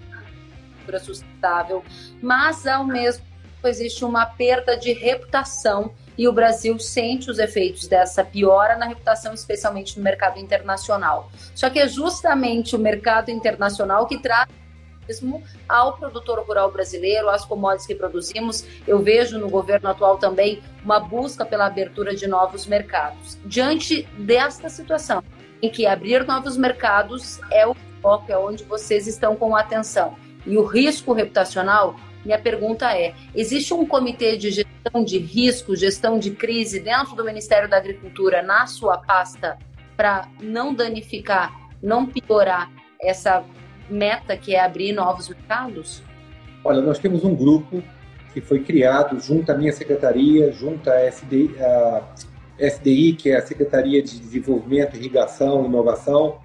sustentável, 0.99 1.85
mas 2.21 2.67
ao 2.67 2.85
mesmo 2.85 3.25
existe 3.69 4.05
uma 4.05 4.27
perda 4.27 4.77
de 4.77 4.93
reputação 4.93 5.93
e 6.17 6.29
o 6.29 6.33
Brasil 6.33 6.79
sente 6.79 7.31
os 7.31 7.39
efeitos 7.39 7.89
dessa 7.89 8.23
piora 8.23 8.77
na 8.77 8.87
reputação, 8.87 9.33
especialmente 9.33 9.97
no 9.97 10.05
mercado 10.05 10.39
internacional. 10.39 11.31
Só 11.55 11.71
que 11.71 11.79
é 11.79 11.89
justamente 11.89 12.77
o 12.77 12.79
mercado 12.79 13.31
internacional 13.31 14.07
que 14.07 14.19
traz 14.19 14.49
ao 15.69 15.97
produtor 15.97 16.39
rural 16.47 16.71
brasileiro, 16.71 17.29
às 17.29 17.45
commodities 17.45 17.87
que 17.87 17.95
produzimos. 17.95 18.65
Eu 18.87 19.01
vejo 19.01 19.39
no 19.39 19.49
governo 19.49 19.89
atual 19.89 20.19
também 20.19 20.63
uma 20.85 21.01
busca 21.01 21.45
pela 21.45 21.67
abertura 21.67 22.15
de 22.15 22.27
novos 22.27 22.67
mercados. 22.67 23.39
Diante 23.45 24.03
desta 24.19 24.69
situação, 24.69 25.23
em 25.63 25.69
que 25.69 25.87
abrir 25.87 26.25
novos 26.27 26.57
mercados 26.57 27.41
é 27.51 27.67
o 27.67 27.75
foco, 28.01 28.31
é 28.31 28.39
onde 28.39 28.65
vocês 28.65 29.07
estão 29.07 29.35
com 29.37 29.57
atenção, 29.57 30.17
e 30.47 30.57
o 30.57 30.65
risco 30.65 31.13
reputacional, 31.13 31.97
minha 32.25 32.39
pergunta 32.39 32.97
é: 32.97 33.15
existe 33.35 33.73
um 33.73 33.87
comitê 33.87 34.37
de 34.37 34.51
gestão 34.51 35.05
de 35.05 35.19
risco, 35.19 35.77
gestão 35.77 36.19
de 36.19 36.31
crise 36.31 36.81
dentro 36.81 37.15
do 37.15 37.25
Ministério 37.25 37.69
da 37.69 37.77
Agricultura 37.77 38.43
na 38.43 38.67
sua 38.67 38.99
pasta 38.99 39.59
para 39.97 40.29
não 40.41 40.73
danificar, 40.75 41.53
não 41.83 42.07
piorar 42.07 42.71
essa 43.01 43.45
meta 43.89 44.37
que 44.37 44.55
é 44.55 44.61
abrir 44.65 44.93
novos 44.93 45.29
mercados? 45.29 46.03
Olha, 46.65 46.81
nós 46.81 46.99
temos 46.99 47.25
um 47.25 47.35
grupo 47.35 47.83
que 48.33 48.41
foi 48.41 48.61
criado 48.61 49.19
junto 49.21 49.51
à 49.51 49.55
minha 49.57 49.73
secretaria, 49.73 50.53
junto 50.53 50.89
à 50.89 51.07
SDI, 51.07 51.55
SDI 52.59 53.15
que 53.15 53.31
é 53.31 53.37
a 53.37 53.43
Secretaria 53.43 54.03
de 54.03 54.19
Desenvolvimento, 54.19 54.97
Irrigação 54.97 55.63
e 55.65 55.67
Inovação, 55.67 56.39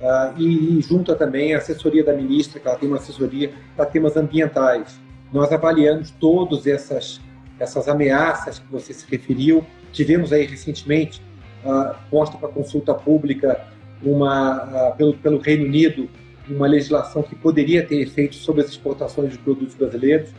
uh, 0.00 0.38
e, 0.38 0.78
e 0.78 0.82
junto 0.82 1.14
também 1.16 1.54
a 1.54 1.58
assessoria 1.58 2.04
da 2.04 2.12
ministra, 2.12 2.60
que 2.60 2.68
ela 2.68 2.76
tem 2.76 2.88
uma 2.88 2.98
assessoria 2.98 3.52
para 3.74 3.86
temas 3.86 4.16
ambientais. 4.16 5.00
Nós 5.32 5.52
avaliamos 5.52 6.10
todas 6.10 6.66
essas, 6.66 7.20
essas 7.58 7.88
ameaças 7.88 8.58
que 8.58 8.70
você 8.70 8.92
se 8.92 9.10
referiu. 9.10 9.64
Tivemos 9.92 10.32
aí 10.32 10.46
recentemente 10.46 11.22
uh, 11.64 11.94
posta 12.10 12.36
para 12.36 12.48
consulta 12.48 12.94
pública 12.94 13.66
uma, 14.02 14.90
uh, 14.90 14.96
pelo, 14.96 15.14
pelo 15.14 15.38
Reino 15.38 15.64
Unido 15.64 16.08
uma 16.48 16.66
legislação 16.66 17.22
que 17.22 17.34
poderia 17.34 17.86
ter 17.86 18.00
efeitos 18.00 18.38
sobre 18.38 18.62
as 18.62 18.68
exportações 18.68 19.32
de 19.32 19.38
produtos 19.38 19.74
brasileiros 19.74 20.30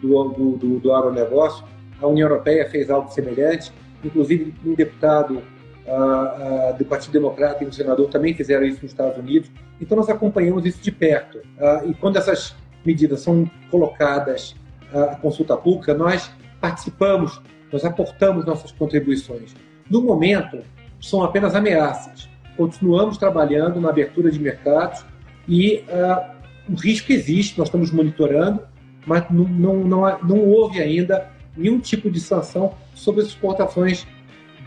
do, 0.00 0.24
do, 0.30 0.56
do, 0.56 0.80
do 0.80 0.92
agronegócio. 0.92 1.64
A 2.00 2.06
União 2.06 2.28
Europeia 2.28 2.68
fez 2.68 2.90
algo 2.90 3.10
semelhante, 3.10 3.72
inclusive 4.04 4.52
um 4.64 4.74
deputado 4.74 5.42
uh, 5.86 6.72
uh, 6.74 6.78
do 6.78 6.84
Partido 6.84 7.12
Democrata 7.12 7.62
e 7.62 7.66
um 7.66 7.72
senador 7.72 8.08
também 8.08 8.34
fizeram 8.34 8.64
isso 8.64 8.80
nos 8.82 8.90
Estados 8.90 9.16
Unidos. 9.16 9.50
Então 9.80 9.96
nós 9.96 10.08
acompanhamos 10.08 10.66
isso 10.66 10.82
de 10.82 10.90
perto. 10.90 11.38
Uh, 11.38 11.90
e 11.90 11.94
quando 11.94 12.16
essas 12.16 12.56
medidas 12.84 13.20
são 13.20 13.50
colocadas 13.70 14.54
à 14.92 15.16
consulta 15.16 15.56
pública, 15.56 15.94
nós 15.94 16.30
participamos, 16.60 17.40
nós 17.72 17.84
aportamos 17.84 18.44
nossas 18.44 18.72
contribuições. 18.72 19.54
No 19.90 20.02
momento, 20.02 20.58
são 21.00 21.22
apenas 21.22 21.54
ameaças. 21.54 22.28
Continuamos 22.56 23.16
trabalhando 23.16 23.80
na 23.80 23.88
abertura 23.88 24.30
de 24.30 24.38
mercados 24.38 25.04
e 25.48 25.84
uh, 25.88 26.72
o 26.72 26.76
risco 26.76 27.12
existe, 27.12 27.58
nós 27.58 27.68
estamos 27.68 27.90
monitorando, 27.90 28.62
mas 29.06 29.24
não, 29.30 29.44
não, 29.44 29.76
não, 29.84 30.18
não 30.22 30.38
houve 30.40 30.80
ainda 30.80 31.28
nenhum 31.56 31.80
tipo 31.80 32.10
de 32.10 32.20
sanção 32.20 32.74
sobre 32.94 33.22
as 33.22 33.28
exportações 33.28 34.06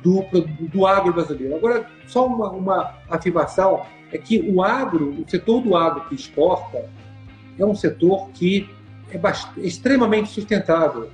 do, 0.04 0.24
do 0.68 0.86
agro 0.86 1.14
brasileiro. 1.14 1.56
Agora, 1.56 1.90
só 2.08 2.28
uma, 2.28 2.50
uma 2.52 2.94
afirmação 3.10 3.82
é 4.12 4.18
que 4.18 4.40
o 4.40 4.62
agro, 4.62 5.10
o 5.10 5.30
setor 5.30 5.62
do 5.62 5.76
agro 5.76 6.06
que 6.08 6.16
exporta, 6.16 6.90
é 7.58 7.66
um 7.66 7.76
setor 7.76 8.30
que 8.32 8.70
é 9.12 9.20
extremamente 9.66 10.30
sustentável. 10.30 11.10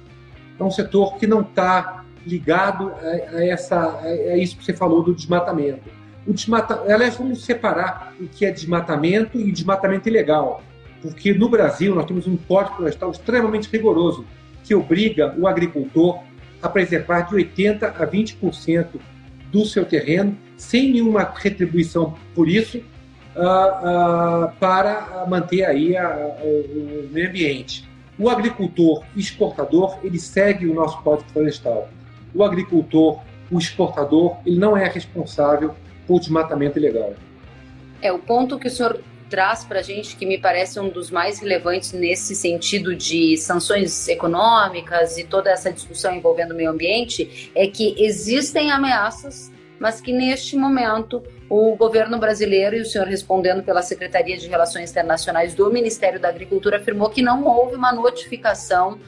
É 0.59 0.63
um 0.63 0.71
setor 0.71 1.17
que 1.17 1.27
não 1.27 1.41
está 1.41 2.05
ligado 2.25 2.91
a, 2.91 3.37
a, 3.37 3.45
essa, 3.45 3.99
a, 3.99 4.37
isso 4.37 4.57
que 4.57 4.65
você 4.65 4.73
falou 4.73 5.03
do 5.03 5.13
desmatamento. 5.13 5.89
O 6.25 6.33
desmata... 6.33 6.81
Aliás, 6.91 7.15
vamos 7.17 7.43
separar 7.43 8.13
o 8.19 8.27
que 8.27 8.45
é 8.45 8.51
desmatamento 8.51 9.39
e 9.39 9.51
desmatamento 9.51 10.07
ilegal. 10.07 10.63
Porque 11.01 11.33
no 11.33 11.49
Brasil 11.49 11.95
nós 11.95 12.05
temos 12.05 12.27
um 12.27 12.37
código 12.37 12.77
florestal 12.77 13.09
extremamente 13.11 13.67
rigoroso 13.71 14.25
que 14.63 14.75
obriga 14.75 15.35
o 15.37 15.47
agricultor 15.47 16.19
a 16.61 16.69
preservar 16.69 17.21
de 17.21 17.35
80% 17.35 17.83
a 17.83 18.05
20% 18.05 18.87
do 19.51 19.65
seu 19.65 19.83
terreno, 19.83 20.37
sem 20.55 20.91
nenhuma 20.91 21.23
retribuição 21.35 22.15
por 22.35 22.47
isso, 22.47 22.81
uh, 23.35 24.45
uh, 24.45 24.51
para 24.59 25.25
manter 25.27 25.65
aí 25.65 25.95
a, 25.95 26.07
a, 26.07 26.43
o 26.43 27.09
meio 27.11 27.29
ambiente. 27.29 27.89
O 28.17 28.29
agricultor 28.29 29.03
exportador, 29.15 29.97
ele 30.03 30.19
segue 30.19 30.67
o 30.67 30.73
nosso 30.73 31.01
Código 31.01 31.29
Florestal. 31.31 31.89
O 32.33 32.43
agricultor, 32.43 33.19
o 33.49 33.57
exportador, 33.57 34.37
ele 34.45 34.59
não 34.59 34.77
é 34.77 34.87
responsável 34.87 35.75
por 36.05 36.19
desmatamento 36.19 36.77
ilegal. 36.77 37.13
É, 38.01 38.11
o 38.11 38.19
ponto 38.19 38.57
que 38.59 38.67
o 38.67 38.71
senhor 38.71 39.01
traz 39.29 39.63
para 39.63 39.79
a 39.79 39.81
gente, 39.81 40.17
que 40.17 40.25
me 40.25 40.37
parece 40.37 40.79
um 40.79 40.89
dos 40.89 41.09
mais 41.09 41.39
relevantes 41.39 41.93
nesse 41.93 42.35
sentido 42.35 42.93
de 42.93 43.37
sanções 43.37 44.07
econômicas 44.09 45.17
e 45.17 45.23
toda 45.23 45.49
essa 45.49 45.71
discussão 45.71 46.13
envolvendo 46.13 46.51
o 46.51 46.55
meio 46.55 46.69
ambiente, 46.69 47.49
é 47.55 47.65
que 47.65 47.95
existem 47.97 48.71
ameaças, 48.71 49.49
mas 49.81 49.99
que 49.99 50.13
neste 50.13 50.55
momento 50.55 51.23
o 51.49 51.75
governo 51.75 52.19
brasileiro 52.19 52.75
e 52.75 52.81
o 52.81 52.85
senhor 52.85 53.07
respondendo 53.07 53.63
pela 53.63 53.81
Secretaria 53.81 54.37
de 54.37 54.47
Relações 54.47 54.91
Internacionais 54.91 55.55
do 55.55 55.71
Ministério 55.71 56.19
da 56.19 56.29
Agricultura 56.29 56.77
afirmou 56.77 57.09
que 57.09 57.23
não 57.23 57.43
houve 57.43 57.75
uma 57.75 57.91
notificação 57.91 58.99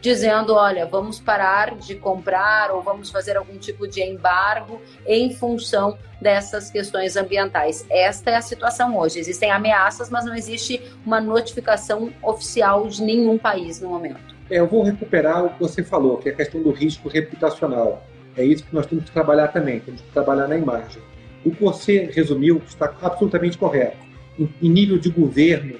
dizendo, 0.00 0.54
olha, 0.54 0.86
vamos 0.86 1.18
parar 1.18 1.74
de 1.74 1.96
comprar 1.96 2.70
ou 2.70 2.80
vamos 2.82 3.10
fazer 3.10 3.36
algum 3.36 3.58
tipo 3.58 3.88
de 3.88 4.00
embargo 4.00 4.80
em 5.04 5.34
função 5.34 5.98
dessas 6.20 6.70
questões 6.70 7.16
ambientais. 7.16 7.84
Esta 7.90 8.30
é 8.30 8.36
a 8.36 8.42
situação 8.42 8.96
hoje. 8.96 9.18
Existem 9.18 9.50
ameaças, 9.50 10.08
mas 10.08 10.24
não 10.24 10.36
existe 10.36 10.80
uma 11.04 11.20
notificação 11.20 12.12
oficial 12.22 12.86
de 12.86 13.02
nenhum 13.02 13.36
país 13.36 13.80
no 13.80 13.88
momento. 13.88 14.36
É, 14.48 14.60
eu 14.60 14.68
vou 14.68 14.84
recuperar 14.84 15.44
o 15.46 15.50
que 15.50 15.58
você 15.58 15.82
falou, 15.82 16.18
que 16.18 16.28
é 16.28 16.32
a 16.32 16.36
questão 16.36 16.62
do 16.62 16.70
risco 16.70 17.08
reputacional. 17.08 18.04
É 18.36 18.44
isso 18.44 18.64
que 18.64 18.74
nós 18.74 18.86
temos 18.86 19.04
que 19.04 19.10
trabalhar 19.10 19.48
também, 19.48 19.80
temos 19.80 20.00
que 20.00 20.10
trabalhar 20.12 20.48
na 20.48 20.56
imagem. 20.56 21.02
O 21.44 21.50
que 21.50 21.62
você 21.62 22.10
resumiu 22.12 22.62
está 22.66 22.92
absolutamente 23.02 23.58
correto. 23.58 23.98
Em, 24.38 24.48
em 24.62 24.68
nível 24.68 24.98
de 24.98 25.10
governo, 25.10 25.74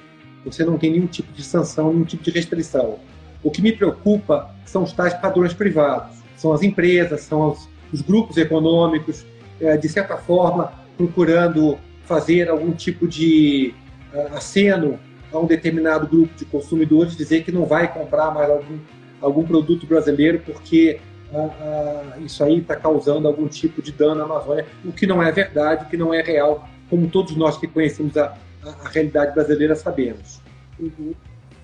você 0.44 0.64
não 0.64 0.76
tem 0.76 0.92
nenhum 0.92 1.06
tipo 1.06 1.32
de 1.32 1.42
sanção, 1.42 1.92
nenhum 1.92 2.04
tipo 2.04 2.22
de 2.22 2.30
restrição 2.30 2.98
o 3.42 3.50
que 3.50 3.60
me 3.60 3.72
preocupa 3.72 4.54
são 4.64 4.84
os 4.84 4.92
tais 4.92 5.14
padrões 5.14 5.52
privados, 5.52 6.16
são 6.36 6.52
as 6.52 6.62
empresas, 6.62 7.22
são 7.22 7.50
os, 7.50 7.68
os 7.92 8.00
grupos 8.00 8.36
econômicos, 8.36 9.26
é, 9.60 9.76
de 9.76 9.88
certa 9.88 10.16
forma, 10.16 10.72
procurando 10.96 11.78
fazer 12.04 12.48
algum 12.48 12.72
tipo 12.72 13.06
de 13.06 13.74
uh, 14.12 14.36
aceno 14.36 14.98
a 15.32 15.38
um 15.38 15.46
determinado 15.46 16.06
grupo 16.06 16.34
de 16.36 16.44
consumidores, 16.44 17.16
dizer 17.16 17.42
que 17.42 17.50
não 17.50 17.64
vai 17.64 17.92
comprar 17.92 18.30
mais 18.32 18.50
algum, 18.50 18.78
algum 19.20 19.44
produto 19.44 19.86
brasileiro 19.86 20.40
porque 20.44 21.00
uh, 21.32 22.16
uh, 22.18 22.24
isso 22.24 22.42
aí 22.44 22.58
está 22.58 22.76
causando 22.76 23.26
algum 23.26 23.48
tipo 23.48 23.82
de 23.82 23.92
dano 23.92 24.22
à 24.22 24.24
Amazônia, 24.24 24.66
o 24.84 24.92
que 24.92 25.06
não 25.06 25.22
é 25.22 25.32
verdade, 25.32 25.84
o 25.84 25.88
que 25.88 25.96
não 25.96 26.12
é 26.12 26.22
real, 26.22 26.68
como 26.88 27.08
todos 27.08 27.36
nós 27.36 27.56
que 27.56 27.66
conhecemos 27.66 28.16
a, 28.16 28.36
a, 28.62 28.88
realidade 28.88 29.34
brasileira 29.34 29.74
sabemos. 29.74 30.40
Uhum 30.78 31.14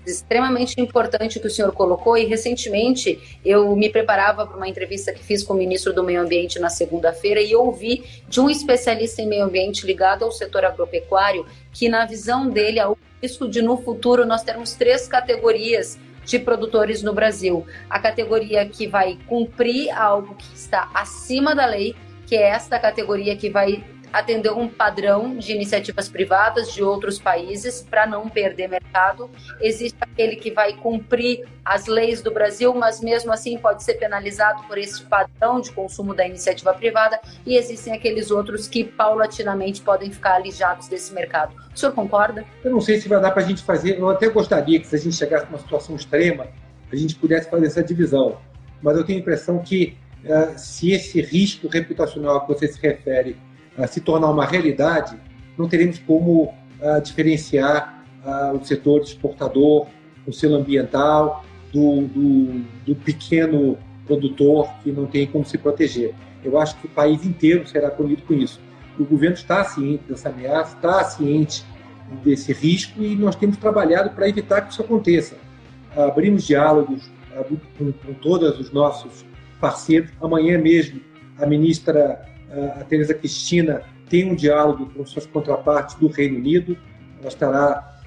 extremamente 0.05 0.79
importante 0.79 1.39
que 1.39 1.47
o 1.47 1.49
senhor 1.49 1.71
colocou 1.71 2.17
e 2.17 2.25
recentemente 2.25 3.39
eu 3.45 3.75
me 3.75 3.89
preparava 3.89 4.45
para 4.45 4.57
uma 4.57 4.67
entrevista 4.67 5.13
que 5.13 5.23
fiz 5.23 5.43
com 5.43 5.53
o 5.53 5.57
ministro 5.57 5.93
do 5.93 6.03
Meio 6.03 6.21
Ambiente 6.21 6.59
na 6.59 6.69
segunda-feira 6.69 7.41
e 7.41 7.55
ouvi 7.55 8.03
de 8.27 8.39
um 8.39 8.49
especialista 8.49 9.21
em 9.21 9.27
meio 9.27 9.45
ambiente 9.45 9.85
ligado 9.85 10.23
ao 10.23 10.31
setor 10.31 10.65
agropecuário 10.65 11.45
que 11.71 11.87
na 11.87 12.05
visão 12.05 12.49
dele 12.49 12.79
há 12.79 12.89
o 12.89 12.97
risco 13.21 13.47
de 13.47 13.61
no 13.61 13.77
futuro 13.77 14.25
nós 14.25 14.43
termos 14.43 14.73
três 14.73 15.07
categorias 15.07 15.97
de 16.29 16.39
produtores 16.39 17.01
no 17.01 17.13
Brasil. 17.13 17.65
A 17.89 17.99
categoria 17.99 18.67
que 18.67 18.87
vai 18.87 19.17
cumprir 19.27 19.89
algo 19.89 20.35
que 20.35 20.55
está 20.55 20.89
acima 20.93 21.55
da 21.55 21.65
lei, 21.65 21.95
que 22.27 22.35
é 22.35 22.49
esta 22.49 22.77
categoria 22.77 23.35
que 23.35 23.49
vai 23.49 23.83
atender 24.11 24.51
um 24.51 24.67
padrão 24.67 25.37
de 25.37 25.53
iniciativas 25.53 26.09
privadas 26.09 26.71
de 26.73 26.83
outros 26.83 27.19
países 27.19 27.85
para 27.89 28.05
não 28.05 28.27
perder 28.29 28.67
mercado. 28.67 29.29
Existe 29.61 29.97
aquele 30.01 30.35
que 30.35 30.51
vai 30.51 30.73
cumprir 30.73 31.45
as 31.63 31.85
leis 31.85 32.21
do 32.21 32.31
Brasil, 32.31 32.73
mas 32.73 33.01
mesmo 33.01 33.31
assim 33.31 33.57
pode 33.57 33.83
ser 33.83 33.95
penalizado 33.95 34.63
por 34.63 34.77
esse 34.77 35.03
padrão 35.03 35.61
de 35.61 35.71
consumo 35.71 36.13
da 36.13 36.25
iniciativa 36.25 36.73
privada, 36.73 37.19
e 37.45 37.55
existem 37.55 37.93
aqueles 37.93 38.31
outros 38.31 38.67
que 38.67 38.83
paulatinamente 38.83 39.81
podem 39.81 40.11
ficar 40.11 40.35
alijados 40.35 40.87
desse 40.87 41.13
mercado. 41.13 41.55
O 41.73 41.77
senhor 41.77 41.93
concorda? 41.93 42.43
Eu 42.63 42.71
não 42.71 42.81
sei 42.81 42.99
se 42.99 43.07
vai 43.07 43.21
dar 43.21 43.31
para 43.31 43.43
a 43.43 43.45
gente 43.45 43.61
fazer, 43.61 43.99
eu 43.99 44.09
até 44.09 44.27
gostaria 44.29 44.79
que 44.79 44.87
se 44.87 44.95
a 44.95 44.99
gente 44.99 45.15
chegasse 45.15 45.45
numa 45.45 45.59
situação 45.59 45.95
extrema, 45.95 46.47
a 46.91 46.95
gente 46.95 47.15
pudesse 47.15 47.49
fazer 47.49 47.67
essa 47.67 47.83
divisão, 47.83 48.37
mas 48.81 48.97
eu 48.97 49.03
tenho 49.03 49.19
a 49.19 49.21
impressão 49.21 49.59
que 49.59 49.95
uh, 50.23 50.57
se 50.57 50.91
esse 50.91 51.21
risco 51.21 51.67
reputacional 51.67 52.37
a 52.37 52.41
que 52.41 52.47
você 52.47 52.67
se 52.67 52.79
refere 52.81 53.37
se 53.87 54.01
tornar 54.01 54.29
uma 54.29 54.45
realidade, 54.45 55.15
não 55.57 55.67
teremos 55.67 55.99
como 55.99 56.43
uh, 56.43 57.01
diferenciar 57.03 58.03
uh, 58.25 58.57
o 58.57 58.65
setor 58.65 59.01
exportador, 59.01 59.87
o 60.25 60.33
selo 60.33 60.55
ambiental, 60.55 61.43
do, 61.71 62.07
do, 62.07 62.65
do, 62.85 62.95
pequeno 62.95 63.77
produtor 64.07 64.67
que 64.83 64.91
não 64.91 65.05
tem 65.05 65.27
como 65.27 65.45
se 65.45 65.57
proteger. 65.57 66.15
Eu 66.43 66.59
acho 66.59 66.75
que 66.77 66.87
o 66.87 66.89
país 66.89 67.23
inteiro 67.25 67.67
será 67.67 67.91
punido 67.91 68.23
com 68.23 68.33
isso. 68.33 68.59
O 68.97 69.05
governo 69.05 69.35
está 69.35 69.63
ciente 69.63 70.03
dessa 70.09 70.29
ameaça, 70.29 70.75
está 70.75 71.03
ciente 71.03 71.63
desse 72.23 72.51
risco 72.53 73.03
e 73.03 73.15
nós 73.15 73.35
temos 73.35 73.57
trabalhado 73.57 74.09
para 74.11 74.27
evitar 74.27 74.61
que 74.61 74.73
isso 74.73 74.81
aconteça. 74.81 75.35
Abrimos 75.95 76.45
diálogos 76.45 77.09
com, 77.77 77.91
com 77.91 78.13
todos 78.15 78.59
os 78.59 78.71
nossos 78.71 79.25
parceiros. 79.59 80.09
Amanhã 80.21 80.57
mesmo, 80.57 81.01
a 81.37 81.45
ministra 81.45 82.19
a 82.51 82.83
Teresa 82.83 83.13
Cristina 83.13 83.81
tem 84.09 84.29
um 84.29 84.35
diálogo 84.35 84.91
com 84.93 85.05
suas 85.05 85.25
contrapartes 85.25 85.95
do 85.95 86.07
Reino 86.07 86.37
Unido. 86.37 86.77
Ela 87.19 87.27
estará 87.27 88.01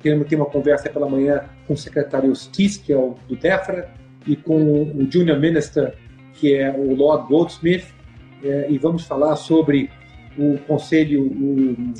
ter 0.00 0.36
uma 0.36 0.46
conversa 0.46 0.88
pela 0.88 1.08
manhã 1.08 1.44
com 1.66 1.74
o 1.74 1.76
secretário 1.76 2.32
Stis, 2.32 2.76
que 2.76 2.92
é 2.92 2.96
o 2.96 3.16
do 3.28 3.36
DEFRA, 3.36 3.90
e 4.26 4.36
com 4.36 4.82
o 4.82 5.10
Junior 5.10 5.38
Minister, 5.38 5.94
que 6.34 6.54
é 6.54 6.70
o 6.70 6.94
Lord 6.94 7.28
Goldsmith, 7.28 7.86
é, 8.44 8.70
e 8.70 8.78
vamos 8.78 9.04
falar 9.04 9.36
sobre 9.36 9.90
o 10.38 10.58
Conselho, 10.66 11.22
o, 11.22 11.94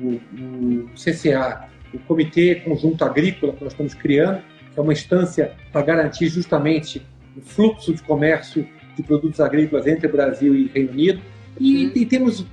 o, 0.00 0.14
o 0.14 0.90
CCA, 0.94 1.68
o 1.92 1.98
Comitê 2.00 2.56
Conjunto 2.56 3.04
Agrícola 3.04 3.52
que 3.52 3.64
nós 3.64 3.72
estamos 3.72 3.94
criando, 3.94 4.42
que 4.72 4.78
é 4.78 4.82
uma 4.82 4.92
instância 4.92 5.52
para 5.72 5.82
garantir 5.82 6.28
justamente 6.28 7.02
o 7.36 7.40
fluxo 7.40 7.92
de 7.92 8.02
comércio 8.02 8.66
de 8.96 9.02
produtos 9.02 9.40
agrícolas 9.40 9.86
entre 9.86 10.08
Brasil 10.08 10.54
e 10.54 10.66
Reino 10.68 10.92
Unido. 10.92 11.22
E, 11.58 11.86
uhum. 11.86 11.92
e 11.94 12.06
temos 12.06 12.46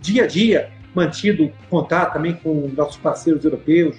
dia 0.00 0.24
a 0.24 0.26
dia 0.26 0.70
mantido 0.94 1.50
contato 1.68 2.14
também 2.14 2.34
com 2.34 2.70
nossos 2.76 2.96
parceiros 2.96 3.44
europeus. 3.44 3.96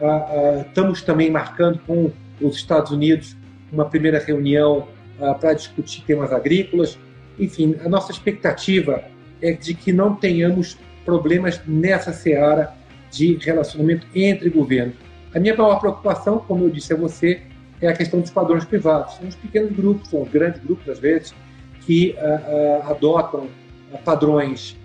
Ah, 0.00 0.06
ah, 0.06 0.64
estamos 0.66 1.02
também 1.02 1.30
marcando 1.30 1.78
com 1.86 2.10
os 2.40 2.56
Estados 2.56 2.90
Unidos 2.90 3.36
uma 3.72 3.84
primeira 3.84 4.18
reunião 4.18 4.88
ah, 5.20 5.34
para 5.34 5.52
discutir 5.52 6.02
temas 6.02 6.32
agrícolas. 6.32 6.98
Enfim, 7.38 7.76
a 7.84 7.88
nossa 7.88 8.10
expectativa 8.10 9.04
é 9.40 9.52
de 9.52 9.74
que 9.74 9.92
não 9.92 10.14
tenhamos 10.14 10.76
problemas 11.04 11.60
nessa 11.66 12.12
seara 12.12 12.74
de 13.10 13.34
relacionamento 13.36 14.06
entre 14.14 14.48
governos. 14.50 14.94
A 15.34 15.38
minha 15.38 15.56
maior 15.56 15.78
preocupação, 15.78 16.38
como 16.38 16.64
eu 16.64 16.70
disse 16.70 16.92
a 16.92 16.96
você, 16.96 17.42
é 17.80 17.88
a 17.88 17.92
questão 17.94 18.20
dos 18.20 18.30
padrões 18.30 18.64
privados. 18.64 19.14
São 19.14 19.28
os 19.28 19.36
pequenos 19.36 19.72
grupos, 19.72 20.08
são 20.08 20.22
os 20.22 20.28
grandes 20.28 20.62
grupos, 20.62 20.88
às 20.88 20.98
vezes, 20.98 21.34
que 21.80 22.14
uh, 22.18 22.86
uh, 22.86 22.90
adotam 22.90 23.48
uh, 23.92 23.98
padrões 24.04 24.78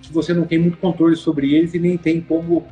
que 0.00 0.10
você 0.14 0.32
não 0.32 0.46
tem 0.46 0.58
muito 0.58 0.78
controle 0.78 1.14
sobre 1.14 1.54
eles 1.54 1.74
e 1.74 1.78
nem 1.78 1.98
tem 1.98 2.22
como. 2.22 2.66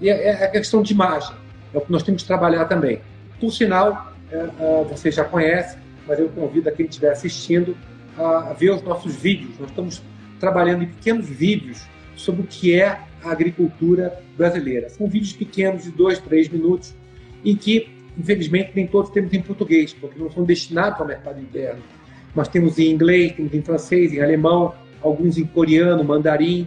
É, 0.00 0.06
é 0.06 0.44
a 0.44 0.48
questão 0.48 0.80
de 0.80 0.92
imagem, 0.92 1.34
é 1.74 1.78
o 1.78 1.80
que 1.80 1.90
nós 1.90 2.04
temos 2.04 2.22
que 2.22 2.28
trabalhar 2.28 2.66
também. 2.66 3.00
Por 3.40 3.50
sinal, 3.50 4.12
você 4.88 5.10
já 5.10 5.24
conhece, 5.24 5.76
mas 6.06 6.20
eu 6.20 6.28
convido 6.28 6.68
a 6.68 6.72
quem 6.72 6.86
estiver 6.86 7.10
assistindo 7.10 7.76
a 8.16 8.52
ver 8.52 8.70
os 8.70 8.82
nossos 8.82 9.16
vídeos. 9.16 9.58
Nós 9.58 9.70
estamos 9.70 10.02
trabalhando 10.38 10.84
em 10.84 10.86
pequenos 10.86 11.28
vídeos 11.28 11.82
sobre 12.14 12.42
o 12.42 12.46
que 12.46 12.80
é 12.80 13.00
a 13.24 13.32
agricultura 13.32 14.22
brasileira. 14.36 14.88
São 14.88 15.08
vídeos 15.08 15.32
pequenos 15.32 15.82
de 15.82 15.90
dois, 15.90 16.20
três 16.20 16.48
minutos, 16.48 16.94
em 17.44 17.56
que, 17.56 17.88
infelizmente, 18.18 18.72
nem 18.74 18.86
todos 18.86 19.10
temos 19.10 19.32
em 19.32 19.42
português, 19.42 19.92
porque 19.92 20.18
não 20.18 20.30
são 20.30 20.44
destinados 20.44 21.00
ao 21.00 21.06
mercado 21.06 21.40
interno. 21.40 21.82
Nós 22.34 22.48
temos 22.48 22.78
em 22.78 22.90
inglês, 22.90 23.32
temos 23.32 23.52
em 23.52 23.62
francês, 23.62 24.12
em 24.12 24.20
alemão, 24.20 24.74
alguns 25.02 25.36
em 25.36 25.44
coreano, 25.44 26.02
mandarim, 26.04 26.66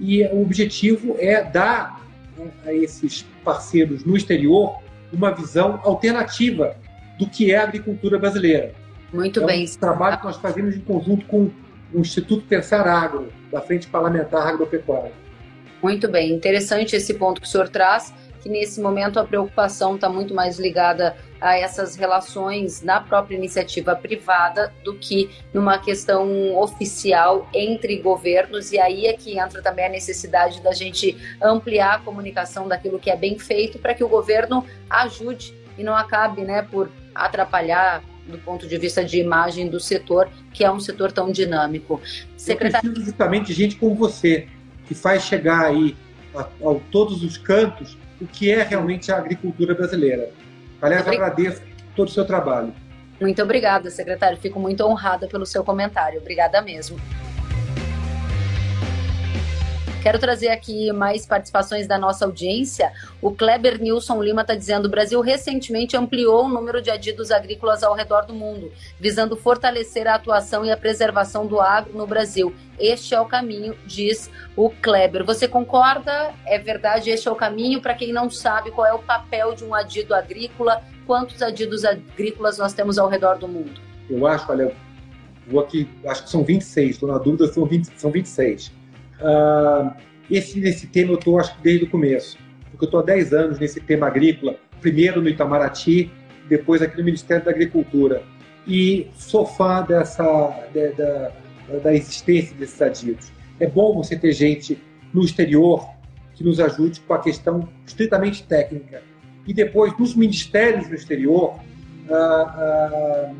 e 0.00 0.22
o 0.24 0.42
objetivo 0.42 1.16
é 1.18 1.42
dar 1.42 2.04
a 2.64 2.72
esses 2.72 3.24
parceiros 3.42 4.04
no 4.04 4.16
exterior 4.16 4.78
uma 5.12 5.30
visão 5.30 5.80
alternativa 5.84 6.76
do 7.18 7.26
que 7.26 7.52
é 7.52 7.56
a 7.56 7.62
agricultura 7.62 8.18
brasileira. 8.18 8.74
Muito 9.12 9.42
é 9.42 9.46
bem. 9.46 9.64
Um 9.64 9.78
trabalho 9.78 10.18
que 10.18 10.24
nós 10.24 10.36
fazemos 10.36 10.76
em 10.76 10.80
conjunto 10.80 11.24
com 11.26 11.50
o 11.94 12.00
Instituto 12.00 12.44
Pensar 12.46 12.86
Agro, 12.86 13.28
da 13.50 13.60
Frente 13.60 13.86
Parlamentar 13.86 14.46
Agropecuária. 14.46 15.12
Muito 15.82 16.08
bem, 16.08 16.32
interessante 16.32 16.96
esse 16.96 17.14
ponto 17.14 17.40
que 17.40 17.46
o 17.46 17.50
senhor 17.50 17.68
traz, 17.68 18.12
que 18.46 18.48
nesse 18.48 18.80
momento 18.80 19.18
a 19.18 19.24
preocupação 19.24 19.96
está 19.96 20.08
muito 20.08 20.32
mais 20.32 20.56
ligada 20.56 21.16
a 21.40 21.58
essas 21.58 21.96
relações 21.96 22.80
na 22.80 23.00
própria 23.00 23.34
iniciativa 23.36 23.96
privada 23.96 24.72
do 24.84 24.94
que 24.94 25.28
numa 25.52 25.78
questão 25.78 26.56
oficial 26.56 27.48
entre 27.52 27.96
governos, 27.96 28.70
e 28.70 28.78
aí 28.78 29.06
é 29.06 29.14
que 29.14 29.36
entra 29.36 29.60
também 29.60 29.86
a 29.86 29.88
necessidade 29.88 30.62
da 30.62 30.72
gente 30.72 31.16
ampliar 31.42 31.96
a 31.96 31.98
comunicação 31.98 32.68
daquilo 32.68 33.00
que 33.00 33.10
é 33.10 33.16
bem 33.16 33.36
feito 33.36 33.80
para 33.80 33.94
que 33.94 34.04
o 34.04 34.08
governo 34.08 34.64
ajude 34.88 35.52
e 35.76 35.82
não 35.82 35.96
acabe 35.96 36.42
né, 36.42 36.62
por 36.62 36.88
atrapalhar 37.12 38.04
do 38.28 38.38
ponto 38.38 38.68
de 38.68 38.78
vista 38.78 39.04
de 39.04 39.18
imagem 39.18 39.68
do 39.68 39.80
setor, 39.80 40.28
que 40.52 40.64
é 40.64 40.70
um 40.70 40.78
setor 40.78 41.10
tão 41.10 41.32
dinâmico. 41.32 42.00
Secretário... 42.36 42.86
Eu 42.86 42.92
preciso 42.92 43.10
justamente 43.10 43.52
gente 43.52 43.74
como 43.74 43.96
você, 43.96 44.46
que 44.86 44.94
faz 44.94 45.24
chegar 45.24 45.64
aí 45.64 45.96
a, 46.32 46.42
a, 46.42 46.80
todos 46.92 47.24
os 47.24 47.36
cantos 47.36 47.98
o 48.20 48.26
que 48.26 48.50
é 48.50 48.62
realmente 48.62 49.12
a 49.12 49.16
agricultura 49.16 49.74
brasileira. 49.74 50.30
Aliás, 50.80 51.06
agradeço 51.06 51.62
todo 51.94 52.08
o 52.08 52.10
seu 52.10 52.24
trabalho. 52.24 52.72
Muito 53.20 53.42
obrigada, 53.42 53.90
secretário. 53.90 54.36
Fico 54.38 54.60
muito 54.60 54.84
honrada 54.84 55.26
pelo 55.26 55.46
seu 55.46 55.64
comentário. 55.64 56.20
Obrigada 56.20 56.60
mesmo. 56.60 56.98
Quero 60.06 60.20
trazer 60.20 60.50
aqui 60.50 60.92
mais 60.92 61.26
participações 61.26 61.88
da 61.88 61.98
nossa 61.98 62.24
audiência. 62.24 62.92
O 63.20 63.32
Kleber 63.32 63.82
Nilson 63.82 64.22
Lima 64.22 64.42
está 64.42 64.54
dizendo: 64.54 64.86
o 64.86 64.88
Brasil 64.88 65.20
recentemente 65.20 65.96
ampliou 65.96 66.44
o 66.44 66.48
número 66.48 66.80
de 66.80 66.92
adidos 66.92 67.32
agrícolas 67.32 67.82
ao 67.82 67.92
redor 67.92 68.24
do 68.24 68.32
mundo, 68.32 68.70
visando 69.00 69.36
fortalecer 69.36 70.06
a 70.06 70.14
atuação 70.14 70.64
e 70.64 70.70
a 70.70 70.76
preservação 70.76 71.44
do 71.44 71.60
agro 71.60 71.92
no 71.98 72.06
Brasil. 72.06 72.54
Este 72.78 73.16
é 73.16 73.20
o 73.20 73.24
caminho, 73.24 73.76
diz 73.84 74.30
o 74.54 74.70
Kleber. 74.70 75.24
Você 75.24 75.48
concorda? 75.48 76.32
É 76.46 76.56
verdade, 76.56 77.10
este 77.10 77.26
é 77.26 77.30
o 77.32 77.34
caminho. 77.34 77.82
Para 77.82 77.94
quem 77.94 78.12
não 78.12 78.30
sabe 78.30 78.70
qual 78.70 78.86
é 78.86 78.94
o 78.94 79.00
papel 79.00 79.56
de 79.56 79.64
um 79.64 79.74
adido 79.74 80.14
agrícola, 80.14 80.84
quantos 81.04 81.42
adidos 81.42 81.84
agrícolas 81.84 82.58
nós 82.58 82.72
temos 82.72 82.96
ao 82.96 83.08
redor 83.08 83.38
do 83.38 83.48
mundo? 83.48 83.80
Eu 84.08 84.24
acho, 84.24 84.52
olha, 84.52 84.72
vou 85.48 85.58
aqui, 85.58 85.90
acho 86.06 86.22
que 86.22 86.30
são 86.30 86.44
26, 86.44 86.90
estou 86.90 87.08
na 87.08 87.18
dúvida, 87.18 87.52
são, 87.52 87.66
20, 87.66 87.86
são 87.96 88.12
26. 88.12 88.70
Uh, 89.20 89.92
esse, 90.30 90.60
nesse 90.60 90.86
tema 90.86 91.12
eu 91.12 91.18
estou, 91.18 91.38
acho 91.38 91.56
que 91.56 91.62
desde 91.62 91.84
o 91.84 91.90
começo, 91.90 92.36
porque 92.70 92.84
eu 92.84 92.86
estou 92.86 93.00
há 93.00 93.04
10 93.04 93.32
anos 93.32 93.58
nesse 93.58 93.80
tema 93.80 94.06
agrícola, 94.06 94.56
primeiro 94.80 95.20
no 95.20 95.28
Itamaraty, 95.28 96.10
depois 96.48 96.82
aqui 96.82 96.96
no 96.98 97.04
Ministério 97.04 97.44
da 97.44 97.50
Agricultura. 97.50 98.22
E 98.66 99.08
sou 99.14 99.46
fã 99.46 99.82
dessa, 99.82 100.24
de, 100.72 100.88
da, 100.92 101.32
da 101.82 101.94
existência 101.94 102.56
desses 102.56 102.80
adidos. 102.82 103.30
É 103.60 103.66
bom 103.68 103.94
você 103.94 104.16
ter 104.16 104.32
gente 104.32 104.78
no 105.14 105.22
exterior 105.22 105.88
que 106.34 106.44
nos 106.44 106.60
ajude 106.60 107.00
com 107.00 107.14
a 107.14 107.18
questão 107.18 107.68
estritamente 107.86 108.42
técnica. 108.42 109.02
E 109.46 109.54
depois, 109.54 109.96
nos 109.98 110.14
ministérios 110.14 110.88
no 110.88 110.94
exterior, 110.94 111.58
uh, 112.08 113.32
uh, 113.32 113.36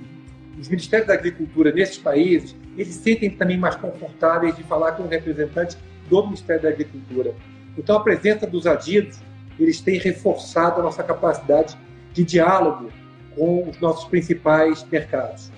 os 0.59 0.69
ministérios 0.69 1.09
da 1.09 1.15
agricultura 1.15 1.73
nesses 1.73 1.99
países, 1.99 2.57
eles 2.77 2.95
se 2.95 3.03
sentem 3.03 3.31
também 3.31 3.59
mais 3.59 3.77
confortáveis 3.77 4.57
de 4.57 4.63
falar 4.63 4.93
com 4.93 5.05
o 5.05 5.09
representante 5.09 5.77
do 6.09 6.25
Ministério 6.25 6.63
da 6.63 6.69
Agricultura. 6.69 7.35
Então, 7.77 7.97
a 7.97 8.01
presença 8.01 8.47
dos 8.47 8.67
adidos, 8.67 9.19
eles 9.59 9.81
têm 9.81 9.99
reforçado 9.99 10.81
a 10.81 10.83
nossa 10.85 11.03
capacidade 11.03 11.77
de 12.13 12.25
diálogo 12.25 12.91
com 13.35 13.69
os 13.69 13.79
nossos 13.81 14.05
principais 14.09 14.85
mercados. 14.91 15.51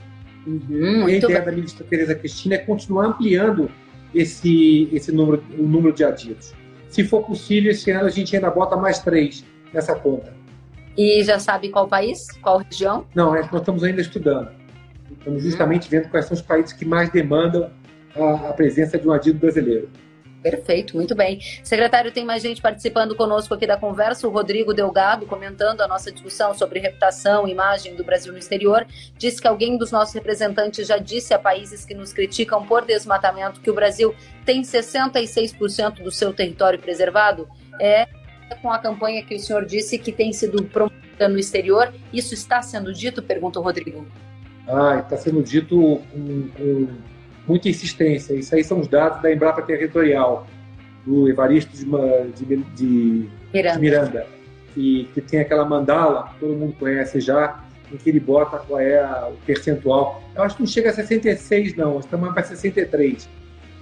Uhum, 0.47 1.07
a 1.07 1.11
ideia 1.11 1.37
bem. 1.37 1.45
da 1.45 1.53
ministra 1.53 1.85
Tereza 1.85 2.15
Cristina 2.15 2.55
é 2.55 2.59
continuar 2.59 3.07
ampliando 3.07 3.71
esse, 4.15 4.89
esse 4.93 5.13
número, 5.13 5.43
o 5.59 5.63
número 5.63 5.93
de 5.93 6.05
adidos. 6.05 6.55
Se 6.89 7.05
for 7.05 7.23
possível, 7.23 7.71
esse 7.71 7.91
ano 7.91 8.07
a 8.07 8.11
gente 8.11 8.35
ainda 8.35 8.51
bota 8.51 8.77
mais 8.77 8.99
três 9.01 9.45
nessa 9.73 9.95
conta. 9.95 10.35
E 10.97 11.23
já 11.23 11.39
sabe 11.39 11.69
qual 11.69 11.87
país? 11.87 12.27
Qual 12.43 12.59
região? 12.59 13.07
Não, 13.15 13.33
nós 13.35 13.53
estamos 13.53 13.85
ainda 13.85 14.01
estudando. 14.01 14.51
Estamos 15.19 15.43
justamente 15.43 15.89
vendo 15.89 16.09
quais 16.09 16.27
são 16.27 16.35
os 16.35 16.43
países 16.43 16.73
que 16.73 16.85
mais 16.85 17.11
demandam 17.11 17.71
a, 18.17 18.49
a 18.49 18.53
presença 18.53 18.99
de 18.99 19.07
um 19.07 19.13
adido 19.13 19.39
brasileiro. 19.39 19.89
Perfeito, 20.43 20.97
muito 20.97 21.17
bem. 21.17 21.41
Secretário, 21.65 22.13
tem 22.13 22.25
mais 22.25 22.43
gente 22.43 22.63
participando 22.63 23.17
conosco 23.17 23.53
aqui 23.55 23.67
da 23.67 23.77
conversa. 23.77 24.27
O 24.27 24.31
Rodrigo 24.31 24.73
Delgado, 24.73 25.27
comentando 25.27 25.81
a 25.81 25.89
nossa 25.89 26.13
discussão 26.13 26.55
sobre 26.55 26.79
reputação 26.79 27.49
e 27.49 27.51
imagem 27.51 27.97
do 27.97 28.05
Brasil 28.05 28.33
no 28.33 28.39
exterior, 28.39 28.87
disse 29.17 29.43
que 29.43 29.49
alguém 29.49 29.77
dos 29.77 29.91
nossos 29.91 30.15
representantes 30.15 30.87
já 30.87 30.97
disse 30.97 31.35
a 31.35 31.39
países 31.39 31.85
que 31.85 31.93
nos 31.93 32.13
criticam 32.13 32.65
por 32.65 32.85
desmatamento 32.85 33.61
que 33.61 33.71
o 33.71 33.75
Brasil 33.75 34.15
tem 34.45 34.63
66% 34.63 36.03
do 36.03 36.11
seu 36.11 36.33
território 36.33 36.79
preservado. 36.79 37.49
É 37.81 38.07
com 38.63 38.73
a 38.73 38.79
campanha 38.79 39.23
que 39.25 39.35
o 39.35 39.39
senhor 39.39 39.65
disse 39.65 39.99
que 39.99 40.13
tem 40.13 40.33
sido 40.33 40.65
promovida 40.65 41.29
no 41.29 41.39
exterior. 41.39 41.93
Isso 42.13 42.33
está 42.33 42.63
sendo 42.63 42.93
dito? 42.93 43.23
Pergunta 43.23 43.59
o 43.59 43.63
Rodrigo. 43.63 44.07
Ah, 44.69 45.01
está 45.03 45.17
sendo 45.17 45.43
dito 45.43 46.01
com, 46.13 46.49
com, 46.57 46.89
muita 47.47 47.69
insistência. 47.69 48.35
Isso 48.35 48.55
aí 48.55 48.63
são 48.63 48.81
os 48.81 48.89
dados 48.89 49.23
da 49.23 49.33
Embrapa 49.33 49.63
Territorial, 49.63 50.47
do 51.07 51.29
Evaristo 51.29 51.73
de, 51.75 51.85
de, 52.45 52.57
de 52.57 53.31
Miranda, 53.53 53.79
Miranda 53.79 54.27
que, 54.75 55.09
que, 55.15 55.21
tem 55.21 55.41
aquela 55.41 55.65
mandala, 55.65 56.29
que 56.29 56.41
todo 56.41 56.55
mundo 56.55 56.75
conhece 56.79 57.21
já, 57.21 57.65
em 57.93 57.97
que 57.97 58.11
ele 58.11 58.21
bota 58.21 58.59
qual 58.59 58.81
é 58.81 59.01
a, 59.01 59.29
o 59.29 59.37
percentual. 59.47 60.23
Eu 60.35 60.43
acho 60.43 60.57
que 60.57 60.63
não 60.63 60.69
chega 60.69 60.91
a 60.91 60.93
66, 60.93 61.75
não, 61.75 61.99
estamos 61.99 62.33
para 62.33 62.43
63. 62.45 63.29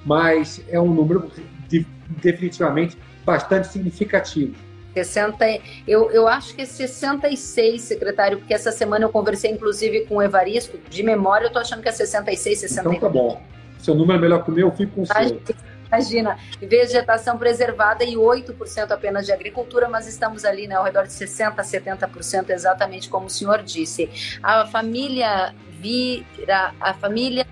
mas 0.05 0.65
é 0.69 0.81
um 0.81 0.93
número 0.93 1.31
de, 1.69 1.85
definitivamente 2.23 2.97
bastante 3.25 3.67
significativo. 3.67 4.55
60, 5.05 5.45
eu, 5.87 6.11
eu 6.11 6.27
acho 6.27 6.55
que 6.55 6.63
é 6.63 6.67
66, 6.67 7.83
secretário, 7.83 8.39
porque 8.39 8.55
essa 8.55 8.73
semana 8.73 9.05
eu 9.05 9.11
conversei 9.11 9.51
inclusive 9.51 10.07
com 10.07 10.17
o 10.17 10.23
Evaristo, 10.23 10.79
de 10.89 11.03
memória 11.03 11.47
eu 11.47 11.53
tô 11.53 11.59
achando 11.59 11.83
que 11.83 11.89
é 11.89 11.93
66, 11.93 12.61
68. 12.61 12.97
Então 12.97 13.09
tá 13.09 13.13
bom. 13.13 13.41
Seu 13.79 13.95
número 13.95 14.19
é 14.19 14.23
melhor 14.23 14.45
que 14.45 14.51
o 14.51 14.55
meu, 14.55 14.69
eu 14.69 14.73
fico 14.73 14.93
com 14.95 15.03
o 15.03 15.07
seu. 15.07 15.41
Imagina, 15.87 16.37
vegetação 16.61 17.39
preservada 17.39 18.05
e 18.05 18.15
8% 18.15 18.91
apenas 18.91 19.25
de 19.25 19.33
agricultura, 19.33 19.89
mas 19.89 20.09
estamos 20.09 20.45
ali 20.45 20.67
né, 20.67 20.75
ao 20.75 20.85
redor 20.85 21.05
de 21.05 21.13
60%, 21.13 21.55
70%, 21.55 22.51
exatamente 22.51 23.09
como 23.09 23.27
o 23.27 23.31
senhor 23.31 23.63
disse. 23.63 24.39
A 24.43 24.67
família 24.67 25.55
vira, 25.81 26.75
a 26.81 26.93
família 26.93 27.47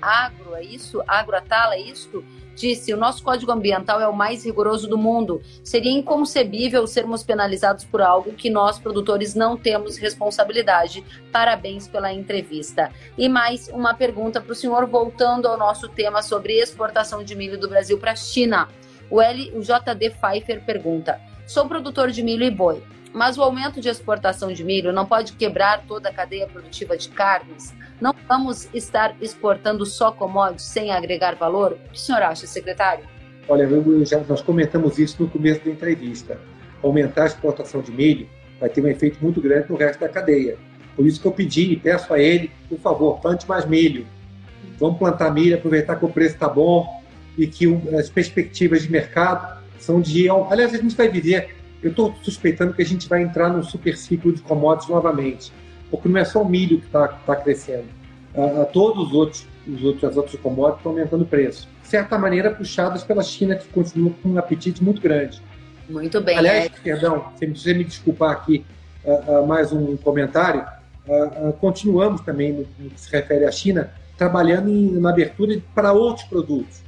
agro, 0.00 0.54
é 0.54 0.62
isso? 0.62 1.02
Agroatala, 1.06 1.74
é 1.74 1.80
isso? 1.80 2.22
Disse: 2.60 2.92
o 2.92 2.96
nosso 2.96 3.22
código 3.22 3.50
ambiental 3.50 4.00
é 4.00 4.06
o 4.06 4.14
mais 4.14 4.44
rigoroso 4.44 4.86
do 4.86 4.98
mundo. 4.98 5.40
Seria 5.64 5.90
inconcebível 5.90 6.86
sermos 6.86 7.22
penalizados 7.22 7.84
por 7.84 8.02
algo 8.02 8.32
que 8.32 8.50
nós, 8.50 8.78
produtores, 8.78 9.34
não 9.34 9.56
temos 9.56 9.96
responsabilidade. 9.96 11.04
Parabéns 11.32 11.88
pela 11.88 12.12
entrevista. 12.12 12.92
E 13.16 13.28
mais 13.28 13.68
uma 13.68 13.94
pergunta 13.94 14.40
para 14.40 14.52
o 14.52 14.56
senhor, 14.56 14.86
voltando 14.86 15.48
ao 15.48 15.58
nosso 15.58 15.88
tema 15.88 16.22
sobre 16.22 16.60
exportação 16.60 17.24
de 17.24 17.34
milho 17.34 17.58
do 17.58 17.68
Brasil 17.68 17.98
para 17.98 18.12
a 18.12 18.16
China. 18.16 18.68
O, 19.10 19.20
L, 19.20 19.52
o 19.56 19.60
JD 19.60 20.10
Pfeiffer 20.10 20.64
pergunta: 20.64 21.20
sou 21.46 21.66
produtor 21.66 22.10
de 22.10 22.22
milho 22.22 22.44
e 22.44 22.50
boi. 22.50 22.82
Mas 23.12 23.36
o 23.36 23.42
aumento 23.42 23.80
de 23.80 23.88
exportação 23.88 24.52
de 24.52 24.62
milho 24.62 24.92
não 24.92 25.04
pode 25.04 25.32
quebrar 25.32 25.84
toda 25.86 26.08
a 26.08 26.12
cadeia 26.12 26.46
produtiva 26.46 26.96
de 26.96 27.08
carnes? 27.08 27.74
Não 28.00 28.14
vamos 28.28 28.68
estar 28.72 29.14
exportando 29.20 29.84
só 29.84 30.12
commodities 30.12 30.66
sem 30.66 30.92
agregar 30.92 31.34
valor? 31.34 31.72
O 31.72 31.90
que 31.90 31.96
o 31.96 31.98
senhor 31.98 32.22
acha, 32.22 32.46
secretário? 32.46 33.04
Olha, 33.48 33.68
já, 34.04 34.18
nós 34.28 34.40
comentamos 34.40 34.98
isso 34.98 35.22
no 35.22 35.28
começo 35.28 35.64
da 35.64 35.70
entrevista. 35.70 36.38
Aumentar 36.82 37.24
a 37.24 37.26
exportação 37.26 37.82
de 37.82 37.90
milho 37.90 38.28
vai 38.60 38.68
ter 38.68 38.80
um 38.80 38.86
efeito 38.86 39.18
muito 39.20 39.40
grande 39.40 39.68
no 39.68 39.76
resto 39.76 40.00
da 40.00 40.08
cadeia. 40.08 40.56
Por 40.94 41.06
isso 41.06 41.20
que 41.20 41.26
eu 41.26 41.32
pedi 41.32 41.72
e 41.72 41.76
peço 41.76 42.12
a 42.14 42.18
ele, 42.18 42.50
por 42.68 42.78
favor, 42.78 43.20
plante 43.20 43.48
mais 43.48 43.66
milho. 43.66 44.06
Vamos 44.78 44.98
plantar 44.98 45.32
milho, 45.32 45.56
aproveitar 45.56 45.96
que 45.96 46.04
o 46.04 46.08
preço 46.08 46.34
está 46.34 46.48
bom 46.48 46.86
e 47.36 47.46
que 47.46 47.66
as 47.98 48.08
perspectivas 48.08 48.82
de 48.82 48.90
mercado 48.90 49.60
são 49.78 50.00
de. 50.00 50.28
Aliás, 50.28 50.74
a 50.74 50.78
gente 50.78 50.96
vai 50.96 51.08
viver. 51.08 51.59
Eu 51.82 51.90
estou 51.90 52.14
suspeitando 52.22 52.74
que 52.74 52.82
a 52.82 52.86
gente 52.86 53.08
vai 53.08 53.22
entrar 53.22 53.48
num 53.48 53.62
super 53.62 53.96
ciclo 53.96 54.32
de 54.32 54.42
commodities 54.42 54.88
novamente 54.88 55.52
porque 55.90 56.08
não 56.08 56.18
é 56.18 56.24
só 56.24 56.42
o 56.42 56.48
milho 56.48 56.78
que 56.78 56.86
está 56.86 57.08
tá 57.08 57.36
crescendo. 57.36 57.86
Uh, 58.34 58.64
todos 58.72 59.08
os 59.08 59.12
outros, 59.12 59.46
os 59.66 59.82
outros, 59.82 60.04
as 60.04 60.16
outras 60.16 60.40
commodities 60.40 60.78
estão 60.78 60.92
aumentando 60.92 61.24
o 61.24 61.26
preço. 61.26 61.68
De 61.82 61.88
certa 61.88 62.16
maneira, 62.16 62.50
puxados 62.52 63.02
pela 63.02 63.22
China, 63.22 63.56
que 63.56 63.66
continua 63.68 64.12
com 64.22 64.30
um 64.30 64.38
apetite 64.38 64.82
muito 64.82 65.00
grande. 65.00 65.42
Muito 65.88 66.20
bem. 66.20 66.38
Aliás, 66.38 66.66
é... 66.66 66.68
perdão, 66.82 67.26
se 67.36 67.46
você 67.46 67.74
me 67.74 67.82
desculpar 67.82 68.30
aqui 68.30 68.64
uh, 69.04 69.40
uh, 69.40 69.46
mais 69.46 69.72
um 69.72 69.96
comentário, 69.96 70.64
continuamos 71.60 72.20
também, 72.20 72.52
no, 72.52 72.66
no, 72.78 72.90
que 72.90 73.00
se 73.00 73.10
refere 73.10 73.44
à 73.44 73.50
China, 73.50 73.90
trabalhando 74.16 74.68
em, 74.68 74.92
na 74.92 75.10
abertura 75.10 75.60
para 75.74 75.92
outros 75.92 76.24
produtos. 76.28 76.82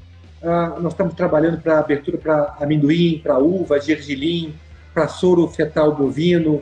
nós 0.81 0.93
estamos 0.93 1.15
trabalhando 1.15 1.61
para 1.61 1.81
abertura 1.81 2.19
para 2.19 2.55
amendoim, 2.61 3.19
para 3.21 3.39
uva, 3.39 3.81
gergelim, 3.81 4.55
para 4.93 5.09
soro 5.09 5.47
fetal 5.49 5.95
bovino, 5.95 6.57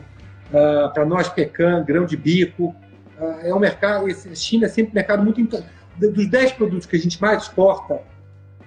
uh, 0.50 0.92
para 0.92 1.04
nós 1.04 1.28
pecan, 1.28 1.84
grão 1.84 2.04
de 2.04 2.16
bico. 2.16 2.74
Uh, 3.18 3.46
é 3.46 3.54
um 3.54 3.58
mercado, 3.58 4.06
a 4.06 4.34
China 4.34 4.66
é 4.66 4.68
sempre 4.68 4.92
um 4.92 4.94
mercado 4.94 5.22
muito. 5.22 5.62
Dos 5.96 6.30
10 6.30 6.52
produtos 6.52 6.86
que 6.86 6.96
a 6.96 6.98
gente 6.98 7.20
mais 7.20 7.42
exporta, 7.42 8.00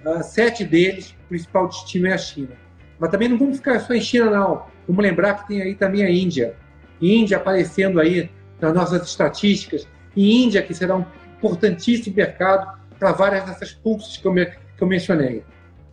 uh, 0.04 0.22
sete 0.22 0.64
deles, 0.64 1.16
o 1.24 1.28
principal 1.28 1.66
destino 1.66 2.06
é 2.06 2.12
a 2.12 2.18
China. 2.18 2.50
Mas 2.98 3.10
também 3.10 3.28
não 3.28 3.38
vamos 3.38 3.56
ficar 3.56 3.80
só 3.80 3.92
em 3.92 4.00
China, 4.00 4.30
não. 4.30 4.66
Vamos 4.86 5.02
lembrar 5.02 5.34
que 5.34 5.48
tem 5.48 5.62
aí 5.62 5.74
também 5.74 6.04
a 6.04 6.10
Índia. 6.10 6.54
Índia 7.00 7.38
aparecendo 7.38 8.00
aí 8.00 8.30
nas 8.60 8.72
nossas 8.72 9.02
estatísticas. 9.08 9.88
E 10.14 10.44
Índia, 10.44 10.62
que 10.62 10.72
será 10.72 10.96
um 10.96 11.04
importantíssimo 11.36 12.14
mercado 12.14 12.78
para 12.98 13.12
várias 13.12 13.44
dessas 13.44 13.72
pulses 13.72 14.16
que 14.16 14.26
eu, 14.26 14.32
me, 14.32 14.46
que 14.46 14.80
eu 14.80 14.86
mencionei. 14.86 15.42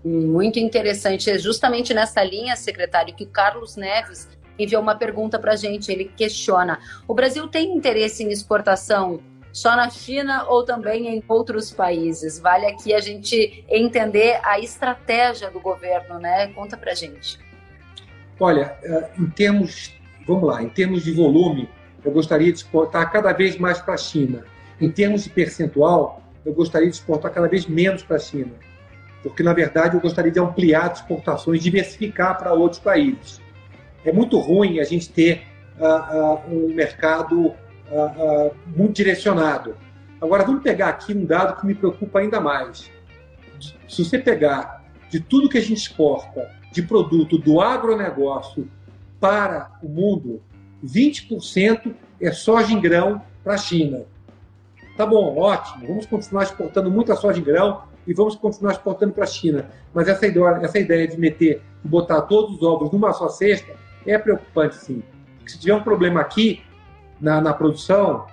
Muito 0.04 0.60
interessante. 0.60 1.30
É 1.30 1.38
justamente 1.38 1.94
nessa 1.94 2.24
linha, 2.24 2.56
secretário, 2.56 3.14
que 3.14 3.24
o 3.24 3.28
Carlos 3.28 3.76
Neves 3.76 4.28
enviou 4.58 4.82
uma 4.82 4.96
pergunta 4.96 5.38
para 5.38 5.54
a 5.54 5.56
gente. 5.56 5.92
Ele 5.92 6.06
questiona: 6.06 6.80
o 7.08 7.14
Brasil 7.14 7.48
tem 7.48 7.76
interesse 7.76 8.24
em 8.24 8.32
exportação 8.32 9.20
só 9.52 9.76
na 9.76 9.90
China 9.90 10.46
ou 10.48 10.64
também 10.64 11.08
em 11.08 11.24
outros 11.28 11.72
países? 11.72 12.40
Vale 12.40 12.66
aqui 12.66 12.94
a 12.94 13.00
gente 13.00 13.64
entender 13.70 14.40
a 14.44 14.60
estratégia 14.60 15.50
do 15.52 15.60
governo, 15.60 16.20
né? 16.20 16.48
Conta 16.54 16.78
para 16.78 16.94
gente. 16.94 17.40
Olha, 18.40 18.76
eh, 18.82 19.10
em 19.20 19.30
termos, 19.30 19.94
vamos 20.26 20.44
lá, 20.44 20.64
em 20.64 20.70
termos 20.70 21.04
de 21.04 21.12
volume, 21.12 21.70
eu 22.04 22.12
gostaria 22.12 22.52
de 22.52 22.58
exportar 22.58 23.12
cada 23.12 23.32
vez 23.34 23.58
mais 23.58 23.80
para 23.80 23.94
a 23.94 23.98
China. 23.98 24.44
Em 24.80 24.90
termos 24.90 25.24
de 25.24 25.30
percentual, 25.30 26.24
eu 26.44 26.54
gostaria 26.54 26.90
de 26.90 26.96
exportar 26.96 27.32
cada 27.32 27.48
vez 27.48 27.68
menos 27.68 28.02
para 28.02 28.16
a 28.16 28.20
China. 28.20 28.54
Porque, 29.24 29.44
na 29.44 29.54
verdade, 29.54 29.96
eu 29.96 30.02
gostaria 30.02 30.32
de 30.32 30.40
ampliar 30.40 30.92
as 30.92 31.00
exportações, 31.00 31.62
diversificar 31.62 32.38
para 32.38 32.54
outros 32.54 32.80
países 32.80 33.42
é 34.04 34.12
muito 34.12 34.40
ruim 34.40 34.80
a 34.80 34.84
gente 34.84 35.10
ter 35.10 35.44
uh, 35.80 36.16
uh, 36.16 36.56
um 36.56 36.74
mercado 36.74 37.48
uh, 37.48 38.56
muito 38.76 38.94
direcionado. 38.94 39.76
Agora, 40.20 40.44
vamos 40.44 40.64
pegar 40.64 40.90
aqui 40.90 41.14
um 41.14 41.26
dado 41.26 41.60
que 41.60 41.66
me 41.66 41.76
preocupa 41.76 42.20
ainda 42.20 42.40
mais. 42.40 42.90
Se 43.88 44.04
você 44.04 44.18
pegar 44.18 44.84
de 45.10 45.20
tudo 45.20 45.50
que 45.50 45.58
a 45.58 45.62
gente 45.62 45.74
exporta 45.74 46.50
de 46.72 46.82
produto 46.82 47.38
do 47.38 47.60
agronegócio 47.60 48.70
para 49.20 49.72
o 49.84 49.90
mundo, 49.90 50.42
20% 50.84 51.94
é 52.20 52.32
soja 52.32 52.74
em 52.74 52.80
grão 52.80 53.22
para 53.44 53.56
a 53.56 53.58
China. 53.58 54.04
Tá 54.96 55.06
bom, 55.06 55.38
ótimo, 55.38 55.88
vamos 55.88 56.06
continuar 56.06 56.44
exportando 56.44 56.90
muita 56.90 57.16
soja 57.16 57.40
em 57.40 57.44
grão 57.44 57.84
e 58.06 58.14
vamos 58.14 58.36
continuar 58.36 58.74
exportando 58.74 59.14
para 59.14 59.24
a 59.24 59.28
China. 59.28 59.70
Mas 59.94 60.08
essa 60.08 60.26
ideia, 60.26 60.60
essa 60.62 60.80
ideia 60.80 61.08
de 61.08 61.18
meter, 61.18 61.62
botar 61.84 62.22
todos 62.22 62.58
os 62.58 62.64
ovos 62.64 62.92
numa 62.92 63.14
só 63.14 63.30
cesta, 63.30 63.74
é 64.06 64.18
preocupante, 64.18 64.76
sim. 64.76 65.04
Porque 65.38 65.52
se 65.52 65.60
tiver 65.60 65.76
um 65.76 65.84
problema 65.84 66.22
aqui 66.22 66.62
na, 67.20 67.40
na 67.40 67.54
produção, 67.54 68.26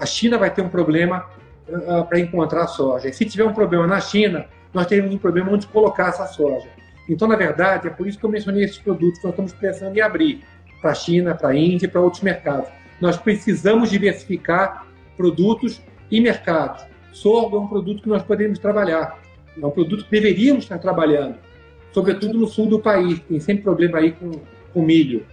a 0.00 0.06
China 0.06 0.38
vai 0.38 0.52
ter 0.52 0.62
um 0.62 0.68
problema 0.68 1.26
uh, 1.68 2.04
para 2.06 2.18
encontrar 2.18 2.66
soja. 2.66 3.08
E 3.08 3.12
se 3.12 3.24
tiver 3.24 3.44
um 3.44 3.52
problema 3.52 3.86
na 3.86 4.00
China, 4.00 4.46
nós 4.72 4.86
teremos 4.86 5.14
um 5.14 5.18
problema 5.18 5.52
onde 5.52 5.66
colocar 5.66 6.08
essa 6.08 6.26
soja. 6.26 6.68
Então, 7.08 7.26
na 7.26 7.36
verdade, 7.36 7.88
é 7.88 7.90
por 7.90 8.06
isso 8.06 8.18
que 8.18 8.24
eu 8.24 8.30
mencionei 8.30 8.64
esses 8.64 8.78
produtos 8.78 9.18
que 9.18 9.24
nós 9.24 9.32
estamos 9.32 9.52
pensando 9.54 9.96
em 9.96 10.00
abrir 10.00 10.44
para 10.80 10.90
a 10.90 10.94
China, 10.94 11.34
para 11.34 11.50
a 11.50 11.54
Índia 11.54 11.86
e 11.86 11.88
para 11.88 12.00
outros 12.00 12.22
mercados. 12.22 12.68
Nós 13.00 13.16
precisamos 13.16 13.90
diversificar 13.90 14.86
produtos 15.16 15.80
e 16.10 16.20
mercados. 16.20 16.84
Sorgo 17.12 17.56
é 17.56 17.60
um 17.60 17.66
produto 17.66 18.02
que 18.02 18.08
nós 18.08 18.22
podemos 18.22 18.58
trabalhar. 18.58 19.18
É 19.60 19.66
um 19.66 19.70
produto 19.70 20.04
que 20.04 20.10
deveríamos 20.10 20.64
estar 20.64 20.78
trabalhando, 20.78 21.36
sobretudo 21.92 22.38
no 22.38 22.46
sul 22.46 22.66
do 22.66 22.78
país. 22.78 23.20
Tem 23.20 23.40
sempre 23.40 23.64
problema 23.64 23.98
aí 23.98 24.12
com 24.12 24.32
com 24.72 24.82
milho. 24.82 25.24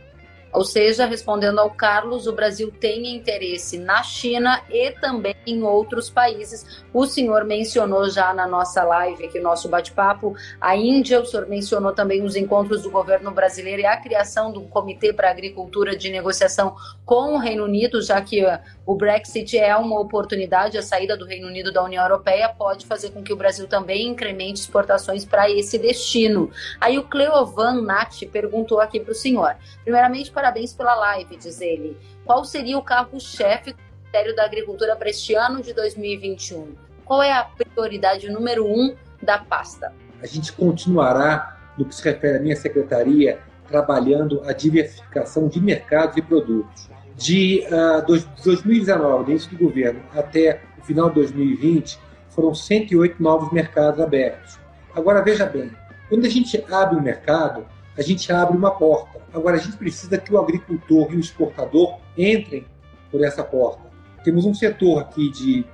Ou 0.55 0.63
seja, 0.63 1.05
respondendo 1.05 1.59
ao 1.59 1.69
Carlos, 1.69 2.27
o 2.27 2.31
Brasil 2.31 2.71
tem 2.71 3.13
interesse 3.13 3.77
na 3.77 4.01
China 4.01 4.61
e 4.69 4.89
também 4.91 5.35
em 5.45 5.61
outros 5.63 6.09
países. 6.09 6.85
O 6.93 7.05
senhor 7.05 7.43
mencionou 7.43 8.09
já 8.09 8.33
na 8.33 8.47
nossa 8.47 8.81
live, 8.81 9.25
aqui 9.25 9.37
nosso 9.37 9.67
bate-papo, 9.67 10.33
a 10.61 10.73
Índia, 10.77 11.19
o 11.19 11.25
senhor 11.25 11.45
mencionou 11.49 11.91
também 11.91 12.23
os 12.23 12.37
encontros 12.37 12.83
do 12.83 12.89
governo 12.89 13.31
brasileiro 13.31 13.81
e 13.81 13.85
a 13.85 13.97
criação 13.97 14.49
do 14.49 14.61
Comitê 14.61 15.11
para 15.11 15.29
Agricultura 15.29 15.93
de 15.93 16.09
negociação 16.09 16.77
com 17.05 17.35
o 17.35 17.37
Reino 17.37 17.65
Unido, 17.65 18.01
já 18.01 18.21
que 18.21 18.43
uh, 18.45 18.57
o 18.85 18.95
Brexit 18.95 19.57
é 19.57 19.75
uma 19.75 19.99
oportunidade, 19.99 20.77
a 20.77 20.81
saída 20.81 21.17
do 21.17 21.25
Reino 21.25 21.47
Unido 21.47 21.71
da 21.71 21.83
União 21.83 22.01
Europeia 22.01 22.47
pode 22.47 22.85
fazer 22.85 23.09
com 23.11 23.21
que 23.21 23.33
o 23.33 23.35
Brasil 23.35 23.67
também 23.67 24.07
incremente 24.07 24.61
exportações 24.61 25.25
para 25.25 25.49
esse 25.49 25.77
destino. 25.77 26.49
Aí 26.79 26.97
o 26.97 27.03
Cleovan 27.03 27.81
Nati 27.81 28.25
perguntou 28.25 28.79
aqui 28.79 29.01
para 29.01 29.11
o 29.11 29.15
senhor. 29.15 29.55
Primeiramente, 29.83 30.31
para 30.31 30.44
parabéns 30.45 30.73
pela 30.73 30.93
live, 30.93 31.37
diz 31.37 31.59
ele. 31.59 31.97
Qual 32.23 32.45
seria 32.45 32.77
o 32.77 32.83
carro-chefe 32.83 33.73
do 33.73 33.79
Ministério 33.79 34.35
da 34.35 34.45
Agricultura 34.45 34.95
para 34.95 35.09
este 35.09 35.33
ano 35.33 35.59
de 35.63 35.73
2021? 35.73 36.75
Qual 37.03 37.23
é 37.23 37.31
a 37.31 37.45
prioridade 37.45 38.29
número 38.29 38.63
um 38.63 38.95
da 39.23 39.39
pasta? 39.39 39.91
A 40.21 40.27
gente 40.27 40.53
continuará, 40.53 41.57
no 41.75 41.85
que 41.85 41.95
se 41.95 42.03
refere 42.03 42.37
à 42.37 42.39
minha 42.39 42.55
secretaria, 42.55 43.39
trabalhando 43.67 44.43
a 44.45 44.53
diversificação 44.53 45.47
de 45.47 45.59
mercados 45.59 46.15
e 46.15 46.21
produtos. 46.21 46.89
De 47.15 47.65
uh, 47.67 48.05
2019, 48.05 49.31
início 49.31 49.49
do 49.49 49.57
governo, 49.57 50.03
até 50.13 50.61
o 50.77 50.85
final 50.85 51.09
de 51.09 51.15
2020, 51.15 51.99
foram 52.29 52.53
108 52.53 53.21
novos 53.21 53.51
mercados 53.51 53.99
abertos. 53.99 54.59
Agora, 54.93 55.23
veja 55.23 55.47
bem, 55.47 55.71
quando 56.07 56.25
a 56.25 56.29
gente 56.29 56.63
abre 56.71 56.97
um 56.97 57.01
mercado, 57.01 57.65
a 57.97 58.01
gente 58.01 58.31
abre 58.31 58.57
uma 58.57 58.71
porta. 58.71 59.19
Agora, 59.33 59.55
a 59.55 59.59
gente 59.59 59.77
precisa 59.77 60.17
que 60.17 60.33
o 60.33 60.37
agricultor 60.37 61.11
e 61.11 61.15
o 61.15 61.19
exportador 61.19 61.99
entrem 62.17 62.65
por 63.11 63.23
essa 63.23 63.43
porta. 63.43 63.83
Temos 64.23 64.45
um 64.45 64.53
setor 64.53 64.99
aqui 65.01 65.29
de, 65.29 65.65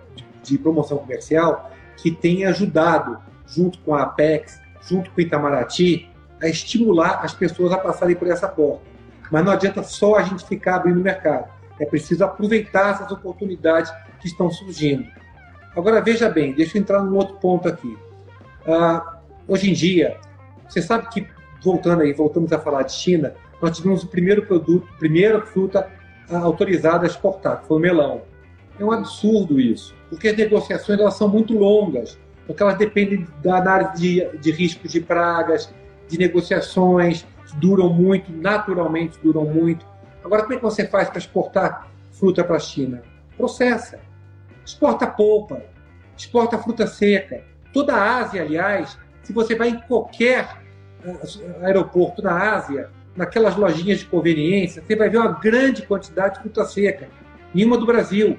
de, 0.43 0.57
promoção 0.57 0.97
comercial 0.97 1.71
que 1.97 2.11
tem 2.11 2.45
ajudado 2.45 3.17
junto 3.47 3.79
com 3.79 3.95
a 3.95 4.03
Apex, 4.03 4.59
junto 4.81 5.09
com 5.11 5.17
o 5.17 5.21
Itamaraty, 5.21 6.09
a 6.41 6.47
estimular 6.47 7.21
as 7.23 7.33
pessoas 7.33 7.71
a 7.71 7.77
passarem 7.77 8.15
por 8.15 8.27
essa 8.27 8.47
porta. 8.47 8.81
Mas 9.31 9.45
não 9.45 9.51
adianta 9.51 9.83
só 9.83 10.15
a 10.15 10.23
gente 10.23 10.45
ficar 10.45 10.75
abrindo 10.75 10.99
o 10.99 11.03
mercado. 11.03 11.47
É 11.79 11.85
preciso 11.85 12.23
aproveitar 12.23 12.91
essas 12.91 13.11
oportunidades 13.11 13.91
que 14.19 14.27
estão 14.27 14.51
surgindo. 14.51 15.07
Agora, 15.75 16.01
veja 16.01 16.29
bem, 16.29 16.53
deixa 16.53 16.77
eu 16.77 16.81
entrar 16.81 17.01
num 17.01 17.15
outro 17.15 17.35
ponto 17.35 17.67
aqui. 17.67 17.97
Uh, 18.67 19.01
hoje 19.47 19.71
em 19.71 19.73
dia, 19.73 20.17
você 20.67 20.81
sabe 20.81 21.07
que, 21.09 21.27
voltando 21.61 22.01
aí, 22.01 22.13
voltamos 22.13 22.51
a 22.51 22.59
falar 22.59 22.83
de 22.83 22.93
China, 22.93 23.33
nós 23.61 23.77
tivemos 23.77 24.03
o 24.03 24.07
primeiro 24.07 24.45
produto, 24.45 24.87
primeira 24.97 25.41
fruta 25.41 25.87
uh, 26.29 26.37
autorizada 26.37 27.05
a 27.05 27.07
exportar, 27.07 27.61
que 27.61 27.67
foi 27.67 27.77
o 27.77 27.79
melão. 27.79 28.21
É 28.79 28.83
um 28.83 28.91
absurdo 28.91 29.59
isso, 29.59 29.95
porque 30.09 30.29
as 30.29 30.35
negociações 30.35 30.99
elas 30.99 31.13
são 31.15 31.27
muito 31.27 31.53
longas, 31.53 32.17
porque 32.47 32.63
elas 32.63 32.77
dependem 32.77 33.27
da 33.43 33.57
análise 33.57 34.01
de, 34.01 34.37
de 34.37 34.51
riscos 34.51 34.91
de 34.91 34.99
pragas, 34.99 35.71
de 36.07 36.17
negociações, 36.17 37.25
duram 37.55 37.89
muito, 37.89 38.31
naturalmente 38.31 39.19
duram 39.21 39.45
muito. 39.45 39.85
Agora, 40.23 40.43
como 40.43 40.53
é 40.53 40.57
que 40.57 40.63
você 40.63 40.87
faz 40.87 41.09
para 41.09 41.19
exportar 41.19 41.87
fruta 42.11 42.43
para 42.43 42.55
a 42.55 42.59
China? 42.59 43.03
Processa. 43.37 43.99
Exporta 44.65 45.07
polpa, 45.07 45.61
exporta 46.17 46.57
fruta 46.57 46.87
seca. 46.87 47.43
Toda 47.73 47.95
a 47.95 48.17
Ásia, 48.19 48.41
aliás, 48.41 48.97
se 49.23 49.33
você 49.33 49.55
vai 49.55 49.69
em 49.69 49.79
qualquer 49.81 50.60
aeroporto 51.61 52.21
na 52.21 52.55
Ásia, 52.55 52.89
naquelas 53.15 53.55
lojinhas 53.55 53.99
de 53.99 54.05
conveniência, 54.05 54.83
você 54.85 54.95
vai 54.95 55.09
ver 55.09 55.17
uma 55.17 55.31
grande 55.31 55.81
quantidade 55.83 56.35
de 56.35 56.41
fruta 56.41 56.65
seca. 56.65 57.09
Nenhuma 57.53 57.77
do 57.77 57.85
Brasil. 57.85 58.37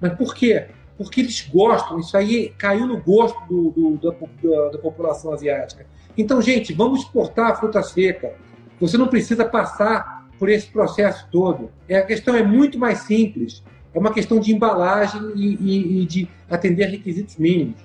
Mas 0.00 0.14
por 0.14 0.34
quê? 0.34 0.66
Porque 0.96 1.20
eles 1.20 1.46
gostam, 1.52 1.98
isso 1.98 2.16
aí 2.16 2.54
caiu 2.56 2.86
no 2.86 3.00
gosto 3.00 3.38
do, 3.46 3.70
do, 3.70 3.96
da, 3.98 4.16
da, 4.42 4.70
da 4.70 4.78
população 4.78 5.32
asiática. 5.32 5.86
Então, 6.16 6.40
gente, 6.40 6.72
vamos 6.72 7.00
exportar 7.00 7.50
a 7.50 7.54
fruta 7.54 7.82
seca. 7.82 8.32
Você 8.80 8.96
não 8.96 9.08
precisa 9.08 9.44
passar 9.44 10.26
por 10.38 10.48
esse 10.48 10.66
processo 10.68 11.26
todo. 11.30 11.70
É, 11.88 11.98
a 11.98 12.02
questão 12.02 12.34
é 12.34 12.42
muito 12.42 12.78
mais 12.78 13.00
simples. 13.00 13.62
É 13.92 13.98
uma 13.98 14.12
questão 14.12 14.40
de 14.40 14.54
embalagem 14.54 15.20
e, 15.34 15.54
e, 15.54 16.02
e 16.02 16.06
de 16.06 16.28
atender 16.50 16.86
requisitos 16.86 17.36
mínimos. 17.36 17.80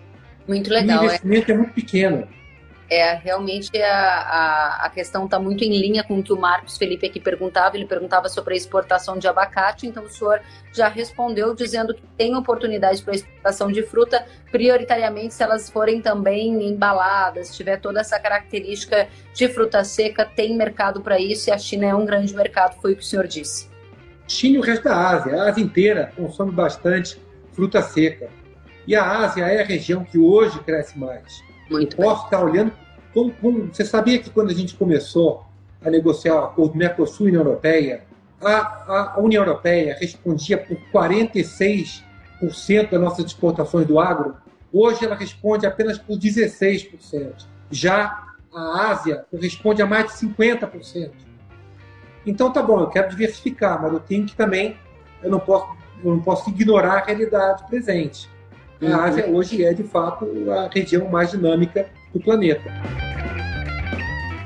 Muito 0.47 0.69
legal. 0.69 1.01
O 1.01 1.05
investimento 1.05 1.51
é, 1.51 1.53
é 1.53 1.57
muito 1.57 1.73
pequeno. 1.73 2.27
É, 2.93 3.13
realmente 3.13 3.81
a, 3.81 3.95
a, 3.95 4.85
a 4.85 4.89
questão 4.89 5.23
está 5.23 5.39
muito 5.39 5.63
em 5.63 5.69
linha 5.69 6.03
com 6.03 6.19
o 6.19 6.23
que 6.23 6.33
o 6.33 6.37
Marcos 6.37 6.77
Felipe 6.77 7.07
aqui 7.07 7.21
perguntava. 7.21 7.77
Ele 7.77 7.85
perguntava 7.85 8.27
sobre 8.27 8.53
a 8.53 8.57
exportação 8.57 9.17
de 9.17 9.29
abacate, 9.29 9.87
então 9.87 10.03
o 10.03 10.09
senhor 10.09 10.41
já 10.73 10.89
respondeu 10.89 11.55
dizendo 11.55 11.95
que 11.95 12.03
tem 12.17 12.35
oportunidade 12.35 13.01
para 13.01 13.15
exportação 13.15 13.71
de 13.71 13.81
fruta, 13.81 14.25
prioritariamente 14.51 15.33
se 15.33 15.41
elas 15.41 15.69
forem 15.69 16.01
também 16.01 16.67
embaladas, 16.67 17.55
tiver 17.55 17.77
toda 17.79 18.01
essa 18.01 18.19
característica 18.19 19.07
de 19.33 19.47
fruta 19.47 19.85
seca, 19.85 20.25
tem 20.25 20.57
mercado 20.57 20.99
para 20.99 21.17
isso 21.17 21.49
e 21.49 21.53
a 21.53 21.57
China 21.57 21.85
é 21.85 21.95
um 21.95 22.05
grande 22.05 22.35
mercado, 22.35 22.75
foi 22.81 22.91
o 22.91 22.97
que 22.97 23.03
o 23.03 23.05
senhor 23.05 23.25
disse. 23.25 23.69
China 24.27 24.57
e 24.57 24.59
o 24.59 24.61
resto 24.61 24.83
da 24.83 24.97
Ásia. 24.97 25.41
A 25.41 25.47
Ásia 25.47 25.63
inteira 25.63 26.11
consome 26.17 26.51
bastante 26.51 27.21
fruta 27.53 27.81
seca. 27.81 28.29
E 28.85 28.93
a 28.97 29.19
Ásia 29.19 29.45
é 29.45 29.61
a 29.61 29.65
região 29.65 30.03
que 30.03 30.17
hoje 30.17 30.59
cresce 30.59 30.99
mais. 30.99 31.41
Muito 31.69 31.95
Posso 31.95 32.25
estar 32.25 32.43
olhando. 32.43 32.80
Com, 33.13 33.29
com, 33.31 33.67
você 33.67 33.83
sabia 33.83 34.19
que 34.19 34.29
quando 34.29 34.51
a 34.51 34.53
gente 34.53 34.75
começou 34.75 35.45
a 35.83 35.89
negociar 35.89 36.35
o 36.35 36.45
acordo 36.45 36.77
Mercosul 36.77 37.27
União 37.27 37.41
Europeia, 37.41 38.03
a, 38.41 39.15
a 39.15 39.19
União 39.19 39.43
Europeia 39.43 39.97
respondia 39.99 40.57
por 40.57 40.77
46% 40.93 42.01
das 42.89 43.01
nossas 43.01 43.25
exportações 43.25 43.85
do 43.85 43.99
agro. 43.99 44.35
Hoje 44.71 45.05
ela 45.05 45.15
responde 45.15 45.65
apenas 45.65 45.97
por 45.97 46.17
16%. 46.17 47.45
Já 47.69 48.31
a 48.53 48.91
Ásia 48.91 49.25
corresponde 49.29 49.81
a 49.81 49.85
mais 49.85 50.07
de 50.07 50.27
50%. 50.27 51.11
Então 52.25 52.51
tá 52.51 52.61
bom, 52.61 52.79
eu 52.79 52.87
quero 52.87 53.09
diversificar, 53.09 53.81
mas 53.81 53.93
eu 53.93 53.99
tenho 53.99 54.25
que 54.25 54.35
também, 54.35 54.77
eu 55.23 55.29
não 55.29 55.39
posso, 55.39 55.67
eu 56.03 56.11
não 56.11 56.21
posso 56.21 56.49
ignorar 56.49 56.99
a 56.99 57.05
realidade 57.05 57.65
presente. 57.67 58.29
A 58.81 58.85
uhum. 58.85 58.95
Ásia 58.95 59.27
hoje 59.27 59.63
é, 59.63 59.73
de 59.73 59.83
fato, 59.83 60.27
a 60.51 60.69
região 60.71 61.07
mais 61.09 61.31
dinâmica 61.31 61.89
do 62.13 62.19
planeta. 62.19 62.69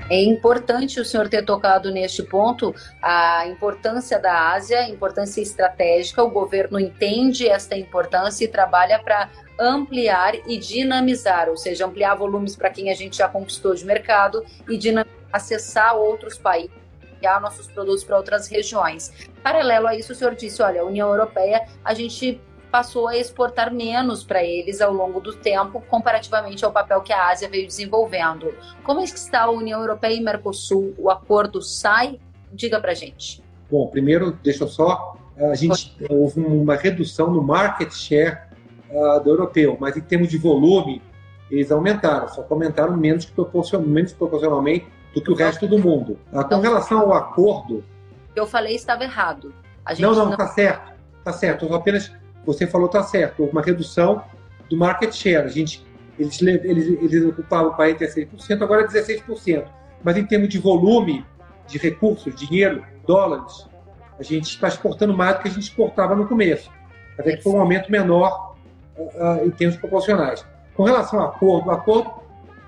É 0.10 0.24
importante 0.24 1.00
o 1.00 1.06
senhor 1.06 1.28
ter 1.28 1.44
tocado 1.44 1.92
neste 1.92 2.22
ponto 2.22 2.76
a 3.02 3.48
importância 3.48 4.20
da 4.20 4.52
Ásia, 4.52 4.82
a 4.82 4.90
importância 4.90 5.42
estratégica. 5.42 6.24
O 6.24 6.30
governo 6.30 6.80
entende 6.80 7.48
esta 7.48 7.76
importância 7.76 8.46
e 8.46 8.48
trabalha 8.48 9.00
para 9.00 9.30
ampliar 9.60 10.36
e 10.48 10.58
dinamizar, 10.58 11.50
ou 11.50 11.58
seja, 11.58 11.88
ampliar 11.88 12.14
volumes 12.16 12.56
para 12.56 12.70
quem 12.70 12.92
a 12.92 12.94
gente 12.94 13.18
já 13.18 13.28
conquistou 13.28 13.74
de 13.74 13.84
mercado 13.84 14.46
e 14.70 14.80
acessar 15.34 15.96
outros 15.96 16.38
países 16.38 16.86
nossos 17.42 17.66
produtos 17.68 18.04
para 18.04 18.18
outras 18.18 18.48
regiões. 18.48 19.12
Paralelo 19.42 19.88
a 19.88 19.96
isso, 19.96 20.14
o 20.14 20.16
senhor 20.16 20.36
disse: 20.36 20.62
olha, 20.62 20.82
a 20.82 20.86
União 20.86 21.10
Europeia, 21.10 21.68
a 21.84 21.94
gente 21.94 22.40
passou 22.72 23.08
a 23.08 23.18
exportar 23.18 23.74
menos 23.74 24.24
para 24.24 24.44
eles 24.44 24.82
ao 24.82 24.94
longo 24.94 25.20
do 25.20 25.34
tempo, 25.34 25.82
comparativamente 25.88 26.66
ao 26.66 26.72
papel 26.72 27.02
que 27.02 27.14
a 27.14 27.30
Ásia 27.30 27.50
veio 27.50 27.66
desenvolvendo. 27.66 28.54
Como 28.84 29.00
é 29.00 29.04
que 29.04 29.18
está 29.18 29.44
a 29.44 29.50
União 29.50 29.80
Europeia 29.80 30.14
e 30.14 30.22
Mercosul? 30.22 30.94
O 30.98 31.10
acordo 31.10 31.62
sai? 31.62 32.20
Diga 32.52 32.80
para 32.80 32.94
gente. 32.94 33.44
Bom, 33.70 33.88
primeiro, 33.88 34.32
deixa 34.44 34.64
eu 34.64 34.68
só. 34.68 35.18
A 35.38 35.56
gente 35.56 35.96
houve 36.10 36.40
uma 36.40 36.76
redução 36.76 37.30
no 37.30 37.44
market 37.44 37.92
share 37.92 38.40
uh, 38.90 39.20
do 39.22 39.30
europeu, 39.30 39.78
mas 39.80 39.98
em 39.98 40.02
termos 40.02 40.30
de 40.30 40.38
volume, 40.38 41.02
eles 41.52 41.72
aumentaram, 41.72 42.28
só 42.30 42.42
que 42.42 42.54
aumentaram 42.54 42.96
menos, 42.96 43.26
que 43.26 43.32
proporcion, 43.34 43.82
menos 43.82 44.14
proporcionalmente 44.14 44.88
do 45.14 45.22
que 45.22 45.32
o 45.32 45.36
resto 45.36 45.68
do 45.68 45.78
mundo. 45.78 46.18
Uh, 46.32 46.36
com 46.36 46.42
então, 46.42 46.62
relação 46.62 47.00
ao 47.00 47.14
acordo. 47.14 47.84
Eu 48.36 48.46
falei 48.46 48.76
estava 48.76 49.04
errado. 49.04 49.54
não, 50.00 50.14
não, 50.14 50.32
está 50.32 50.46
não... 50.46 50.54
certo. 50.54 50.94
Está 51.20 51.34
certo. 51.34 51.66
Eu 51.66 51.76
apenas 51.76 52.12
você 52.46 52.68
falou 52.68 52.88
está 52.88 53.04
certo, 53.04 53.42
houve 53.42 53.52
uma 53.52 53.62
redução 53.62 54.24
do 54.70 54.78
market 54.78 55.14
share. 55.14 55.46
A 55.46 55.48
gente, 55.48 55.86
eles, 56.18 56.42
eles, 56.42 56.88
eles 56.88 57.26
ocupavam 57.26 57.74
46%, 57.74 58.62
agora 58.62 58.84
é 58.84 58.88
16%. 58.88 59.66
Mas 60.04 60.18
em 60.18 60.26
termos 60.26 60.50
de 60.50 60.60
volume 60.60 61.26
de 61.68 61.78
recursos, 61.78 62.36
dinheiro, 62.36 62.84
dólares, 63.08 63.68
a 64.20 64.24
gente 64.24 64.46
está 64.46 64.68
exportando 64.68 65.16
mais 65.16 65.36
do 65.36 65.42
que 65.42 65.48
a 65.48 65.52
gente 65.52 65.64
exportava 65.64 66.16
no 66.16 66.28
começo. 66.28 66.70
Até 67.18 67.36
que 67.36 67.44
foi 67.44 67.54
um 67.54 67.60
aumento 67.60 67.92
menor 67.92 68.56
uh, 68.98 69.46
em 69.46 69.50
termos 69.52 69.78
proporcionais. 69.78 70.46
Com 70.76 70.84
relação 70.84 71.20
ao 71.20 71.30
acordo, 71.30 71.70
o 71.70 71.72
acordo, 71.72 72.12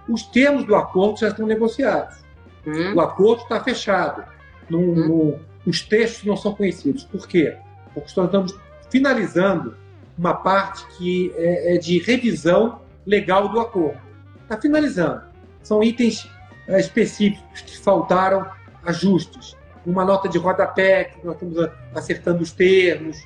os 0.09 0.23
termos 0.23 0.65
do 0.65 0.75
acordo 0.75 1.19
já 1.19 1.28
estão 1.28 1.45
negociados. 1.45 2.17
Hum. 2.65 2.95
O 2.95 3.01
acordo 3.01 3.43
está 3.43 3.61
fechado. 3.63 4.23
No, 4.69 4.80
hum. 4.80 5.39
os 5.65 5.82
textos 5.82 6.25
não 6.25 6.36
são 6.36 6.53
conhecidos. 6.53 7.03
Por 7.03 7.28
quê? 7.28 7.55
Porque 7.93 8.11
nós 8.15 8.25
estamos 8.25 8.66
finalizando 8.89 9.75
uma 10.17 10.33
parte 10.33 10.85
que 10.97 11.31
é, 11.35 11.75
é 11.75 11.77
de 11.77 11.99
revisão 11.99 12.81
legal 13.05 13.49
do 13.49 13.59
acordo. 13.59 13.99
Está 14.43 14.59
finalizando. 14.59 15.21
São 15.61 15.83
itens 15.83 16.29
é, 16.67 16.79
específicos 16.79 17.61
que 17.61 17.77
faltaram 17.77 18.45
ajustes. 18.83 19.55
Uma 19.85 20.03
nota 20.03 20.27
de 20.27 20.38
rodapé, 20.38 21.05
que 21.05 21.25
nós 21.25 21.35
estamos 21.35 21.69
acertando 21.93 22.43
os 22.43 22.51
termos, 22.51 23.17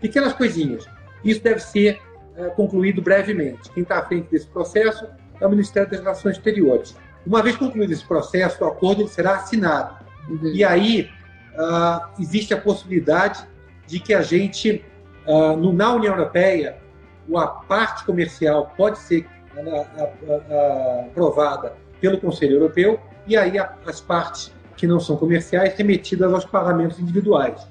pequenas 0.00 0.32
coisinhas. 0.32 0.86
Isso 1.24 1.42
deve 1.42 1.60
ser 1.60 2.00
é, 2.36 2.48
concluído 2.50 3.00
brevemente. 3.00 3.70
Quem 3.70 3.82
está 3.82 3.98
à 3.98 4.04
frente 4.04 4.28
desse 4.30 4.46
processo 4.46 5.06
é 5.40 5.46
o 5.46 5.50
Ministério 5.50 5.90
das 5.90 6.00
Relações 6.00 6.36
Exteriores. 6.36 6.96
Uma 7.26 7.42
vez 7.42 7.56
concluído 7.56 7.92
esse 7.92 8.04
processo, 8.04 8.64
o 8.64 8.66
acordo 8.66 9.06
será 9.08 9.36
assinado. 9.36 9.96
Uhum. 10.28 10.52
E 10.54 10.64
aí 10.64 11.10
uh, 11.54 12.20
existe 12.20 12.54
a 12.54 12.60
possibilidade 12.60 13.46
de 13.86 14.00
que 14.00 14.14
a 14.14 14.22
gente 14.22 14.84
Uh, 15.26 15.56
no, 15.56 15.72
na 15.72 15.94
União 15.94 16.14
Europeia, 16.14 16.76
a 17.36 17.46
parte 17.46 18.04
comercial 18.04 18.72
pode 18.76 18.98
ser 18.98 19.26
aprovada 21.10 21.74
pelo 22.00 22.18
Conselho 22.18 22.54
Europeu 22.54 22.98
e 23.26 23.36
aí 23.36 23.54
as 23.58 24.00
partes 24.00 24.52
que 24.76 24.86
não 24.86 24.98
são 24.98 25.16
comerciais 25.16 25.74
remetidas 25.74 26.32
aos 26.32 26.44
parlamentos 26.44 26.98
individuais. 26.98 27.66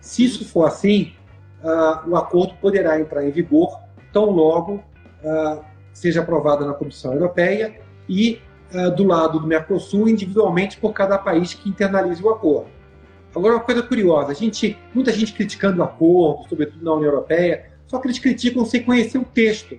Se 0.00 0.24
isso 0.24 0.48
for 0.48 0.64
assim, 0.64 1.12
o 2.06 2.16
acordo 2.16 2.54
poderá 2.60 2.98
entrar 2.98 3.24
em 3.24 3.30
vigor 3.30 3.78
tão 4.12 4.30
logo 4.30 4.82
uh, 5.22 5.62
seja 5.92 6.20
aprovado 6.20 6.64
na 6.64 6.72
Comissão 6.72 7.12
Europeia 7.12 7.78
e 8.08 8.40
do 8.96 9.04
lado 9.04 9.40
do 9.40 9.46
Mercosul 9.46 10.08
individualmente 10.08 10.78
por 10.78 10.92
cada 10.92 11.16
país 11.16 11.54
que 11.54 11.68
internalize 11.68 12.22
o 12.22 12.28
acordo. 12.28 12.77
Agora, 13.34 13.54
uma 13.54 13.62
coisa 13.62 13.82
curiosa, 13.82 14.32
a 14.32 14.34
gente, 14.34 14.76
muita 14.94 15.12
gente 15.12 15.32
criticando 15.32 15.80
o 15.80 15.84
acordo, 15.84 16.48
sobretudo 16.48 16.84
na 16.84 16.94
União 16.94 17.10
Europeia, 17.10 17.70
só 17.86 17.98
que 17.98 18.06
eles 18.06 18.18
criticam 18.18 18.64
sem 18.64 18.82
conhecer 18.82 19.18
o 19.18 19.24
texto. 19.24 19.78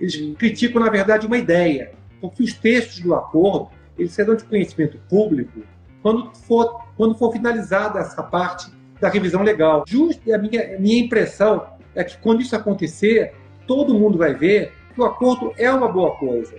Eles 0.00 0.36
criticam, 0.36 0.82
na 0.82 0.90
verdade, 0.90 1.26
uma 1.26 1.38
ideia. 1.38 1.92
Porque 2.20 2.42
os 2.42 2.52
textos 2.54 3.00
do 3.00 3.14
acordo, 3.14 3.68
eles 3.98 4.12
serão 4.12 4.34
de 4.34 4.44
conhecimento 4.44 4.98
público 5.08 5.60
quando 6.02 6.34
for, 6.34 6.84
quando 6.96 7.14
for 7.16 7.32
finalizada 7.32 8.00
essa 8.00 8.22
parte 8.22 8.70
da 9.00 9.08
revisão 9.08 9.42
legal. 9.42 9.84
Justo, 9.86 10.32
a 10.32 10.38
minha, 10.38 10.76
a 10.76 10.78
minha 10.78 11.04
impressão 11.04 11.66
é 11.94 12.04
que 12.04 12.16
quando 12.18 12.42
isso 12.42 12.54
acontecer, 12.54 13.34
todo 13.66 13.94
mundo 13.94 14.18
vai 14.18 14.34
ver 14.34 14.72
que 14.94 15.00
o 15.00 15.04
acordo 15.04 15.52
é 15.56 15.70
uma 15.70 15.88
boa 15.88 16.16
coisa. 16.16 16.56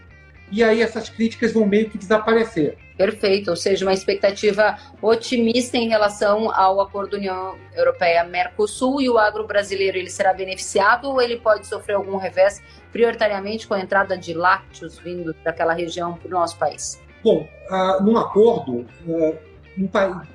e 0.52 0.64
aí 0.64 0.82
essas 0.82 1.10
críticas 1.10 1.52
vão 1.52 1.66
meio 1.66 1.90
que 1.90 1.98
desaparecer. 1.98 2.78
Perfeito, 2.98 3.52
ou 3.52 3.56
seja, 3.56 3.86
uma 3.86 3.94
expectativa 3.94 4.76
otimista 5.02 5.78
em 5.78 5.88
relação 5.88 6.52
ao 6.52 6.82
acordo 6.82 7.16
União 7.16 7.56
Europeia-Mercosul 7.76 9.00
e 9.00 9.10
o 9.10 9.20
agro 9.20 9.46
brasileiro 9.46 9.98
ele 9.98 10.10
será 10.10 10.34
beneficiado 10.34 11.08
ou 11.08 11.22
ele 11.22 11.38
pode 11.38 11.68
sofrer 11.68 11.94
algum 11.94 12.18
revés, 12.18 12.62
prioritariamente 12.92 13.68
com 13.68 13.76
a 13.76 13.80
entrada 13.80 14.18
de 14.18 14.34
lácteos 14.34 14.98
vindo 14.98 15.36
daquela 15.44 15.74
região 15.74 16.16
para 16.16 16.28
o 16.28 16.32
nosso 16.32 16.58
país? 16.58 17.00
Bom, 17.24 17.48
uh, 17.70 18.04
num 18.04 18.18
acordo, 18.18 18.88
uh, 19.06 19.38
um 19.78 19.88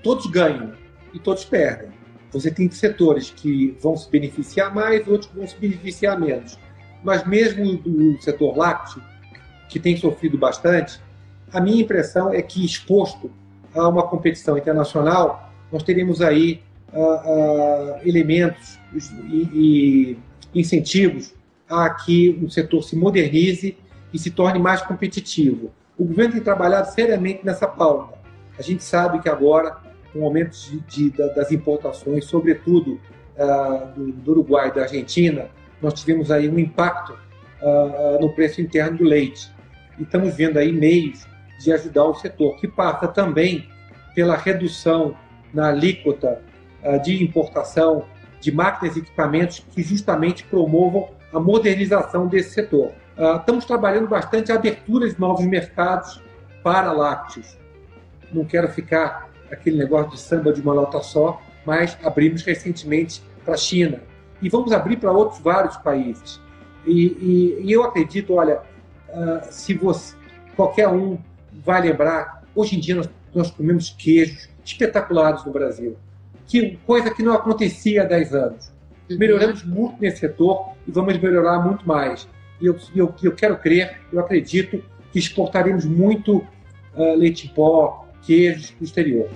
todos 0.02 0.26
ganham 0.26 0.72
e 1.12 1.18
todos 1.18 1.44
perdem. 1.44 1.90
Você 2.30 2.50
tem 2.50 2.70
setores 2.70 3.30
que 3.30 3.76
vão 3.80 3.96
se 3.96 4.08
beneficiar 4.08 4.72
mais, 4.72 5.06
outros 5.08 5.30
que 5.30 5.36
vão 5.36 5.46
se 5.46 5.56
beneficiar 5.56 6.18
menos. 6.18 6.58
Mas 7.02 7.26
mesmo 7.26 7.76
do 7.76 8.20
setor 8.22 8.56
lácteo, 8.56 9.02
que 9.68 9.80
tem 9.80 9.96
sofrido 9.96 10.38
bastante, 10.38 11.00
a 11.53 11.61
minha 11.61 11.82
impressão 11.82 12.32
é 12.32 12.40
que 12.40 12.64
exposto 12.64 13.30
a 13.74 13.88
uma 13.88 14.03
competição 14.03 14.57
internacional, 14.57 15.53
nós 15.70 15.82
teremos 15.82 16.20
aí 16.20 16.62
uh, 16.92 17.00
uh, 17.00 18.09
elementos 18.09 18.78
e, 18.94 20.16
e 20.53 20.61
incentivos 20.61 21.34
a 21.68 21.88
que 21.90 22.38
o 22.42 22.50
setor 22.50 22.82
se 22.82 22.96
modernize 22.96 23.76
e 24.12 24.18
se 24.18 24.30
torne 24.30 24.59
mais 24.59 24.82
competitivo. 24.82 25.72
O 25.98 26.05
governo 26.05 26.34
tem 26.34 26.42
trabalhado 26.42 26.92
seriamente 26.92 27.44
nessa 27.44 27.66
pauta. 27.66 28.18
A 28.59 28.62
gente 28.62 28.84
sabe 28.84 29.20
que 29.20 29.28
agora, 29.28 29.78
com 30.12 30.20
o 30.20 30.24
aumento 30.24 30.53
de, 30.53 30.80
de, 30.80 31.11
das 31.11 31.50
importações, 31.50 32.26
sobretudo 32.26 33.00
uh, 33.36 33.94
do, 33.94 34.12
do, 34.12 34.30
Uruguai 34.32 34.68
e 34.68 34.74
da 34.74 34.82
Argentina, 34.82 35.48
nós 35.80 35.94
tivemos 35.94 36.30
aí 36.30 36.48
um 36.48 36.59
impacto 36.59 37.12
uh, 37.12 38.20
no 38.20 38.34
preço 38.34 38.61
interno 38.61 38.98
do 38.98 39.05
leite. 39.05 39.50
E 39.98 40.03
estamos 40.03 40.34
vendo 40.34 40.59
aí 40.59 40.72
meios 40.72 41.26
de 41.62 41.72
ajudar 41.72 42.04
o 42.04 42.14
setor, 42.14 42.56
que 42.56 42.68
passa 42.68 43.08
também 43.08 43.68
pela 44.14 44.36
redução 44.36 45.16
na 45.52 45.68
alíquota 45.68 46.42
uh, 46.82 47.00
de 47.02 47.22
importação 47.22 48.04
de 48.40 48.50
máquinas 48.50 48.96
e 48.96 49.00
equipamentos 49.00 49.64
que 49.70 49.82
justamente 49.82 50.44
promovam 50.44 51.08
a 51.32 51.40
modernização 51.40 52.26
desse 52.26 52.50
setor. 52.50 52.92
Uh, 53.16 53.36
estamos 53.36 53.64
trabalhando 53.64 54.08
bastante 54.08 54.50
a 54.50 54.56
abertura 54.56 55.08
de 55.08 55.18
novos 55.20 55.44
mercados 55.46 56.20
para 56.62 56.92
lácteos. 56.92 57.56
Não 58.32 58.44
quero 58.44 58.68
ficar 58.68 59.28
aquele 59.50 59.76
negócio 59.76 60.12
de 60.12 60.20
samba 60.20 60.52
de 60.52 60.60
uma 60.60 60.74
nota 60.74 61.00
só, 61.00 61.40
mas 61.64 61.96
abrimos 62.02 62.42
recentemente 62.42 63.22
para 63.44 63.54
a 63.54 63.56
China. 63.56 64.00
E 64.40 64.48
vamos 64.48 64.72
abrir 64.72 64.96
para 64.96 65.12
outros 65.12 65.40
vários 65.40 65.76
países. 65.76 66.40
E, 66.84 67.06
e, 67.60 67.62
e 67.64 67.72
eu 67.72 67.84
acredito, 67.84 68.34
olha, 68.34 68.60
uh, 69.10 69.40
se 69.50 69.74
você, 69.74 70.16
qualquer 70.56 70.88
um 70.88 71.18
vai 71.64 71.82
lembrar, 71.82 72.42
hoje 72.55 72.76
em 72.76 72.80
dia 72.80 72.94
nós, 72.94 73.09
nós 73.34 73.50
comemos 73.50 73.90
queijos 73.90 74.48
espetaculares 74.64 75.44
no 75.44 75.53
Brasil, 75.53 75.96
que 76.46 76.78
coisa 76.86 77.11
que 77.11 77.22
não 77.22 77.34
acontecia 77.34 78.03
há 78.03 78.05
10 78.05 78.34
anos. 78.34 78.72
Uhum. 79.11 79.18
Melhoramos 79.18 79.64
muito 79.64 80.00
nesse 80.00 80.18
setor 80.18 80.72
e 80.86 80.90
vamos 80.90 81.18
melhorar 81.18 81.61
muito 81.61 81.86
mais. 81.86 82.28
E 82.61 82.66
eu, 82.66 82.76
eu, 82.94 83.14
eu 83.22 83.32
quero 83.32 83.57
crer, 83.57 84.00
eu 84.12 84.20
acredito 84.20 84.82
que 85.12 85.18
exportaremos 85.18 85.84
muito 85.84 86.38
uh, 86.94 87.16
leite 87.16 87.46
em 87.46 87.50
pó, 87.50 88.07
queijos 88.22 88.70
para 88.70 88.82
o 88.82 88.84
exterior. 88.84 89.28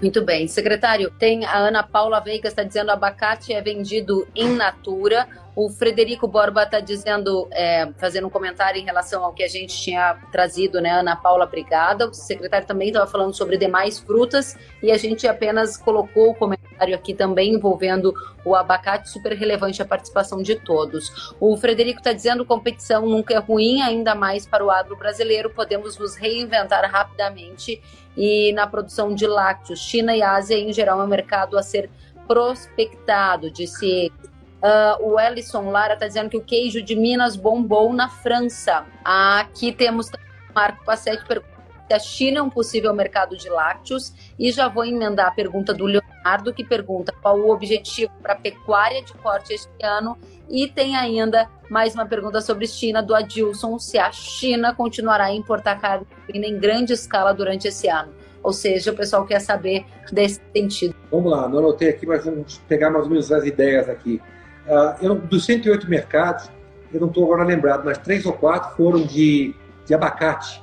Muito 0.00 0.22
bem. 0.24 0.46
Secretário, 0.46 1.10
tem 1.10 1.44
a 1.44 1.56
Ana 1.56 1.82
Paula 1.82 2.20
Veiga 2.20 2.48
está 2.48 2.62
dizendo 2.62 2.90
abacate 2.90 3.52
é 3.52 3.62
vendido 3.62 4.26
in 4.34 4.54
natura. 4.54 5.26
O 5.56 5.70
Frederico 5.70 6.28
Borba 6.28 6.64
está 6.64 6.80
dizendo, 6.80 7.48
é, 7.50 7.90
fazendo 7.96 8.26
um 8.26 8.30
comentário 8.30 8.78
em 8.78 8.84
relação 8.84 9.24
ao 9.24 9.32
que 9.32 9.42
a 9.42 9.48
gente 9.48 9.74
tinha 9.74 10.14
trazido, 10.30 10.82
né, 10.82 10.90
Ana 10.90 11.16
Paula, 11.16 11.46
obrigada. 11.46 12.06
O 12.06 12.12
secretário 12.12 12.66
também 12.66 12.88
estava 12.88 13.06
falando 13.06 13.32
sobre 13.34 13.56
demais 13.56 13.98
frutas 13.98 14.54
e 14.82 14.92
a 14.92 14.98
gente 14.98 15.26
apenas 15.26 15.78
colocou 15.78 16.32
o 16.32 16.34
comentário 16.34 16.94
aqui 16.94 17.14
também 17.14 17.54
envolvendo 17.54 18.12
o 18.44 18.54
abacate, 18.54 19.08
super 19.08 19.32
relevante 19.32 19.80
a 19.80 19.86
participação 19.86 20.42
de 20.42 20.56
todos. 20.56 21.34
O 21.40 21.56
Frederico 21.56 22.00
está 22.00 22.12
dizendo 22.12 22.44
competição 22.44 23.06
nunca 23.06 23.32
é 23.32 23.38
ruim, 23.38 23.80
ainda 23.80 24.14
mais 24.14 24.46
para 24.46 24.62
o 24.62 24.70
agro 24.70 24.94
brasileiro, 24.94 25.48
podemos 25.48 25.96
nos 25.96 26.16
reinventar 26.16 26.84
rapidamente 26.90 27.80
e 28.14 28.52
na 28.52 28.66
produção 28.66 29.14
de 29.14 29.26
lácteos. 29.26 29.80
China 29.80 30.14
e 30.14 30.22
Ásia, 30.22 30.58
em 30.58 30.70
geral, 30.70 31.00
é 31.00 31.04
um 31.04 31.08
mercado 31.08 31.56
a 31.56 31.62
ser 31.62 31.88
prospectado, 32.26 33.50
disse 33.50 33.86
ele. 33.86 34.35
Uh, 34.62 35.12
o 35.12 35.20
Ellison 35.20 35.70
Lara 35.70 35.94
está 35.94 36.06
dizendo 36.06 36.30
que 36.30 36.36
o 36.36 36.42
queijo 36.42 36.82
de 36.82 36.96
Minas 36.96 37.36
bombou 37.36 37.92
na 37.92 38.08
França. 38.08 38.84
Aqui 39.04 39.72
temos 39.72 40.10
Marco 40.54 40.84
Passetti 40.84 41.24
pergunta 41.26 41.56
se 41.86 41.94
a 41.94 41.98
China 41.98 42.38
é 42.40 42.42
um 42.42 42.50
possível 42.50 42.92
mercado 42.92 43.36
de 43.36 43.48
lácteos. 43.48 44.12
E 44.38 44.50
já 44.50 44.68
vou 44.68 44.84
emendar 44.84 45.28
a 45.28 45.30
pergunta 45.30 45.72
do 45.72 45.84
Leonardo, 45.84 46.52
que 46.52 46.64
pergunta 46.64 47.12
qual 47.22 47.38
o 47.38 47.50
objetivo 47.50 48.12
para 48.22 48.32
a 48.32 48.36
pecuária 48.36 49.02
de 49.02 49.12
corte 49.14 49.54
este 49.54 49.70
ano. 49.84 50.18
E 50.48 50.68
tem 50.68 50.96
ainda 50.96 51.48
mais 51.68 51.94
uma 51.94 52.06
pergunta 52.06 52.40
sobre 52.40 52.66
China, 52.66 53.02
do 53.02 53.14
Adilson, 53.14 53.78
se 53.78 53.98
a 53.98 54.10
China 54.12 54.74
continuará 54.74 55.24
a 55.24 55.34
importar 55.34 55.80
carne 55.80 56.06
em 56.28 56.58
grande 56.58 56.92
escala 56.92 57.32
durante 57.32 57.68
esse 57.68 57.88
ano. 57.88 58.12
Ou 58.42 58.52
seja, 58.52 58.92
o 58.92 58.94
pessoal 58.94 59.26
quer 59.26 59.40
saber 59.40 59.84
desse 60.12 60.40
sentido. 60.54 60.94
Vamos 61.10 61.32
lá, 61.32 61.48
não 61.48 61.58
anotei 61.58 61.88
aqui, 61.88 62.06
mas 62.06 62.24
vamos 62.24 62.58
pegar 62.68 62.90
mais 62.90 63.04
ou 63.04 63.10
menos 63.10 63.32
as 63.32 63.44
ideias 63.44 63.88
aqui. 63.88 64.22
Uh, 64.66 65.04
eu, 65.04 65.14
dos 65.14 65.44
108 65.44 65.88
mercados, 65.88 66.50
eu 66.92 67.00
não 67.00 67.08
estou 67.08 67.24
agora 67.24 67.44
lembrado, 67.44 67.84
mas 67.84 67.98
três 67.98 68.26
ou 68.26 68.32
quatro 68.32 68.76
foram 68.76 69.04
de, 69.04 69.54
de 69.86 69.94
abacate. 69.94 70.62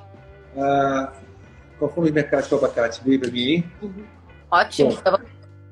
Uh, 0.56 1.12
qual 1.80 1.92
foram 1.92 2.08
os 2.08 2.12
mercados 2.14 2.48
de 2.48 2.56
abacate? 2.56 3.02
Veio 3.04 3.20
para 3.20 3.32
mim 3.32 3.64
Uhum. 3.82 4.04
Ótimo. 4.52 4.92
Bom, 4.92 5.20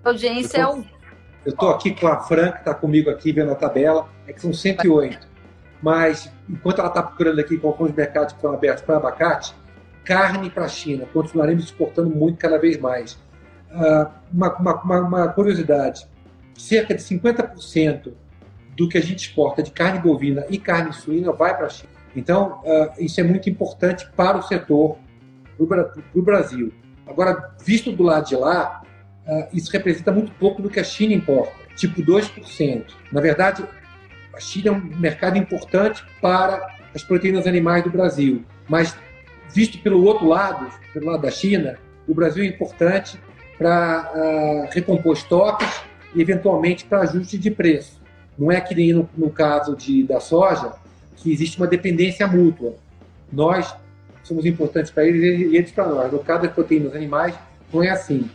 a 0.03 0.09
audiência 0.09 0.57
é 0.57 0.67
o. 0.67 0.83
Eu 1.45 1.53
estou 1.53 1.69
aqui 1.69 1.93
com 1.93 2.07
a 2.07 2.19
Fran, 2.19 2.51
que 2.51 2.59
está 2.59 2.73
comigo 2.73 3.09
aqui 3.09 3.31
vendo 3.31 3.51
a 3.51 3.55
tabela, 3.55 4.07
é 4.27 4.33
que 4.33 4.41
são 4.41 4.53
108. 4.53 5.27
Mas, 5.81 6.31
enquanto 6.47 6.79
ela 6.79 6.87
está 6.87 7.01
procurando 7.01 7.39
aqui 7.39 7.57
qual 7.57 7.75
foram 7.75 7.89
os 7.89 7.95
mercados 7.95 8.33
que 8.33 8.37
estão 8.37 8.53
abertos 8.53 8.83
para 8.83 8.97
abacate, 8.97 9.55
carne 10.03 10.49
para 10.49 10.65
a 10.65 10.67
China, 10.67 11.07
continuaremos 11.11 11.63
exportando 11.63 12.09
muito 12.09 12.37
cada 12.37 12.59
vez 12.59 12.79
mais. 12.79 13.13
Uh, 13.71 14.07
uma, 14.31 14.55
uma, 14.57 14.99
uma 14.99 15.27
curiosidade: 15.29 16.07
cerca 16.57 16.93
de 16.93 17.01
50% 17.01 18.13
do 18.75 18.87
que 18.87 18.97
a 18.97 19.01
gente 19.01 19.27
exporta 19.27 19.61
de 19.61 19.71
carne 19.71 19.99
bovina 19.99 20.45
e 20.49 20.57
carne 20.57 20.93
suína 20.93 21.31
vai 21.31 21.55
para 21.55 21.67
a 21.67 21.69
China. 21.69 21.91
Então, 22.15 22.61
uh, 22.63 22.91
isso 23.03 23.19
é 23.19 23.23
muito 23.23 23.49
importante 23.49 24.09
para 24.15 24.37
o 24.37 24.41
setor 24.41 24.97
do 25.57 26.21
Brasil. 26.21 26.73
Agora, 27.05 27.53
visto 27.63 27.91
do 27.91 28.03
lado 28.03 28.27
de 28.27 28.35
lá, 28.35 28.81
uh, 29.27 29.47
isso 29.53 29.71
representa 29.71 30.11
muito 30.11 30.31
pouco 30.33 30.61
do 30.61 30.69
que 30.69 30.79
a 30.79 30.83
China 30.83 31.13
importa, 31.13 31.53
tipo 31.75 32.01
2%. 32.01 32.85
Na 33.11 33.21
verdade, 33.21 33.63
a 34.33 34.39
China 34.39 34.69
é 34.69 34.71
um 34.71 34.81
mercado 34.99 35.37
importante 35.37 36.03
para 36.21 36.75
as 36.93 37.03
proteínas 37.03 37.47
animais 37.47 37.83
do 37.83 37.89
Brasil, 37.89 38.43
mas 38.67 38.95
visto 39.53 39.77
pelo 39.79 40.03
outro 40.03 40.27
lado, 40.27 40.67
pelo 40.93 41.07
lado 41.07 41.21
da 41.21 41.31
China, 41.31 41.77
o 42.07 42.13
Brasil 42.13 42.43
é 42.43 42.47
importante 42.47 43.19
para 43.57 44.11
uh, 44.13 44.73
recompor 44.73 45.13
estoques 45.13 45.81
e, 46.15 46.21
eventualmente, 46.21 46.85
para 46.85 47.01
ajuste 47.01 47.37
de 47.37 47.51
preço. 47.51 47.99
Não 48.37 48.51
é 48.51 48.59
que 48.59 48.73
nem 48.73 48.93
no, 48.93 49.09
no 49.17 49.29
caso 49.29 49.75
de, 49.75 50.03
da 50.03 50.19
soja, 50.19 50.73
que 51.17 51.31
existe 51.31 51.57
uma 51.57 51.67
dependência 51.67 52.27
mútua. 52.27 52.75
Nós 53.31 53.73
somos 54.23 54.45
importantes 54.45 54.91
para 54.91 55.05
eles 55.05 55.21
e 55.21 55.55
eles 55.55 55.71
para 55.71 55.87
nós. 55.87 56.11
No 56.11 56.19
caso 56.19 56.43
das 56.43 56.51
proteínas 56.51 56.95
animais, 56.95 57.35
não 57.73 57.83
é 57.83 57.89
assim. 57.89 58.29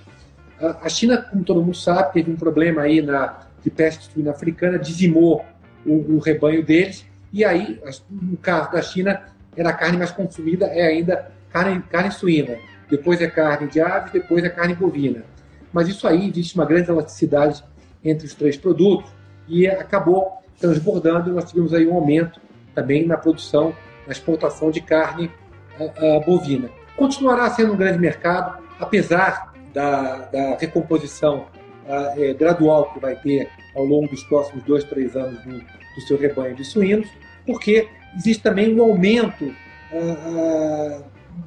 A 0.59 0.89
China, 0.89 1.19
como 1.19 1.45
todo 1.45 1.63
mundo 1.63 1.77
sabe, 1.77 2.15
teve 2.15 2.31
um 2.31 2.37
problema 2.37 2.83
aí 2.83 3.03
na, 3.03 3.47
de 3.63 3.71
peste 3.71 4.11
suína 4.13 4.31
africana, 4.31 4.79
dizimou 4.79 5.45
o, 5.85 6.15
o, 6.15 6.19
rebanho 6.19 6.65
deles, 6.65 7.05
e 7.33 7.45
aí, 7.45 7.81
no 8.11 8.37
caso 8.39 8.73
da 8.73 8.81
China, 8.81 9.23
era 9.57 9.71
a 9.71 9.73
carne 9.73 9.99
mais 9.99 10.11
consumida, 10.11 10.67
é 10.67 10.87
ainda 10.87 11.31
carne, 11.53 11.83
carne 11.91 12.11
suína. 12.11 12.57
Depois 12.89 13.21
é 13.21 13.27
carne 13.27 13.69
de 13.69 13.81
aves, 13.81 14.13
depois 14.13 14.45
é 14.45 14.49
carne 14.49 14.75
bovina. 14.75 15.25
Mas 15.73 15.89
isso 15.89 16.07
aí, 16.07 16.29
existe 16.29 16.55
uma 16.55 16.65
grande 16.65 16.91
elasticidade 16.91 17.63
entre 18.05 18.27
os 18.27 18.35
três 18.35 18.57
produtos, 18.57 19.11
e 19.49 19.67
acabou 19.67 20.39
transbordando, 20.61 21.33
nós 21.33 21.51
tivemos 21.51 21.73
aí 21.75 21.87
um 21.87 21.95
aumento 21.95 22.41
também 22.75 23.07
na 23.07 23.17
produção, 23.17 23.75
na 24.07 24.13
exportação 24.13 24.71
de 24.71 24.81
carne 24.81 25.31
uh, 25.79 26.19
uh, 26.19 26.25
bovina. 26.25 26.71
Continuará 26.97 27.51
sendo 27.51 27.73
um 27.73 27.77
grande 27.77 27.99
mercado, 27.99 28.63
apesar 28.79 29.53
da, 29.73 30.19
da 30.27 30.57
recomposição 30.57 31.47
uh, 31.87 32.35
gradual 32.39 32.93
que 32.93 33.01
vai 33.01 33.17
ter 33.17 33.49
ao 33.75 33.85
longo 33.85 34.09
dos 34.09 34.23
próximos 34.25 34.65
dois, 34.65 34.85
três 34.85 35.15
anos 35.15 35.43
do, 35.45 35.59
do 35.59 36.01
seu 36.07 36.19
rebanho 36.19 36.55
de 36.55 36.65
suínos, 36.65 37.09
porque 37.47 37.89
existe 38.17 38.43
também 38.43 38.75
um 38.75 38.83
aumento 38.83 39.55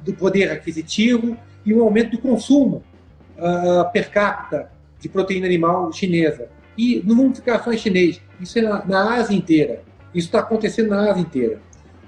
do 0.02 0.14
poder 0.14 0.50
aquisitivo 0.50 1.36
e 1.64 1.74
um 1.74 1.82
aumento 1.82 2.12
do 2.12 2.18
consumo 2.18 2.82
per 3.92 4.10
capita 4.10 4.70
de 4.98 5.08
proteína 5.08 5.46
animal 5.46 5.92
chinesa. 5.92 6.48
E 6.76 7.02
não 7.04 7.16
vamos 7.16 7.38
ficar 7.38 7.62
só 7.62 7.72
em 7.72 7.78
chinês, 7.78 8.20
isso 8.40 8.58
é 8.58 8.62
na, 8.62 8.84
na 8.84 9.14
Ásia 9.14 9.36
inteira. 9.36 9.82
Isso 10.14 10.26
está 10.26 10.40
acontecendo 10.40 10.90
na 10.90 11.10
Ásia 11.10 11.20
inteira. 11.20 11.60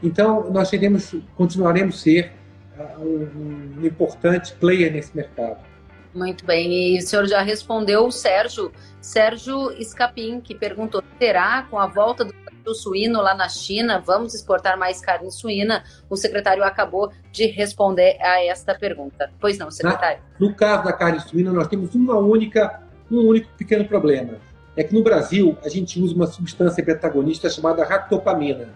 Então, 0.02 0.50
nós 0.50 0.68
teremos, 0.70 1.14
continuaremos 1.36 2.00
ser 2.00 2.32
uh, 2.76 3.00
um, 3.00 3.80
um 3.80 3.86
importante 3.86 4.52
player 4.54 4.92
nesse 4.92 5.16
mercado. 5.16 5.58
Muito 6.14 6.44
bem, 6.44 6.94
e 6.94 6.98
o 6.98 7.02
senhor 7.02 7.26
já 7.26 7.40
respondeu 7.40 8.06
o 8.06 8.12
Sérgio, 8.12 8.70
Sérgio 9.00 9.70
Escapim, 9.72 10.40
que 10.40 10.54
perguntou: 10.54 11.02
será 11.18 11.62
com 11.70 11.78
a 11.78 11.86
volta 11.86 12.24
do 12.24 12.34
do 12.62 12.74
suíno 12.74 13.20
lá 13.20 13.34
na 13.34 13.48
China, 13.48 14.02
vamos 14.04 14.34
exportar 14.34 14.78
mais 14.78 15.00
carne 15.00 15.30
suína? 15.30 15.84
O 16.08 16.16
secretário 16.16 16.64
acabou 16.64 17.12
de 17.30 17.46
responder 17.46 18.16
a 18.20 18.44
esta 18.44 18.74
pergunta. 18.74 19.30
Pois 19.40 19.58
não, 19.58 19.70
secretário? 19.70 20.22
no 20.38 20.54
caso 20.54 20.84
da 20.84 20.92
carne 20.92 21.20
suína, 21.20 21.52
nós 21.52 21.68
temos 21.68 21.94
uma 21.94 22.16
única, 22.16 22.82
um 23.10 23.26
único 23.26 23.48
pequeno 23.56 23.84
problema. 23.84 24.34
É 24.76 24.82
que 24.82 24.94
no 24.94 25.02
Brasil 25.02 25.56
a 25.64 25.68
gente 25.68 26.00
usa 26.00 26.14
uma 26.14 26.26
substância 26.26 26.82
betagonista 26.82 27.50
chamada 27.50 27.84
ractopamina, 27.84 28.70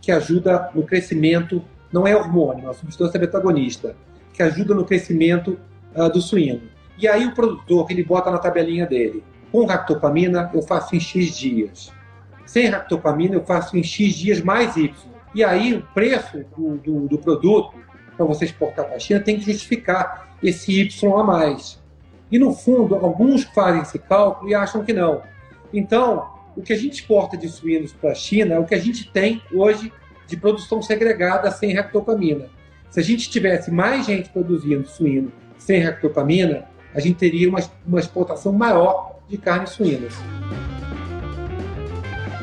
que 0.00 0.10
ajuda 0.10 0.70
no 0.74 0.82
crescimento, 0.82 1.62
não 1.92 2.06
é 2.06 2.16
hormônio, 2.16 2.64
é 2.64 2.66
uma 2.68 2.74
substância 2.74 3.18
betagonista, 3.18 3.94
que 4.32 4.42
ajuda 4.42 4.74
no 4.74 4.84
crescimento 4.84 5.58
uh, 5.94 6.10
do 6.10 6.20
suíno. 6.20 6.62
E 6.98 7.06
aí 7.06 7.26
o 7.26 7.34
produtor, 7.34 7.86
ele 7.90 8.02
bota 8.02 8.30
na 8.30 8.38
tabelinha 8.38 8.86
dele, 8.86 9.22
com 9.52 9.64
ractopamina 9.64 10.50
eu 10.52 10.62
faço 10.62 10.96
em 10.96 11.00
X 11.00 11.36
dias 11.36 11.95
sem 12.46 12.68
ractopamina 12.68 13.34
eu 13.34 13.44
faço 13.44 13.76
em 13.76 13.82
X 13.82 14.14
dias 14.14 14.40
mais 14.40 14.76
Y. 14.76 14.94
E 15.34 15.44
aí 15.44 15.74
o 15.74 15.82
preço 15.92 16.44
do, 16.56 16.76
do, 16.78 17.08
do 17.08 17.18
produto 17.18 17.74
para 18.16 18.24
você 18.24 18.46
exportar 18.46 18.86
para 18.86 18.96
a 18.96 18.98
China 18.98 19.20
tem 19.20 19.38
que 19.38 19.44
justificar 19.44 20.36
esse 20.42 20.80
Y 20.80 21.20
a 21.20 21.22
mais. 21.22 21.78
E 22.30 22.38
no 22.38 22.52
fundo, 22.52 22.94
alguns 22.94 23.44
fazem 23.44 23.82
esse 23.82 23.98
cálculo 23.98 24.50
e 24.50 24.54
acham 24.54 24.84
que 24.84 24.92
não. 24.92 25.22
Então, 25.72 26.26
o 26.56 26.62
que 26.62 26.72
a 26.72 26.76
gente 26.76 26.94
exporta 26.94 27.36
de 27.36 27.48
suínos 27.48 27.92
para 27.92 28.12
a 28.12 28.14
China 28.14 28.54
é 28.54 28.58
o 28.58 28.64
que 28.64 28.74
a 28.74 28.80
gente 28.80 29.10
tem 29.10 29.42
hoje 29.52 29.92
de 30.26 30.36
produção 30.36 30.82
segregada 30.82 31.50
sem 31.50 31.74
ractopamina. 31.74 32.48
Se 32.90 32.98
a 32.98 33.02
gente 33.02 33.30
tivesse 33.30 33.70
mais 33.70 34.06
gente 34.06 34.30
produzindo 34.30 34.88
suíno 34.88 35.30
sem 35.58 35.80
ractopamina, 35.80 36.64
a 36.94 37.00
gente 37.00 37.16
teria 37.16 37.48
uma, 37.48 37.60
uma 37.86 38.00
exportação 38.00 38.52
maior 38.52 39.20
de 39.28 39.36
carnes 39.36 39.70
suínas. 39.70 40.14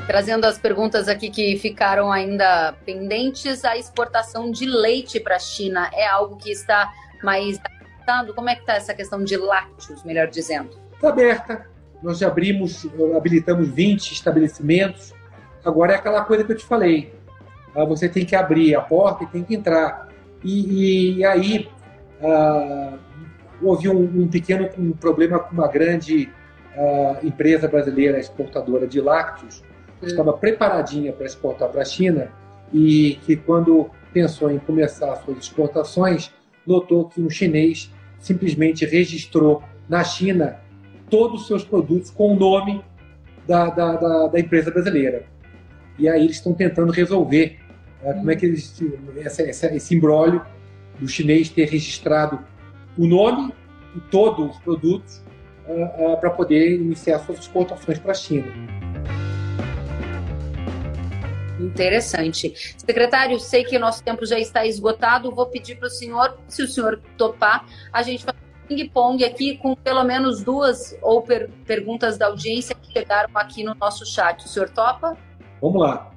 Trazendo 0.08 0.46
as 0.46 0.58
perguntas 0.58 1.08
aqui 1.08 1.30
que 1.30 1.58
ficaram 1.58 2.12
ainda 2.12 2.74
pendentes, 2.86 3.64
a 3.64 3.78
exportação 3.78 4.52
de 4.52 4.66
leite 4.66 5.20
para 5.20 5.38
a 5.38 5.40
China 5.40 5.90
é 5.94 6.06
algo 6.06 6.36
que 6.36 6.52
está 6.52 6.92
mais 7.24 7.58
adaptado? 7.58 8.34
Como 8.34 8.50
é 8.50 8.56
que 8.56 8.62
está 8.62 8.74
essa 8.74 8.94
questão 8.94 9.24
de 9.24 9.38
lácteos, 9.38 10.04
melhor 10.04 10.28
dizendo? 10.28 10.72
Está 10.94 11.10
aberta. 11.10 11.66
Nós 12.02 12.18
já 12.18 12.28
abrimos, 12.28 12.86
habilitamos 13.16 13.70
20 13.70 14.12
estabelecimentos. 14.12 15.14
Agora 15.64 15.94
é 15.94 15.96
aquela 15.96 16.24
coisa 16.26 16.44
que 16.44 16.52
eu 16.52 16.58
te 16.58 16.66
falei. 16.66 17.14
Ah, 17.74 17.86
você 17.86 18.10
tem 18.10 18.26
que 18.26 18.36
abrir 18.36 18.76
a 18.76 18.82
porta 18.82 19.24
e 19.24 19.28
tem 19.28 19.42
que 19.42 19.56
entrar. 19.56 20.10
E, 20.44 21.20
e 21.20 21.26
aí 21.26 21.70
uh, 22.22 23.00
houve 23.62 23.88
um, 23.88 24.02
um, 24.02 24.28
pequeno 24.28 24.70
um 24.78 24.92
problema 24.92 25.40
com 25.40 25.54
uma 25.54 25.68
grande 25.70 26.30
uh, 26.76 27.26
empresa 27.26 27.70
brasileira 27.70 28.20
exportadora 28.20 28.86
de 28.86 29.00
lácteos, 29.00 29.64
estava 30.08 30.34
preparadinha 30.34 31.12
para 31.14 31.26
exportar 31.26 31.70
para 31.70 31.82
a 31.82 31.86
China 31.86 32.32
e 32.74 33.20
que 33.26 33.36
quando 33.36 33.90
pensou 34.14 34.52
em 34.52 34.60
começar 34.60 35.16
suas 35.18 35.38
exportações, 35.38 36.32
notou 36.66 37.10
que 37.10 37.22
um 37.22 37.30
chinês 37.30 37.92
simplesmente 38.20 38.86
registrou 38.86 39.64
na 39.88 40.04
China 40.04 40.60
todos 41.10 41.42
os 41.42 41.48
seus 41.48 41.64
produtos 41.64 42.10
com 42.10 42.34
o 42.34 42.40
nome 42.40 42.84
da, 43.48 43.70
da, 43.70 43.96
da, 43.96 44.28
da 44.28 44.40
empresa 44.40 44.72
brasileira. 44.72 45.26
E 46.00 46.08
aí 46.08 46.24
eles 46.24 46.38
estão 46.38 46.54
tentando 46.54 46.92
resolver 46.92 47.60
né, 48.02 48.14
como 48.14 48.32
é 48.32 48.36
que 48.36 48.46
eles, 48.46 48.82
essa, 49.18 49.44
essa, 49.44 49.76
esse 49.76 49.96
imbróglio 49.96 50.44
do 51.00 51.08
chinês 51.08 51.50
ter 51.50 51.66
registrado 51.66 52.40
o 52.98 53.06
nome 53.06 53.54
e 53.96 54.00
todos 54.10 54.52
os 54.52 54.58
produtos 54.60 55.22
uh, 55.68 56.14
uh, 56.14 56.18
para 56.20 56.30
poder 56.30 56.76
iniciar 56.76 57.20
suas 57.20 57.40
exportações 57.40 58.00
para 58.00 58.12
a 58.12 58.16
China. 58.16 58.48
Interessante. 61.60 62.54
Secretário, 62.78 63.40
sei 63.40 63.64
que 63.64 63.78
o 63.78 63.80
nosso 63.80 64.04
tempo 64.04 64.26
já 64.26 64.40
está 64.40 64.66
esgotado. 64.66 65.32
Vou 65.32 65.46
pedir 65.46 65.76
para 65.76 65.88
o 65.88 65.92
senhor, 65.92 66.38
se 66.48 66.64
o 66.64 66.68
senhor 66.68 67.02
topar, 67.18 67.66
a 67.92 68.02
gente 68.02 68.26
um 68.28 68.68
ping-pong 68.68 69.24
aqui 69.24 69.58
com 69.58 69.76
pelo 69.76 70.04
menos 70.04 70.42
duas 70.44 70.98
ou 71.02 71.22
per 71.22 71.50
perguntas 71.66 72.18
da 72.18 72.28
audiência 72.28 72.76
que 72.76 72.92
chegaram 72.92 73.30
aqui 73.36 73.64
no 73.64 73.76
nosso 73.76 74.06
chat. 74.06 74.46
O 74.46 74.48
senhor 74.48 74.70
topa? 74.70 75.18
Vamos 75.62 75.82
lá. 75.82 76.12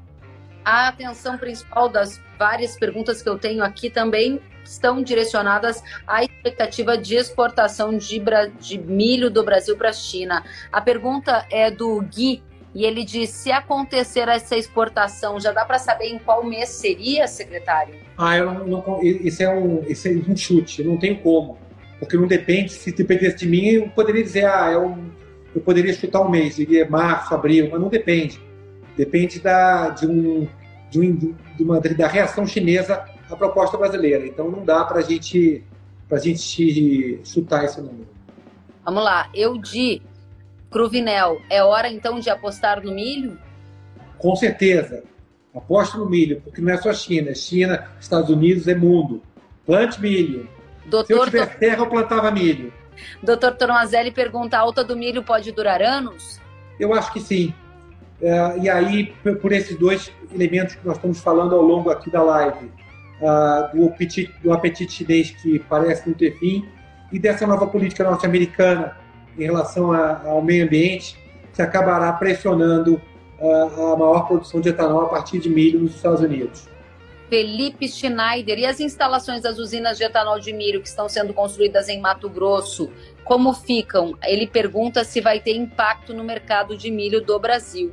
A 0.65 0.89
atenção 0.89 1.39
principal 1.39 1.89
das 1.89 2.21
várias 2.39 2.77
perguntas 2.77 3.23
que 3.23 3.29
eu 3.29 3.39
tenho 3.39 3.63
aqui 3.63 3.89
também 3.89 4.41
estão 4.65 5.01
direcionadas 5.01 5.83
à 6.07 6.25
expectativa 6.25 6.99
de 6.99 7.15
exportação 7.15 7.97
de, 7.97 8.21
de 8.59 8.79
milho 8.79 9.31
do 9.31 9.45
Brasil 9.45 9.77
para 9.77 9.91
a 9.91 9.93
China. 9.93 10.45
A 10.73 10.81
pergunta 10.81 11.47
é 11.51 11.71
do 11.71 12.01
Gui 12.03 12.43
e 12.77 12.85
ele 12.85 13.07
diz: 13.07 13.31
se 13.31 13.51
acontecer 13.51 14.29
essa 14.29 14.55
exportação, 14.55 15.41
já 15.41 15.51
dá 15.51 15.65
para 15.65 15.79
saber 15.79 16.09
em 16.09 16.19
qual 16.19 16.45
mês 16.45 16.69
seria, 16.69 17.27
secretário? 17.27 17.95
Ah, 18.19 18.37
eu 18.37 18.53
não, 18.53 18.67
não, 18.67 19.01
esse, 19.03 19.43
é 19.43 19.49
um, 19.49 19.83
esse 19.87 20.13
é 20.13 20.31
um 20.31 20.37
chute, 20.37 20.83
eu 20.83 20.89
não 20.91 20.99
tenho 20.99 21.17
como. 21.23 21.57
Porque 21.99 22.19
não 22.19 22.27
depende, 22.27 22.71
se 22.71 22.93
dependesse 22.93 23.39
de 23.39 23.47
mim, 23.47 23.65
eu 23.65 23.89
poderia 23.89 24.23
dizer, 24.23 24.45
ah, 24.45 24.71
é 24.71 24.77
um, 24.77 25.11
eu 25.55 25.63
poderia 25.63 25.95
chutar 25.95 26.21
um 26.21 26.29
mês, 26.29 26.57
diria 26.57 26.87
março, 26.87 27.35
abril, 27.35 27.71
mas 27.73 27.81
não 27.81 27.89
depende. 27.89 28.39
Depende 28.95 29.41
da, 29.41 29.89
de, 29.89 30.07
um, 30.07 30.47
de, 30.91 31.01
um, 31.01 31.35
de 31.57 31.63
uma, 31.63 31.81
da 31.81 32.07
reação 32.07 32.47
chinesa 32.47 33.07
à 33.31 33.35
proposta 33.35 33.79
brasileira. 33.79 34.27
Então 34.27 34.51
não 34.51 34.63
dá 34.63 34.85
para 34.85 35.01
gente, 35.01 35.65
a 36.11 36.19
gente 36.19 37.23
chutar 37.25 37.65
esse 37.65 37.81
número. 37.81 38.07
Vamos 38.85 39.03
lá, 39.03 39.31
eu 39.33 39.57
de 39.57 40.03
Cruvinel, 40.71 41.41
é 41.49 41.63
hora 41.63 41.89
então 41.89 42.19
de 42.19 42.29
apostar 42.29 42.83
no 42.83 42.93
milho? 42.93 43.39
Com 44.19 44.35
certeza. 44.37 45.05
Aposto 45.55 45.99
no 45.99 46.09
milho, 46.09 46.41
porque 46.43 46.61
não 46.61 46.73
é 46.73 46.77
só 46.77 46.93
China. 46.93 47.35
China, 47.35 47.89
Estados 47.99 48.29
Unidos, 48.29 48.69
é 48.69 48.75
mundo. 48.75 49.23
Plante 49.65 50.01
milho. 50.01 50.49
Doutor 50.85 51.07
Se 51.07 51.13
eu 51.13 51.25
tivesse 51.25 51.59
terra, 51.59 51.79
eu 51.79 51.87
plantava 51.87 52.31
milho. 52.31 52.73
Doutor 53.23 53.55
Tomazelli 53.55 54.11
pergunta: 54.11 54.57
a 54.57 54.61
alta 54.61 54.85
do 54.85 54.97
milho 54.97 55.23
pode 55.23 55.51
durar 55.53 55.83
anos? 55.83 56.41
Eu 56.79 56.93
acho 56.93 57.13
que 57.13 57.21
sim. 57.21 57.55
É, 58.21 58.59
e 58.59 58.69
aí, 58.69 59.13
por 59.41 59.53
esses 59.53 59.77
dois 59.79 60.13
elementos 60.33 60.75
que 60.75 60.87
nós 60.87 60.97
estamos 60.97 61.21
falando 61.21 61.55
ao 61.55 61.63
longo 61.63 61.91
aqui 61.91 62.11
da 62.11 62.23
live, 62.23 62.71
uh, 63.21 63.77
do, 63.77 63.87
apetite, 63.87 64.33
do 64.43 64.53
apetite 64.53 64.93
chinês 64.93 65.31
que 65.31 65.59
parece 65.59 66.09
não 66.09 66.15
ter 66.15 66.39
fim, 66.39 66.67
e 67.13 67.19
dessa 67.19 67.47
nova 67.47 67.67
política 67.67 68.05
norte-americana 68.05 68.97
em 69.39 69.45
relação 69.45 69.93
a, 69.93 70.23
ao 70.25 70.43
meio 70.43 70.65
ambiente, 70.65 71.17
que 71.55 71.63
acabará 71.63 72.13
pressionando 72.13 73.01
a, 73.41 73.93
a 73.93 73.97
maior 73.97 74.27
produção 74.27 74.61
de 74.61 74.69
etanol 74.69 75.07
a 75.07 75.09
partir 75.09 75.39
de 75.39 75.49
milho 75.49 75.81
nos 75.81 75.95
Estados 75.95 76.21
Unidos. 76.21 76.69
Felipe 77.29 77.89
Schneider, 77.89 78.59
e 78.59 78.67
as 78.67 78.79
instalações 78.79 79.43
das 79.43 79.59
usinas 79.59 79.99
de 79.99 80.05
etanol 80.05 80.39
de 80.39 80.53
milho 80.53 80.81
que 80.81 80.89
estão 80.89 81.09
sendo 81.09 81.35
construídas 81.35 81.89
em 81.89 82.01
Mato 82.01 82.29
Grosso, 82.29 82.91
como 83.25 83.53
ficam? 83.53 84.17
Ele 84.23 84.47
pergunta 84.47 85.03
se 85.03 85.21
vai 85.21 85.41
ter 85.41 85.57
impacto 85.57 86.15
no 86.15 86.23
mercado 86.23 86.77
de 86.77 86.91
milho 86.91 87.21
do 87.21 87.39
Brasil. 87.39 87.93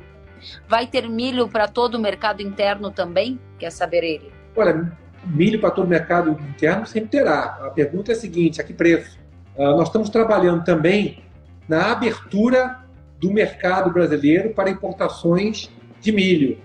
Vai 0.68 0.86
ter 0.86 1.08
milho 1.08 1.48
para 1.48 1.66
todo 1.66 1.96
o 1.96 1.98
mercado 1.98 2.42
interno 2.42 2.90
também? 2.90 3.40
Quer 3.58 3.70
saber 3.70 4.04
ele? 4.04 4.32
Olha, 4.54 4.92
milho 5.26 5.60
para 5.60 5.70
todo 5.70 5.86
o 5.86 5.88
mercado 5.88 6.30
interno 6.30 6.86
sempre 6.86 7.08
terá. 7.08 7.58
A 7.62 7.70
pergunta 7.70 8.12
é 8.12 8.14
a 8.14 8.18
seguinte: 8.18 8.60
a 8.60 8.64
que 8.64 8.72
preço? 8.72 9.18
Uh, 9.56 9.76
nós 9.76 9.88
estamos 9.88 10.10
trabalhando 10.10 10.64
também 10.64 11.23
na 11.68 11.92
abertura 11.92 12.80
do 13.20 13.30
mercado 13.30 13.90
brasileiro 13.90 14.50
para 14.50 14.70
importações 14.70 15.70
de 16.00 16.12
milho. 16.12 16.58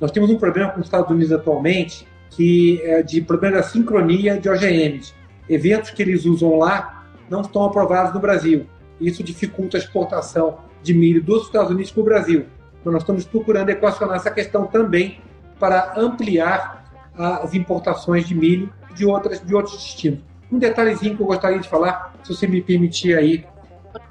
Nós 0.00 0.10
temos 0.10 0.30
um 0.30 0.38
problema 0.38 0.70
com 0.70 0.80
os 0.80 0.86
Estados 0.86 1.10
Unidos 1.10 1.32
atualmente, 1.32 2.06
que 2.30 2.80
é 2.82 3.02
de 3.02 3.20
problema 3.20 3.58
da 3.58 3.62
sincronia 3.62 4.38
de 4.38 4.48
OGMs. 4.48 5.12
Eventos 5.48 5.90
que 5.90 6.02
eles 6.02 6.24
usam 6.24 6.56
lá 6.58 7.06
não 7.28 7.42
estão 7.42 7.64
aprovados 7.64 8.12
no 8.14 8.20
Brasil. 8.20 8.66
Isso 9.00 9.22
dificulta 9.22 9.76
a 9.76 9.80
exportação 9.80 10.58
de 10.82 10.94
milho 10.94 11.22
dos 11.22 11.46
Estados 11.46 11.70
Unidos 11.70 11.90
para 11.90 12.00
o 12.00 12.04
Brasil. 12.04 12.46
Então, 12.80 12.92
nós 12.92 13.02
estamos 13.02 13.24
procurando 13.24 13.68
equacionar 13.68 14.16
essa 14.16 14.30
questão 14.30 14.66
também 14.66 15.20
para 15.58 15.94
ampliar 15.96 16.80
as 17.14 17.52
importações 17.54 18.26
de 18.26 18.34
milho 18.34 18.72
de, 18.94 19.04
outras, 19.04 19.44
de 19.44 19.54
outros 19.54 19.76
destinos. 19.76 20.20
Um 20.50 20.58
detalhezinho 20.58 21.16
que 21.16 21.22
eu 21.22 21.26
gostaria 21.26 21.58
de 21.58 21.68
falar, 21.68 22.14
se 22.24 22.34
você 22.34 22.46
me 22.46 22.62
permitir 22.62 23.16
aí, 23.16 23.44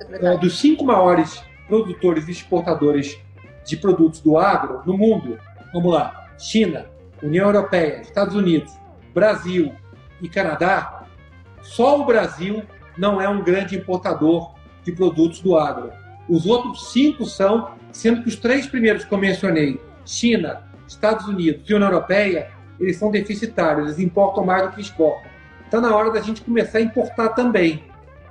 é, 0.10 0.38
dos 0.38 0.60
cinco 0.60 0.86
maiores 0.86 1.44
produtores 1.68 2.28
e 2.28 2.32
exportadores 2.32 3.20
de 3.66 3.78
produtos 3.78 4.20
do 4.22 4.38
agro 4.38 4.82
no 4.86 4.98
mundo, 4.98 5.38
vamos 5.74 5.94
lá, 5.94 6.28
China, 6.38 6.88
União 7.22 7.48
Europeia, 7.48 8.02
Estados 8.02 8.36
Unidos, 8.36 8.74
Brasil 9.14 9.74
e 10.22 10.28
Canadá, 10.28 11.04
só 11.62 12.00
o 12.00 12.06
Brasil 12.06 12.64
não 12.98 13.22
é 13.22 13.30
um 13.30 13.44
grande 13.44 13.78
importador 13.78 14.54
de 14.84 14.92
produtos 14.92 15.40
do 15.42 15.58
agro. 15.58 15.92
Os 16.28 16.46
outros 16.46 16.92
cinco 16.92 17.26
são, 17.26 17.72
sendo 17.92 18.24
que 18.24 18.30
os 18.30 18.36
três 18.36 18.68
primeiros 18.68 19.04
que 19.04 19.14
eu 19.14 19.18
mencionei, 19.18 19.80
China, 20.06 20.64
Estados 20.88 21.28
Unidos 21.28 21.70
e 21.70 21.74
União 21.74 21.90
Europeia, 21.90 22.52
eles 22.80 22.98
são 22.98 23.12
deficitários, 23.12 23.88
eles 23.88 24.00
importam 24.00 24.46
mais 24.46 24.64
do 24.64 24.72
que 24.72 24.82
exportam. 24.82 25.30
Está 25.66 25.80
na 25.80 25.96
hora 25.96 26.12
da 26.12 26.22
gente 26.22 26.42
começar 26.42 26.80
a 26.80 26.82
importar 26.82 27.30
também. 27.30 27.84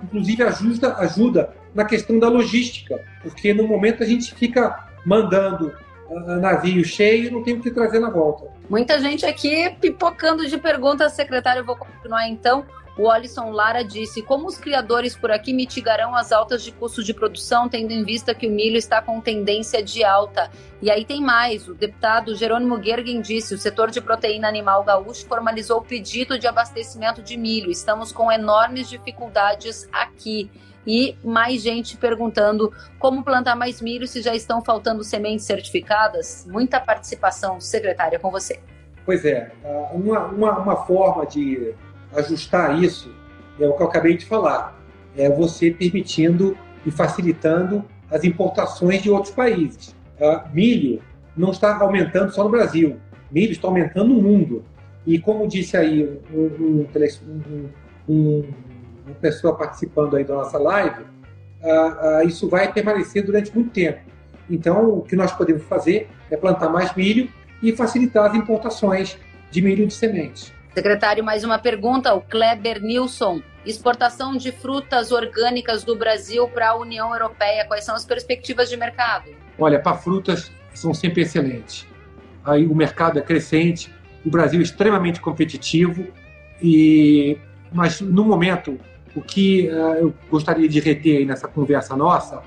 Inclusive 0.02 0.42
ajuda, 0.42 0.96
ajuda 0.96 1.54
na 1.74 1.84
questão 1.84 2.18
da 2.18 2.28
logística, 2.28 3.00
porque 3.22 3.52
no 3.52 3.66
momento 3.66 4.02
a 4.02 4.06
gente 4.06 4.34
fica 4.34 4.86
mandando 5.04 5.74
uh, 6.08 6.40
navio 6.40 6.84
cheio 6.84 7.26
e 7.26 7.30
não 7.30 7.42
tem 7.42 7.54
o 7.54 7.60
que 7.60 7.70
trazer 7.70 7.98
na 7.98 8.10
volta. 8.10 8.46
Muita 8.68 9.00
gente 9.00 9.24
aqui 9.24 9.70
pipocando 9.80 10.46
de 10.46 10.58
perguntas, 10.58 11.12
secretário. 11.12 11.60
Eu 11.60 11.66
vou 11.66 11.76
continuar 11.76 12.28
então. 12.28 12.64
O 12.98 13.08
Alisson 13.08 13.52
Lara 13.52 13.84
disse: 13.84 14.20
Como 14.20 14.48
os 14.48 14.58
criadores 14.58 15.16
por 15.16 15.30
aqui 15.30 15.52
mitigarão 15.52 16.16
as 16.16 16.32
altas 16.32 16.64
de 16.64 16.72
custo 16.72 17.04
de 17.04 17.14
produção, 17.14 17.68
tendo 17.68 17.92
em 17.92 18.02
vista 18.02 18.34
que 18.34 18.48
o 18.48 18.50
milho 18.50 18.76
está 18.76 19.00
com 19.00 19.20
tendência 19.20 19.80
de 19.80 20.02
alta? 20.02 20.50
E 20.82 20.90
aí 20.90 21.04
tem 21.04 21.22
mais: 21.22 21.68
o 21.68 21.74
deputado 21.74 22.34
Jerônimo 22.34 22.82
Gergen 22.82 23.20
disse: 23.20 23.54
o 23.54 23.58
setor 23.58 23.92
de 23.92 24.00
proteína 24.00 24.48
animal 24.48 24.82
gaúcho 24.82 25.24
formalizou 25.26 25.78
o 25.78 25.84
pedido 25.84 26.36
de 26.36 26.48
abastecimento 26.48 27.22
de 27.22 27.36
milho. 27.36 27.70
Estamos 27.70 28.10
com 28.10 28.32
enormes 28.32 28.88
dificuldades 28.88 29.88
aqui. 29.92 30.50
E 30.84 31.14
mais 31.22 31.62
gente 31.62 31.98
perguntando 31.98 32.72
como 32.98 33.22
plantar 33.22 33.54
mais 33.54 33.80
milho 33.80 34.08
se 34.08 34.22
já 34.22 34.34
estão 34.34 34.64
faltando 34.64 35.04
sementes 35.04 35.44
certificadas. 35.44 36.46
Muita 36.50 36.80
participação, 36.80 37.60
secretária, 37.60 38.18
com 38.18 38.30
você. 38.30 38.58
Pois 39.04 39.24
é, 39.24 39.52
uma, 39.92 40.26
uma, 40.26 40.58
uma 40.58 40.76
forma 40.86 41.26
de 41.26 41.74
ajustar 42.14 42.82
isso 42.82 43.10
é 43.60 43.66
o 43.66 43.72
que 43.72 43.82
eu 43.82 43.86
acabei 43.86 44.16
de 44.16 44.24
falar. 44.24 44.78
É 45.16 45.28
você 45.28 45.70
permitindo 45.70 46.56
e 46.86 46.90
facilitando 46.90 47.84
as 48.10 48.24
importações 48.24 49.02
de 49.02 49.10
outros 49.10 49.34
países. 49.34 49.94
Uh, 50.20 50.48
milho 50.52 51.02
não 51.36 51.50
está 51.50 51.76
aumentando 51.76 52.32
só 52.32 52.44
no 52.44 52.50
Brasil, 52.50 52.96
milho 53.30 53.52
está 53.52 53.68
aumentando 53.68 54.12
no 54.12 54.22
mundo. 54.22 54.64
E 55.06 55.18
como 55.18 55.46
disse 55.46 55.76
aí 55.76 56.04
um, 56.32 56.86
um, 56.86 57.68
um, 58.08 58.44
uma 59.06 59.14
pessoa 59.20 59.56
participando 59.56 60.16
aí 60.16 60.24
da 60.24 60.34
nossa 60.34 60.58
live, 60.58 61.02
uh, 61.02 62.22
uh, 62.22 62.28
isso 62.28 62.48
vai 62.48 62.72
permanecer 62.72 63.24
durante 63.24 63.54
muito 63.54 63.70
tempo. 63.70 64.00
Então, 64.50 64.98
o 64.98 65.02
que 65.02 65.14
nós 65.14 65.32
podemos 65.32 65.62
fazer 65.64 66.08
é 66.30 66.36
plantar 66.36 66.70
mais 66.70 66.94
milho 66.94 67.28
e 67.62 67.72
facilitar 67.72 68.30
as 68.30 68.34
importações 68.34 69.18
de 69.50 69.62
milho 69.62 69.86
de 69.86 69.94
sementes. 69.94 70.52
Secretário, 70.78 71.24
mais 71.24 71.42
uma 71.42 71.58
pergunta. 71.58 72.14
O 72.14 72.20
Kleber 72.20 72.80
Nilson. 72.80 73.42
Exportação 73.66 74.36
de 74.36 74.52
frutas 74.52 75.10
orgânicas 75.10 75.82
do 75.82 75.96
Brasil 75.96 76.46
para 76.46 76.68
a 76.68 76.76
União 76.76 77.12
Europeia. 77.12 77.64
Quais 77.66 77.82
são 77.82 77.96
as 77.96 78.04
perspectivas 78.04 78.70
de 78.70 78.76
mercado? 78.76 79.28
Olha, 79.58 79.80
para 79.80 79.96
frutas 79.96 80.52
são 80.72 80.94
sempre 80.94 81.22
excelentes. 81.22 81.84
Aí 82.44 82.64
o 82.64 82.76
mercado 82.76 83.18
é 83.18 83.22
crescente, 83.22 83.92
o 84.24 84.30
Brasil 84.30 84.60
é 84.60 84.62
extremamente 84.62 85.20
competitivo 85.20 86.06
e 86.62 87.36
mas 87.72 88.00
no 88.00 88.24
momento 88.24 88.78
o 89.16 89.20
que 89.20 89.66
uh, 89.66 89.94
eu 89.94 90.14
gostaria 90.30 90.68
de 90.68 90.78
reter 90.78 91.26
nessa 91.26 91.48
conversa 91.48 91.96
nossa 91.96 92.40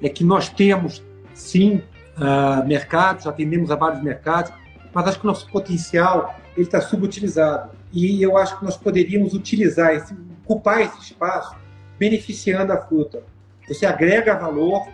é 0.00 0.08
que 0.08 0.22
nós 0.22 0.48
temos 0.48 1.02
sim 1.34 1.82
uh, 2.16 2.64
mercados, 2.64 3.26
atendemos 3.26 3.72
a 3.72 3.74
vários 3.74 4.00
mercados, 4.04 4.52
mas 4.94 5.08
acho 5.08 5.18
que 5.18 5.24
o 5.24 5.26
nosso 5.26 5.50
potencial 5.50 6.32
ele 6.56 6.66
está 6.66 6.80
subutilizado. 6.80 7.70
E 7.92 8.22
eu 8.22 8.36
acho 8.36 8.58
que 8.58 8.64
nós 8.64 8.76
poderíamos 8.76 9.34
utilizar, 9.34 9.94
esse, 9.94 10.14
ocupar 10.44 10.80
esse 10.80 10.98
espaço 11.00 11.56
beneficiando 11.98 12.72
a 12.72 12.78
fruta. 12.78 13.22
Você 13.68 13.86
agrega 13.86 14.34
valor 14.34 14.86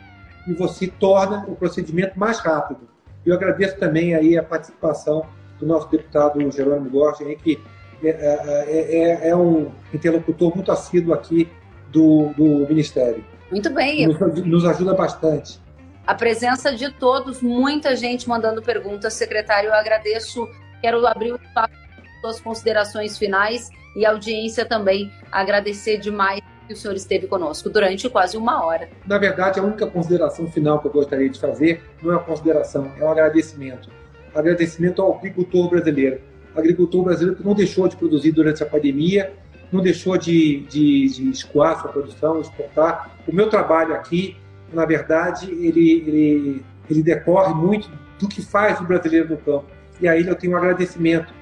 e 0.46 0.52
você 0.52 0.86
torna 0.86 1.44
o 1.48 1.56
procedimento 1.56 2.18
mais 2.18 2.38
rápido. 2.38 2.80
Eu 3.24 3.34
agradeço 3.34 3.76
também 3.78 4.14
aí 4.14 4.36
a 4.36 4.42
participação 4.42 5.26
do 5.58 5.66
nosso 5.66 5.88
deputado 5.90 6.38
Jerônimo 6.50 6.90
Gorge, 6.90 7.36
que 7.36 7.58
é, 8.02 8.08
é, 8.08 9.26
é, 9.26 9.28
é, 9.30 9.36
um 9.36 9.70
interlocutor 9.92 10.54
muito 10.54 10.70
assíduo 10.70 11.12
aqui 11.12 11.48
do, 11.90 12.32
do 12.36 12.68
Ministério. 12.68 13.24
Muito 13.50 13.70
bem. 13.70 14.06
Nos, 14.06 14.44
nos 14.44 14.64
ajuda 14.64 14.94
bastante 14.94 15.60
a 16.08 16.14
presença 16.14 16.74
de 16.74 16.90
todos, 16.90 17.42
muita 17.42 17.94
gente 17.94 18.26
mandando 18.26 18.62
perguntas. 18.62 19.12
Secretário, 19.12 19.68
eu 19.68 19.74
agradeço 19.74 20.48
Quero 20.80 21.04
abrir 21.06 21.32
o 21.32 21.36
espaço 21.36 21.72
para 21.72 22.20
suas 22.20 22.40
considerações 22.40 23.18
finais 23.18 23.70
e 23.96 24.06
a 24.06 24.10
audiência 24.10 24.64
também 24.64 25.10
agradecer 25.32 25.98
demais 25.98 26.40
que 26.66 26.74
o 26.74 26.76
senhor 26.76 26.94
esteve 26.94 27.26
conosco 27.26 27.68
durante 27.70 28.08
quase 28.08 28.36
uma 28.36 28.64
hora. 28.64 28.88
Na 29.06 29.18
verdade, 29.18 29.58
a 29.58 29.62
única 29.62 29.86
consideração 29.86 30.46
final 30.46 30.78
que 30.78 30.86
eu 30.86 30.92
gostaria 30.92 31.28
de 31.28 31.40
fazer 31.40 31.82
não 32.02 32.12
é 32.12 32.16
uma 32.16 32.22
consideração, 32.22 32.92
é 32.98 33.04
um 33.04 33.10
agradecimento. 33.10 33.90
Agradecimento 34.34 35.02
ao 35.02 35.16
agricultor 35.16 35.70
brasileiro. 35.70 36.20
Agricultor 36.54 37.04
brasileiro 37.04 37.36
que 37.36 37.44
não 37.44 37.54
deixou 37.54 37.88
de 37.88 37.96
produzir 37.96 38.32
durante 38.32 38.62
a 38.62 38.66
pandemia, 38.66 39.32
não 39.72 39.80
deixou 39.80 40.16
de, 40.16 40.60
de, 40.66 41.08
de 41.08 41.30
escoar 41.30 41.80
sua 41.80 41.90
produção, 41.90 42.40
exportar. 42.40 43.18
O 43.26 43.34
meu 43.34 43.48
trabalho 43.48 43.94
aqui, 43.94 44.36
na 44.72 44.84
verdade, 44.84 45.50
ele, 45.50 46.02
ele, 46.06 46.64
ele 46.88 47.02
decorre 47.02 47.54
muito 47.54 47.90
do 48.18 48.28
que 48.28 48.42
faz 48.42 48.80
o 48.80 48.84
brasileiro 48.84 49.30
no 49.30 49.38
campo 49.38 49.77
e 50.00 50.08
a 50.08 50.16
ilha 50.16 50.30
eu 50.30 50.36
tenho 50.36 50.52
um 50.52 50.56
agradecimento 50.56 51.32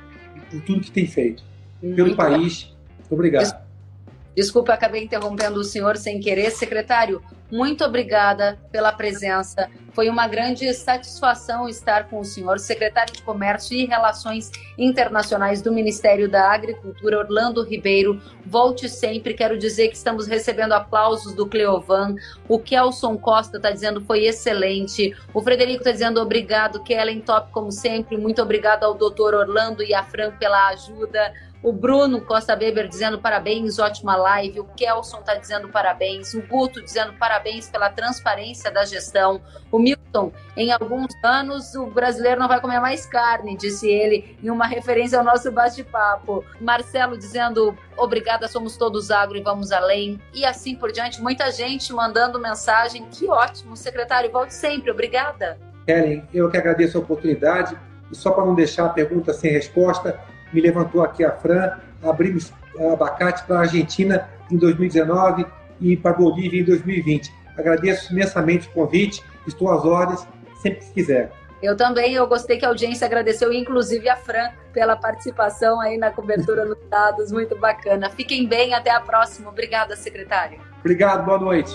por 0.51 0.61
tudo 0.63 0.81
que 0.81 0.91
tem 0.91 1.07
feito 1.07 1.43
Muito 1.83 1.97
pelo 1.97 2.17
país. 2.17 2.75
Obrigado. 3.11 3.65
Desculpa, 4.35 4.75
acabei 4.75 5.05
interrompendo 5.05 5.59
o 5.59 5.65
senhor 5.65 5.97
sem 5.97 6.21
querer. 6.21 6.51
Secretário, 6.51 7.23
muito 7.51 7.85
obrigada 7.85 8.59
pela 8.73 8.93
presença. 8.93 9.69
Foi 9.93 10.11
uma 10.11 10.29
grande 10.29 10.73
satisfação 10.75 11.69
estar 11.69 12.09
com 12.11 12.21
o 12.21 12.25
senhor, 12.25 12.59
secretário 12.59 13.15
de 13.15 13.23
Comércio 13.23 13.75
e 13.75 13.87
Relações 13.87 14.51
Internacionais 14.77 15.63
do 15.63 15.73
Ministério 15.73 16.29
da 16.29 16.53
Agricultura, 16.53 17.19
Orlando 17.19 17.63
Ribeiro. 17.63 18.21
Volte 18.45 18.89
sempre. 18.89 19.33
Quero 19.33 19.57
dizer 19.57 19.89
que 19.89 19.97
estamos 19.97 20.27
recebendo 20.27 20.73
aplausos 20.73 21.35
do 21.35 21.47
Cleovan. 21.47 22.15
O 22.47 22.59
Kelson 22.59 23.17
Costa 23.17 23.57
está 23.57 23.71
dizendo 23.71 24.03
foi 24.03 24.27
excelente. 24.27 25.17
O 25.33 25.41
Frederico 25.41 25.79
está 25.79 25.93
dizendo 25.93 26.21
obrigado, 26.21 26.83
Kellen, 26.83 27.21
top 27.21 27.51
como 27.51 27.73
sempre. 27.73 28.19
Muito 28.19 28.43
obrigado 28.43 28.85
ao 28.85 28.93
doutor 28.93 29.35
Orlando 29.35 29.83
e 29.83 29.95
a 29.95 30.03
Fran 30.03 30.33
pela 30.33 30.69
ajuda. 30.69 31.33
O 31.67 31.73
Bruno 31.73 32.21
Costa 32.21 32.55
Beber 32.55 32.87
dizendo 32.87 33.19
parabéns, 33.19 33.81
ótima 33.81 34.15
live. 34.15 34.61
O 34.61 34.65
Kelson 34.77 35.19
está 35.19 35.35
dizendo 35.35 35.69
parabéns. 35.69 36.33
O 36.33 36.41
Guto 36.43 36.81
dizendo 36.81 37.15
parabéns 37.15 37.69
pela 37.69 37.91
transparência 37.91 38.71
da 38.71 38.85
gestão. 38.85 39.41
O 39.73 39.77
Milton, 39.77 40.31
em 40.57 40.71
alguns 40.71 41.13
anos 41.25 41.75
o 41.75 41.87
brasileiro 41.87 42.39
não 42.39 42.47
vai 42.47 42.61
comer 42.61 42.79
mais 42.79 43.05
carne, 43.05 43.57
disse 43.57 43.91
ele, 43.91 44.39
em 44.41 44.49
uma 44.49 44.65
referência 44.65 45.19
ao 45.19 45.25
nosso 45.25 45.51
bate-papo. 45.51 46.45
Marcelo 46.61 47.19
dizendo 47.19 47.77
obrigada, 47.97 48.47
somos 48.47 48.77
todos 48.77 49.11
agro 49.11 49.37
e 49.37 49.43
vamos 49.43 49.73
além. 49.73 50.21
E 50.33 50.45
assim 50.45 50.77
por 50.77 50.93
diante, 50.93 51.21
muita 51.21 51.51
gente 51.51 51.93
mandando 51.93 52.39
mensagem. 52.39 53.09
Que 53.11 53.29
ótimo, 53.29 53.77
secretário, 53.77 54.31
volte 54.31 54.55
sempre. 54.55 54.93
Obrigada. 54.93 55.59
Kellen, 55.85 56.29
eu 56.33 56.49
que 56.49 56.59
agradeço 56.59 56.97
a 56.97 57.01
oportunidade. 57.01 57.77
E 58.09 58.15
só 58.15 58.31
para 58.31 58.45
não 58.45 58.55
deixar 58.55 58.87
a 58.87 58.91
pergunta 58.91 59.33
sem 59.33 59.51
resposta, 59.51 60.17
me 60.57 60.63
levantou 60.63 61.03
aqui 61.03 61.23
a 61.23 61.31
Fran, 61.33 61.73
abrimos 62.03 62.51
abacate 62.93 63.45
para 63.45 63.57
a 63.57 63.61
Argentina 63.61 64.29
em 64.51 64.57
2019 64.57 65.47
e 65.81 65.97
para 65.97 66.13
a 66.13 66.15
Bolívia 66.15 66.61
em 66.61 66.65
2020. 66.65 67.31
Agradeço 67.59 68.13
imensamente 68.13 68.69
o 68.69 68.71
convite, 68.73 69.23
estou 69.47 69.71
às 69.71 69.85
ordens, 69.85 70.27
sempre 70.63 70.81
que 70.81 70.93
quiser. 70.93 71.31
Eu 71.63 71.77
também, 71.77 72.15
eu 72.15 72.27
gostei 72.27 72.59
que 72.59 72.65
a 72.65 72.69
audiência 72.69 73.07
agradeceu, 73.07 73.53
inclusive 73.53 74.09
a 74.09 74.17
Fran, 74.17 74.51
pela 74.73 74.97
participação 74.97 75.81
aí 75.81 75.97
na 75.99 76.11
cobertura 76.11 76.67
dos 76.67 76.79
dados, 76.89 77.33
muito 77.33 77.59
bacana. 77.59 78.11
Fiquem 78.11 78.47
bem, 78.47 78.75
até 78.75 78.91
a 78.91 79.01
próxima. 79.01 79.51
Obrigada, 79.51 79.97
secretário. 79.97 80.59
Obrigado, 80.81 81.25
boa 81.25 81.39
noite. 81.39 81.75